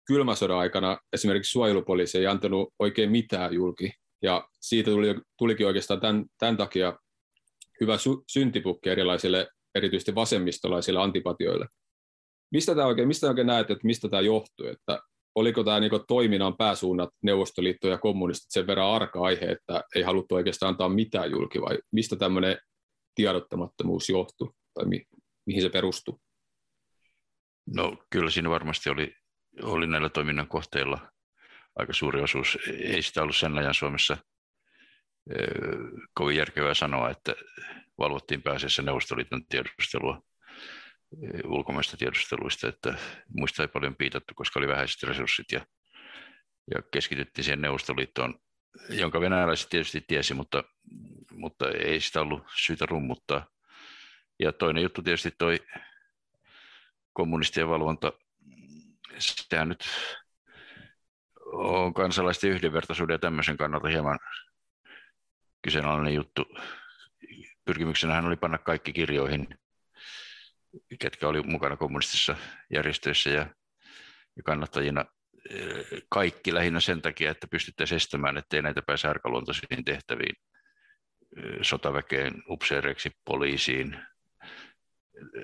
[0.07, 3.91] kylmäsodan aikana esimerkiksi suojelupoliisi ei antanut oikein mitään julki,
[4.21, 6.99] ja siitä tuli, tulikin oikeastaan tämän, tämän takia
[7.81, 11.67] hyvä sy- syntipukki erilaisille, erityisesti vasemmistolaisille antipatioille.
[12.51, 14.67] Mistä tämä oikein, mistä oikein näet, että mistä tämä johtuu?
[14.67, 14.99] Että
[15.35, 20.35] oliko tämä niin toiminnan pääsuunnat Neuvostoliitto ja kommunistit sen verran arka aihe, että ei haluttu
[20.35, 22.57] oikeastaan antaa mitään julki, vai mistä tämmöinen
[23.15, 25.05] tiedottamattomuus johtui, tai mi-
[25.45, 26.21] mihin se perustuu?
[27.75, 29.15] No kyllä siinä varmasti oli,
[29.63, 31.11] oli näillä toiminnan kohteilla
[31.75, 32.57] aika suuri osuus.
[32.79, 34.17] Ei sitä ollut sen ajan Suomessa
[36.13, 37.35] kovin järkevää sanoa, että
[37.97, 40.21] valvottiin pääasiassa Neuvostoliiton tiedustelua
[41.45, 42.93] ulkomaista tiedusteluista, että
[43.29, 45.65] muista ei paljon piitattu, koska oli vähäiset resurssit ja,
[46.75, 48.39] ja keskityttiin siihen Neuvostoliittoon,
[48.89, 50.63] jonka venäläiset tietysti tiesi, mutta,
[51.31, 53.47] mutta ei sitä ollut syytä rummuttaa.
[54.39, 55.59] Ja toinen juttu tietysti toi
[57.13, 58.13] kommunistien valvonta,
[59.19, 59.85] sehän nyt
[61.45, 64.19] on kansalaisten yhdenvertaisuuden ja tämmöisen kannalta hieman
[65.61, 66.45] kyseenalainen juttu.
[67.65, 69.47] Pyrkimyksenähän oli panna kaikki kirjoihin
[70.99, 72.35] ketkä oli mukana kommunistisissa
[72.73, 73.45] järjestöissä ja,
[74.35, 75.05] ja kannattajina
[75.49, 80.35] eh, kaikki lähinnä sen takia, että pystyttäisiin estämään, ettei näitä pääse arkaluontoisiin tehtäviin,
[81.37, 83.99] eh, sotaväkeen, upseereiksi, poliisiin,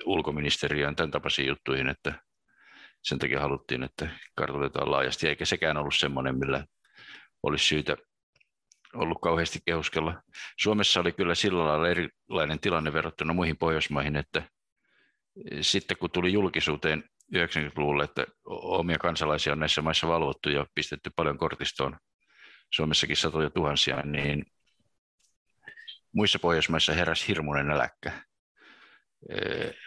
[0.05, 2.13] ulkoministeriöön, tämän tapaisiin juttuihin, että
[3.01, 6.65] sen takia haluttiin, että kartoitetaan laajasti, eikä sekään ollut semmoinen, millä
[7.43, 7.97] olisi syytä
[8.93, 10.21] ollut kauheasti kehuskella.
[10.59, 14.43] Suomessa oli kyllä sillä lailla erilainen tilanne verrattuna muihin Pohjoismaihin, että
[15.61, 17.03] sitten kun tuli julkisuuteen
[17.35, 21.97] 90-luvulla, että omia kansalaisia on näissä maissa valvottu ja pistetty paljon kortistoon,
[22.73, 24.45] Suomessakin satoja tuhansia, niin
[26.13, 28.11] muissa Pohjoismaissa heräsi hirmuinen äläkkä.
[29.29, 29.35] E,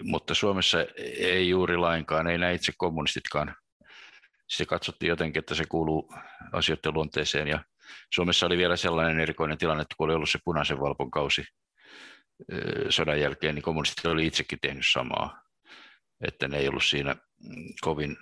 [0.03, 0.79] mutta Suomessa
[1.19, 3.57] ei juuri lainkaan, ei näin itse kommunistitkaan.
[4.49, 6.15] Se katsottiin jotenkin, että se kuuluu
[6.53, 7.49] asioiden luonteeseen.
[7.49, 7.65] Ja
[8.15, 11.45] Suomessa oli vielä sellainen erikoinen tilanne, että kun oli ollut se punaisen valpon kausi
[12.91, 15.43] sodan jälkeen, niin kommunistit oli itsekin tehnyt samaa.
[16.21, 17.17] Että ne ei ollut siinä
[17.81, 18.17] kovin,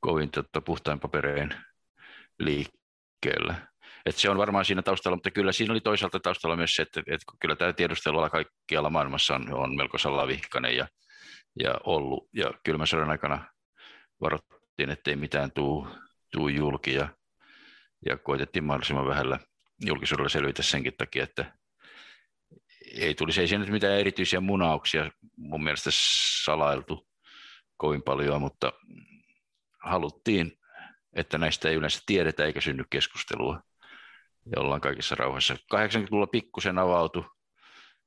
[0.00, 1.54] kovin tota, puhtain paperein
[2.38, 3.54] liikkeellä.
[4.06, 7.00] Et se on varmaan siinä taustalla, mutta kyllä siinä oli toisaalta taustalla myös se, että,
[7.00, 10.88] että kyllä tämä tiedusteluala kaikkialla maailmassa on, on melko salavihkainen ja,
[11.60, 12.28] ja ollut.
[12.32, 13.44] Ja kylmän sodan aikana
[14.20, 17.08] varoittiin, ettei mitään tuu julki ja,
[18.06, 19.38] ja koitettiin mahdollisimman vähällä
[19.86, 21.52] julkisuudella selvitä senkin takia, että
[22.98, 25.90] ei tulisi, ei nyt mitään erityisiä munauksia mun mielestä
[26.44, 27.08] salailtu
[27.76, 28.72] kovin paljon, mutta
[29.82, 30.58] haluttiin,
[31.12, 33.62] että näistä ei yleensä tiedetä eikä synny keskustelua
[34.56, 35.54] ja ollaan kaikissa rauhassa.
[35.54, 37.24] 80-luvulla pikkusen avautui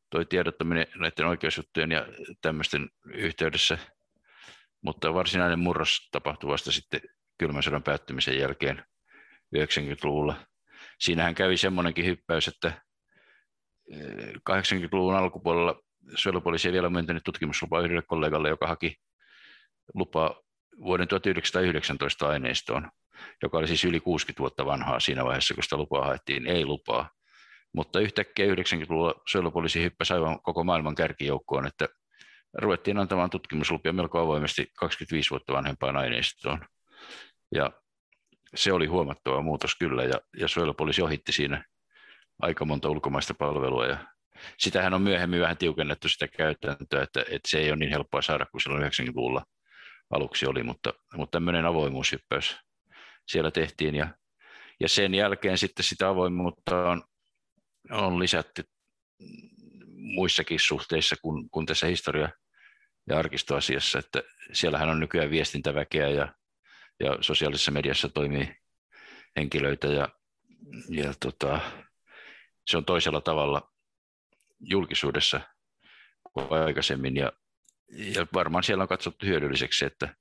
[0.09, 2.07] toi tiedottaminen näiden oikeusjuttujen ja
[2.41, 3.77] tämmöisten yhteydessä,
[4.81, 7.01] mutta varsinainen murros tapahtui vasta sitten
[7.38, 8.85] kylmän sodan päättymisen jälkeen
[9.55, 10.35] 90-luvulla.
[10.99, 12.86] Siinähän kävi semmoinenkin hyppäys, että
[14.49, 15.81] 80-luvun eh, alkupuolella
[16.15, 18.95] suojelupoliisi ei vielä myöntänyt tutkimuslupaa yhdelle kollegalle, joka haki
[19.93, 20.41] lupaa
[20.80, 22.91] vuoden 1919 aineistoon
[23.43, 27.09] joka oli siis yli 60 vuotta vanhaa siinä vaiheessa, kun sitä lupaa haettiin, ei lupaa.
[27.73, 31.88] Mutta yhtäkkiä 90-luvulla suojelupoliisi hyppäsi aivan koko maailman kärkijoukkoon, että
[32.53, 36.59] ruvettiin antamaan tutkimuslupia melko avoimesti 25 vuotta vanhempaan aineistoon.
[37.55, 37.72] Ja
[38.55, 41.65] se oli huomattava muutos kyllä, ja, ja suojelupoliisi ohitti siinä
[42.39, 43.97] aika monta ulkomaista palvelua, ja
[44.57, 48.45] sitähän on myöhemmin vähän tiukennettu sitä käytäntöä, että, että se ei ole niin helppoa saada
[48.45, 49.45] kuin silloin 90-luvulla
[50.09, 52.57] aluksi oli, mutta, mutta tämmöinen avoimuushyppäys
[53.27, 54.07] siellä tehtiin ja,
[54.80, 57.03] ja sen jälkeen sitten sitä avoimuutta on,
[57.91, 58.64] on lisätty
[59.95, 62.30] muissakin suhteissa kuin, kuin tässä historia-
[63.09, 64.23] ja arkistoasiassa, että
[64.53, 66.34] siellähän on nykyään viestintäväkeä ja,
[66.99, 68.55] ja sosiaalisessa mediassa toimii
[69.35, 70.09] henkilöitä ja,
[70.89, 71.59] ja tota,
[72.68, 73.72] se on toisella tavalla
[74.60, 75.41] julkisuudessa
[76.34, 77.31] kuin aikaisemmin ja,
[77.89, 80.15] ja varmaan siellä on katsottu hyödylliseksi, että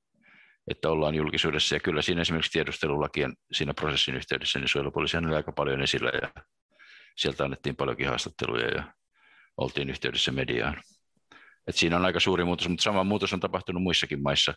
[0.70, 1.76] että ollaan julkisuudessa.
[1.76, 6.42] Ja kyllä siinä esimerkiksi tiedustelulakien siinä prosessin yhteydessä, niin suojelupoliisi oli aika paljon esillä ja
[7.16, 8.92] sieltä annettiin paljonkin haastatteluja ja
[9.56, 10.82] oltiin yhteydessä mediaan.
[11.66, 14.54] Et siinä on aika suuri muutos, mutta sama muutos on tapahtunut muissakin maissa.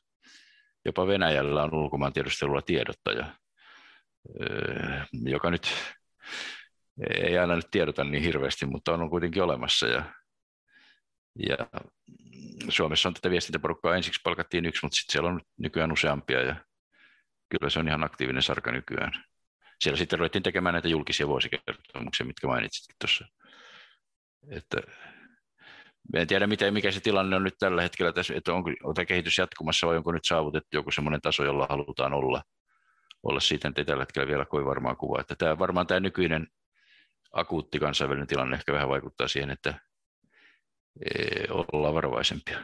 [0.86, 3.26] Jopa Venäjällä on ulkomaan tiedustelulla tiedottaja,
[5.12, 5.74] joka nyt
[7.08, 9.88] ei aina nyt tiedota niin hirveästi, mutta on kuitenkin olemassa.
[9.88, 10.04] Ja,
[11.50, 11.58] ja
[12.70, 16.56] Suomessa on tätä viestintäporukkaa ensiksi palkattiin yksi, mutta sitten siellä on nykyään useampia ja
[17.50, 19.12] kyllä se on ihan aktiivinen sarka nykyään.
[19.82, 23.26] Siellä sitten ruvettiin tekemään näitä julkisia vuosikertomuksia, mitkä mainitsit tuossa.
[24.52, 24.78] Että
[26.14, 29.38] en tiedä, miten, mikä se tilanne on nyt tällä hetkellä, tässä, että onko tämä kehitys
[29.38, 32.42] jatkumassa vai onko nyt saavutettu joku sellainen taso, jolla halutaan olla.
[33.24, 35.22] Olla siitä ei tällä hetkellä vielä kovin varmaa kuva.
[35.22, 36.48] Että tämä, varmaan tämä nykyinen
[37.32, 39.74] akuutti kansainvälinen tilanne ehkä vähän vaikuttaa siihen, että
[41.72, 42.60] olla varovaisempia.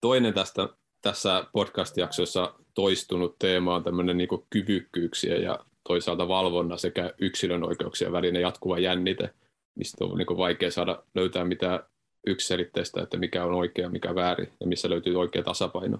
[0.00, 0.68] Toinen tästä
[1.02, 8.42] tässä podcast-jaksossa toistunut teema on tämmöinen niin kyvykkyyksiä ja toisaalta valvonna sekä yksilön oikeuksien välinen
[8.42, 9.34] jatkuva jännite,
[9.74, 11.80] mistä on niin vaikea saada löytää mitään
[12.26, 15.98] yksiselitteistä, että mikä on oikea, mikä väärin ja missä löytyy oikea tasapaino.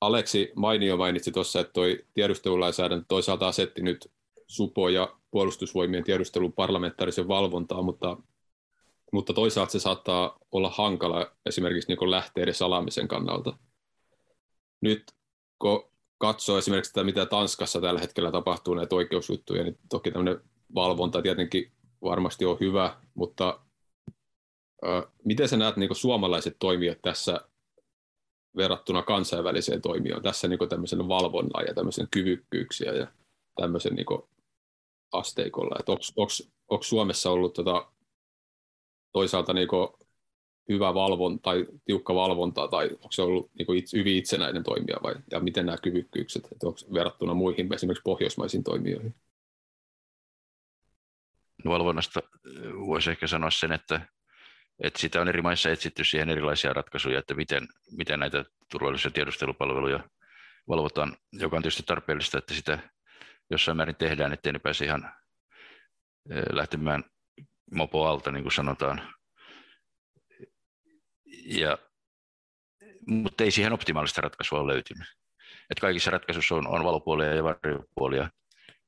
[0.00, 1.84] Aleksi Mainio mainitsi tuossa, että tuo
[2.14, 4.12] tiedustelulainsäädäntö toisaalta asetti nyt
[4.46, 8.16] SUPO ja puolustusvoimien tiedustelun parlamentaarisen valvontaa, mutta
[9.12, 13.56] mutta toisaalta se saattaa olla hankala esimerkiksi niin lähteiden salaamisen kannalta.
[14.80, 15.04] Nyt
[15.58, 20.40] kun katsoo esimerkiksi sitä, mitä Tanskassa tällä hetkellä tapahtuu näitä oikeusjuttuja, niin toki tämmöinen
[20.74, 21.72] valvonta tietenkin
[22.02, 23.60] varmasti on hyvä, mutta
[24.86, 27.40] äh, miten sä näet niin suomalaiset toimijat tässä
[28.56, 33.06] verrattuna kansainväliseen toimijoon, tässä niin tämmöisen valvonnan ja tämmöisen kyvykkyyksiä ja
[33.60, 34.35] tämmöisen niin
[35.12, 35.76] asteikolla,
[36.68, 37.92] onko Suomessa ollut tota
[39.12, 39.88] toisaalta niin kuin
[40.68, 44.96] hyvä valvonta tai tiukka valvonta, tai onko se ollut niin kuin itse, hyvin itsenäinen toimija,
[45.02, 49.14] vai ja miten nämä kyvykkyykset, onko verrattuna muihin esimerkiksi pohjoismaisiin toimijoihin?
[51.64, 52.22] No, valvonnasta
[52.86, 54.00] voisi ehkä sanoa sen, että,
[54.78, 59.10] että sitä on eri maissa etsitty siihen erilaisia ratkaisuja, että miten, miten näitä turvallisuus- ja
[59.10, 60.08] tiedustelupalveluja
[60.68, 62.78] valvotaan, joka on tietysti tarpeellista, että sitä
[63.50, 65.12] jossain määrin tehdään, ettei ne pääse ihan
[66.52, 67.04] lähtemään
[67.72, 69.14] mopo alta, niin kuin sanotaan.
[71.44, 71.78] Ja,
[73.06, 75.06] mutta ei siihen optimaalista ratkaisua ole löytynyt.
[75.70, 78.30] Että kaikissa ratkaisuissa on, on valopuolia ja varjopuolia,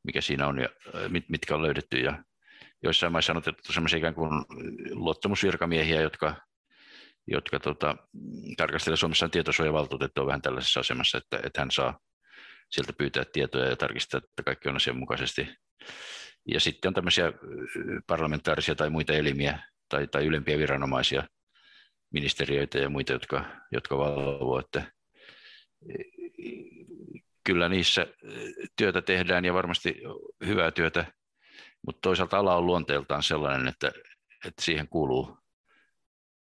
[0.05, 0.69] mikä siinä on ja
[1.09, 1.97] mit, mitkä on löydetty.
[1.97, 2.25] Ja
[2.83, 4.45] joissain maissa on otettu sellaisia ikään kuin
[4.91, 6.35] luottamusvirkamiehiä, jotka,
[7.27, 7.97] jotka tota,
[8.57, 11.99] tarkastelevat Suomessa tietosuojavaltuutettu on vähän tällaisessa asemassa, että, että hän saa
[12.71, 15.49] sieltä pyytää tietoja ja tarkistaa, että kaikki on asianmukaisesti.
[16.47, 17.33] Ja sitten on tämmöisiä
[18.07, 19.59] parlamentaarisia tai muita elimiä
[19.89, 21.23] tai, tai ylempiä viranomaisia,
[22.13, 24.93] ministeriöitä ja muita, jotka, jotka valvovat, että
[27.45, 28.07] kyllä niissä
[28.77, 30.03] työtä tehdään ja varmasti
[30.47, 31.13] hyvää työtä,
[31.87, 33.93] mutta toisaalta ala on luonteeltaan sellainen, että,
[34.45, 35.39] että siihen kuuluu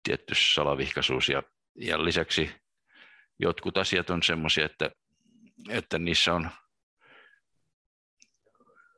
[0.03, 1.43] tietty salavihkaisuus ja,
[1.75, 2.51] ja lisäksi
[3.39, 4.91] jotkut asiat on sellaisia, että,
[5.69, 6.49] että niissä on,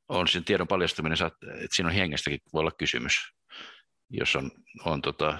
[0.09, 1.17] on sen tiedon paljastuminen,
[1.63, 3.13] että siinä on hengestäkin voi olla kysymys,
[4.09, 4.51] jos on,
[4.85, 5.39] on tota,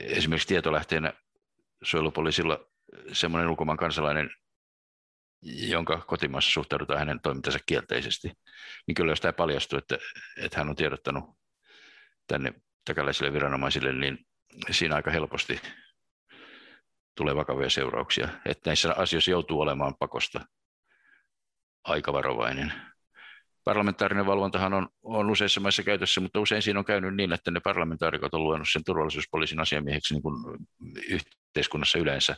[0.00, 1.12] esimerkiksi tietolähteenä
[1.82, 2.66] suojelupoliisilla
[3.12, 4.30] semmoinen ulkomaan kansalainen,
[5.42, 8.32] jonka kotimaassa suhtaudutaan hänen toimintansa kielteisesti,
[8.86, 9.98] niin kyllä jos tämä paljastuu, että,
[10.36, 11.24] että hän on tiedottanut
[12.26, 12.52] tänne
[12.84, 14.26] takalaisille viranomaisille, niin
[14.70, 15.60] siinä aika helposti
[17.16, 18.28] tulee vakavia seurauksia.
[18.46, 20.40] Että näissä asioissa joutuu olemaan pakosta
[21.84, 22.72] aika varovainen.
[23.64, 27.60] Parlamentaarinen valvontahan on, on useissa maissa käytössä, mutta usein siinä on käynyt niin, että ne
[27.60, 30.58] parlamentaarikot on luonut sen turvallisuuspoliisin asiamieheksi niin kuin
[31.08, 32.36] yhteiskunnassa yleensä,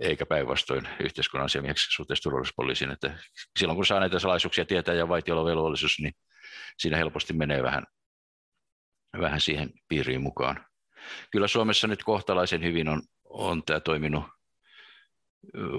[0.00, 2.90] eikä päinvastoin yhteiskunnan asiamieheksi suhteessa turvallisuuspoliisiin.
[2.90, 3.18] Että
[3.58, 6.12] silloin kun saa näitä salaisuuksia tietää ja vaitiolovelvollisuus, niin
[6.78, 7.84] siinä helposti menee vähän,
[9.20, 10.66] vähän siihen piiriin mukaan.
[11.30, 13.02] Kyllä Suomessa nyt kohtalaisen hyvin on,
[13.32, 14.24] on tämä toiminut,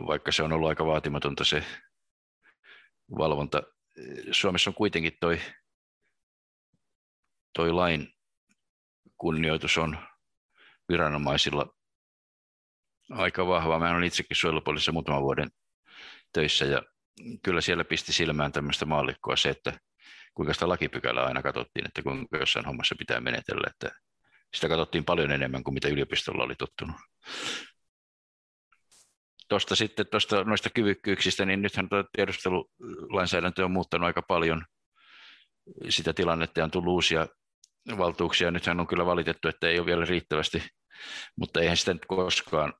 [0.07, 1.63] vaikka se on ollut aika vaatimatonta se
[3.17, 3.63] valvonta.
[4.31, 5.41] Suomessa on kuitenkin toi,
[7.53, 8.13] toi lain
[9.17, 9.97] kunnioitus on
[10.89, 11.75] viranomaisilla
[13.11, 13.79] aika vahva.
[13.79, 15.49] Mä olen itsekin suojelupoliisissa muutaman vuoden
[16.33, 16.81] töissä ja
[17.43, 19.79] kyllä siellä pisti silmään tämmöistä maallikkoa se, että
[20.33, 23.67] kuinka sitä lakipykälää aina katsottiin, että kuinka jossain hommassa pitää menetellä.
[23.69, 23.99] Että
[24.55, 26.95] sitä katsottiin paljon enemmän kuin mitä yliopistolla oli tottunut.
[29.49, 34.65] Tuosta sitten tuosta noista kyvykkyyksistä, niin nythän tuo tiedustelulainsäädäntö on muuttanut aika paljon
[35.89, 37.27] sitä tilannetta ja on tullut uusia
[37.97, 38.51] valtuuksia.
[38.51, 40.63] Nythän on kyllä valitettu, että ei ole vielä riittävästi,
[41.35, 42.73] mutta eihän sitä nyt koskaan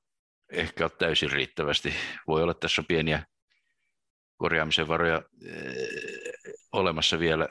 [0.52, 1.94] ehkä ole täysin riittävästi.
[2.26, 3.26] Voi olla, että tässä on pieniä
[4.36, 7.48] korjaamisen varoja eh, olemassa vielä,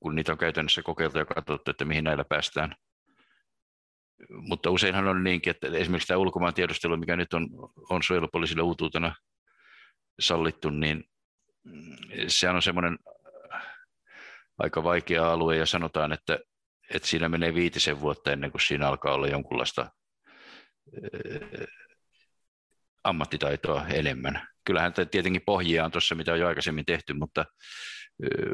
[0.00, 2.76] kun niitä on käytännössä kokeiltu ja katsottu, että mihin näillä päästään.
[4.30, 7.48] Mutta useinhan on niinkin, että esimerkiksi tämä ulkomaan tiedustelu, mikä nyt on,
[7.90, 9.14] on suojelupoliisille uutuutena
[10.20, 11.04] sallittu, niin
[12.26, 12.98] sehän on semmoinen
[14.58, 16.38] aika vaikea alue ja sanotaan, että,
[16.94, 19.90] että siinä menee viitisen vuotta ennen kuin siinä alkaa olla jonkunlaista
[21.02, 21.66] eh,
[23.04, 24.48] ammattitaitoa enemmän.
[24.64, 27.44] Kyllähän tietenkin pohjia on tuossa, mitä on jo aikaisemmin tehty, mutta,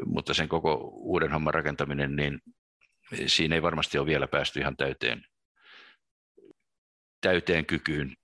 [0.05, 2.39] mutta sen koko uuden homman rakentaminen, niin
[3.27, 5.21] siinä ei varmasti ole vielä päästy ihan täyteen,
[7.21, 8.15] täyteen kykyyn,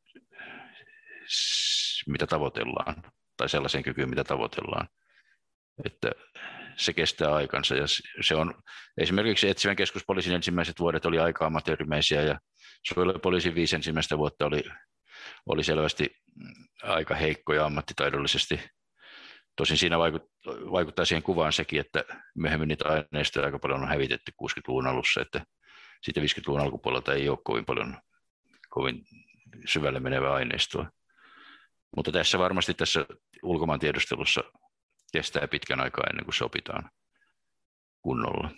[2.07, 2.95] mitä tavoitellaan,
[3.37, 4.87] tai sellaiseen kykyyn, mitä tavoitellaan.
[5.85, 6.11] Että
[6.77, 7.75] se kestää aikansa.
[7.75, 7.85] Ja
[8.21, 8.53] se on,
[8.97, 12.39] esimerkiksi etsivän keskuspoliisin ensimmäiset vuodet oli aika amatöörimäisiä ja
[12.87, 14.63] suojelupoliisin viisi ensimmäistä vuotta oli
[15.45, 16.15] oli selvästi
[16.83, 18.59] aika heikkoja ammattitaidollisesti.
[19.55, 19.99] Tosin siinä
[20.71, 22.03] vaikuttaa siihen kuvaan sekin, että
[22.35, 25.45] myöhemmin niitä aineistoja aika paljon on hävitetty 60-luvun alussa, että
[26.03, 27.97] sitten 50-luvun alkupuolelta ei ole kovin paljon
[28.75, 29.05] kovin
[29.65, 30.85] syvälle menevää aineistoa.
[31.95, 33.05] Mutta tässä varmasti tässä
[33.43, 34.43] ulkomaan tiedustelussa
[35.11, 36.89] kestää pitkän aikaa ennen kuin sopitaan
[38.01, 38.49] kunnolla.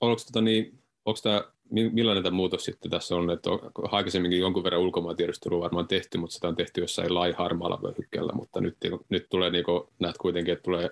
[0.00, 3.60] Oliko tota niin, onko tämä millainen tämä muutos sitten tässä on, että on
[3.90, 8.60] aikaisemminkin jonkun verran ulkomaantiedustelua varmaan tehty, mutta sitä on tehty jossain lai harmaalla vyöhykkeellä, mutta
[8.60, 8.76] nyt,
[9.08, 10.90] nyt tulee, niin kuin, näet kuitenkin, että tulee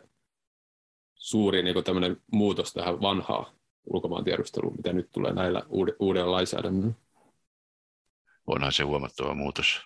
[1.14, 3.46] suuri niin kuin muutos tähän vanhaan
[3.86, 5.62] ulkomaantiedusteluun, mitä nyt tulee näillä
[5.98, 7.01] uudella lainsäädännöllä.
[8.46, 9.80] Onhan se huomattava muutos.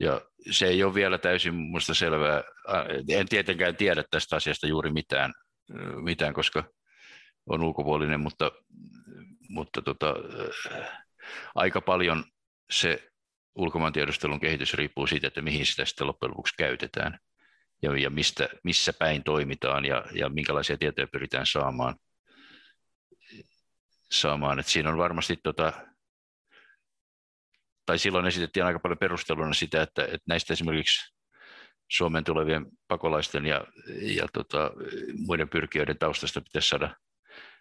[0.00, 2.44] Ja se ei ole vielä täysin minusta selvää.
[3.08, 5.32] En tietenkään tiedä tästä asiasta juuri mitään,
[6.02, 6.64] mitään koska
[7.46, 8.50] on ulkopuolinen, mutta
[9.48, 10.14] mutta tota,
[10.72, 11.04] äh,
[11.54, 12.24] aika paljon
[12.70, 13.08] se
[13.54, 17.18] ulkomaantiedustelun kehitys riippuu siitä, että mihin sitä sitten loppujen lopuksi käytetään
[17.82, 21.96] ja, ja mistä, missä päin toimitaan ja, ja minkälaisia tietoja pyritään saamaan.
[24.10, 24.58] saamaan.
[24.58, 25.72] Et siinä on varmasti, tota,
[27.86, 31.16] tai silloin esitettiin aika paljon perusteluna sitä, että, että näistä esimerkiksi
[31.90, 33.66] Suomen tulevien pakolaisten ja,
[34.00, 34.70] ja tota,
[35.26, 36.96] muiden pyrkijöiden taustasta pitäisi saada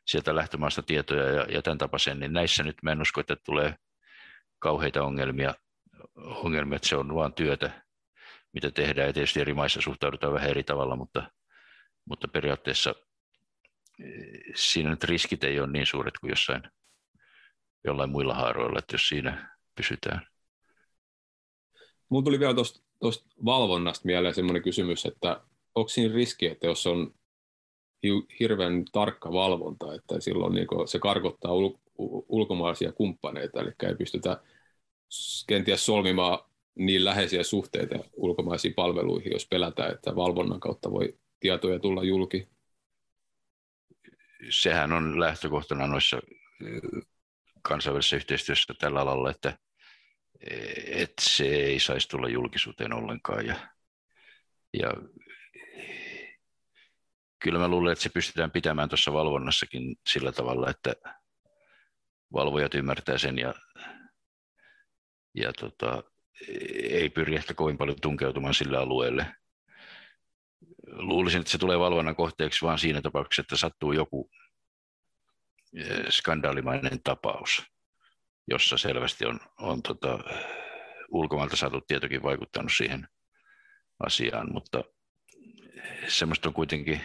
[0.06, 3.76] sieltä lähtömaasta tietoja ja, ja tämän tapaisen, niin näissä nyt mä en usko, että tulee
[4.60, 5.54] kauheita ongelmia,
[6.16, 7.82] ongelmia, että se on vain työtä,
[8.54, 11.32] mitä tehdään, ja tietysti eri maissa suhtaudutaan vähän eri tavalla, mutta,
[12.06, 12.96] mutta periaatteessa
[14.04, 16.64] eh, siinä nyt riskit ei ole niin suuret kuin jossain
[17.84, 20.28] jollain muilla haaroilla, että jos siinä pysytään.
[22.10, 22.54] Mun tuli vielä
[23.00, 25.42] tuosta valvonnasta mieleen sellainen kysymys, että
[25.76, 27.14] onko siinä riski, että jos on
[28.40, 31.80] hirveän tarkka valvonta, että silloin niin se karkottaa ul-
[32.28, 34.42] ulkomaisia kumppaneita, eli ei pystytä
[35.48, 36.40] kenties solmimaan
[36.76, 42.48] niin läheisiä suhteita ulkomaisiin palveluihin, jos pelätään, että valvonnan kautta voi tietoja tulla julki.
[44.50, 46.20] Sehän on lähtökohtana noissa
[47.68, 49.58] kansainvälisessä yhteistyössä tällä alalla, että,
[50.88, 53.46] että se ei saisi tulla julkisuuteen ollenkaan.
[53.46, 53.56] Ja,
[54.74, 54.94] ja
[57.40, 60.94] kyllä mä luulen, että se pystytään pitämään tuossa valvonnassakin sillä tavalla, että
[62.34, 63.54] valvojat ymmärtää sen ja,
[65.36, 66.04] ja tota,
[66.90, 69.36] ei pyri ehkä kovin paljon tunkeutumaan sillä alueelle.
[70.88, 74.30] Luulisin, että se tulee valvonnan kohteeksi vain siinä tapauksessa, että sattuu joku
[76.10, 77.64] skandaalimainen tapaus,
[78.48, 80.20] jossa selvästi on, on tota,
[81.10, 83.08] ulkomailta saatu tietokin vaikuttanut siihen
[84.00, 84.84] asiaan, mutta
[86.08, 87.02] semmoista on kuitenkin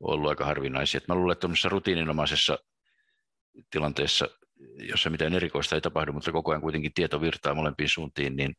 [0.00, 1.00] ollut aika harvinaisia.
[1.08, 2.58] Mä luulen, että rutiininomaisessa
[3.70, 4.28] tilanteessa,
[4.76, 8.56] jossa mitään erikoista ei tapahdu, mutta koko ajan kuitenkin tieto virtaa molempiin suuntiin, niin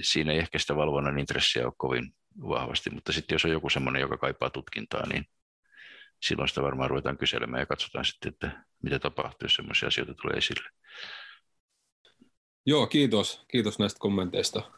[0.00, 2.14] siinä ei ehkä sitä valvonnan intressiä ole kovin
[2.48, 5.24] vahvasti, mutta sitten jos on joku semmoinen, joka kaipaa tutkintaa, niin
[6.22, 10.36] silloin sitä varmaan ruvetaan kyselemään ja katsotaan sitten, että mitä tapahtuu, jos semmoisia asioita tulee
[10.36, 10.70] esille.
[12.66, 13.44] Joo, kiitos.
[13.48, 14.70] Kiitos näistä kommenteista.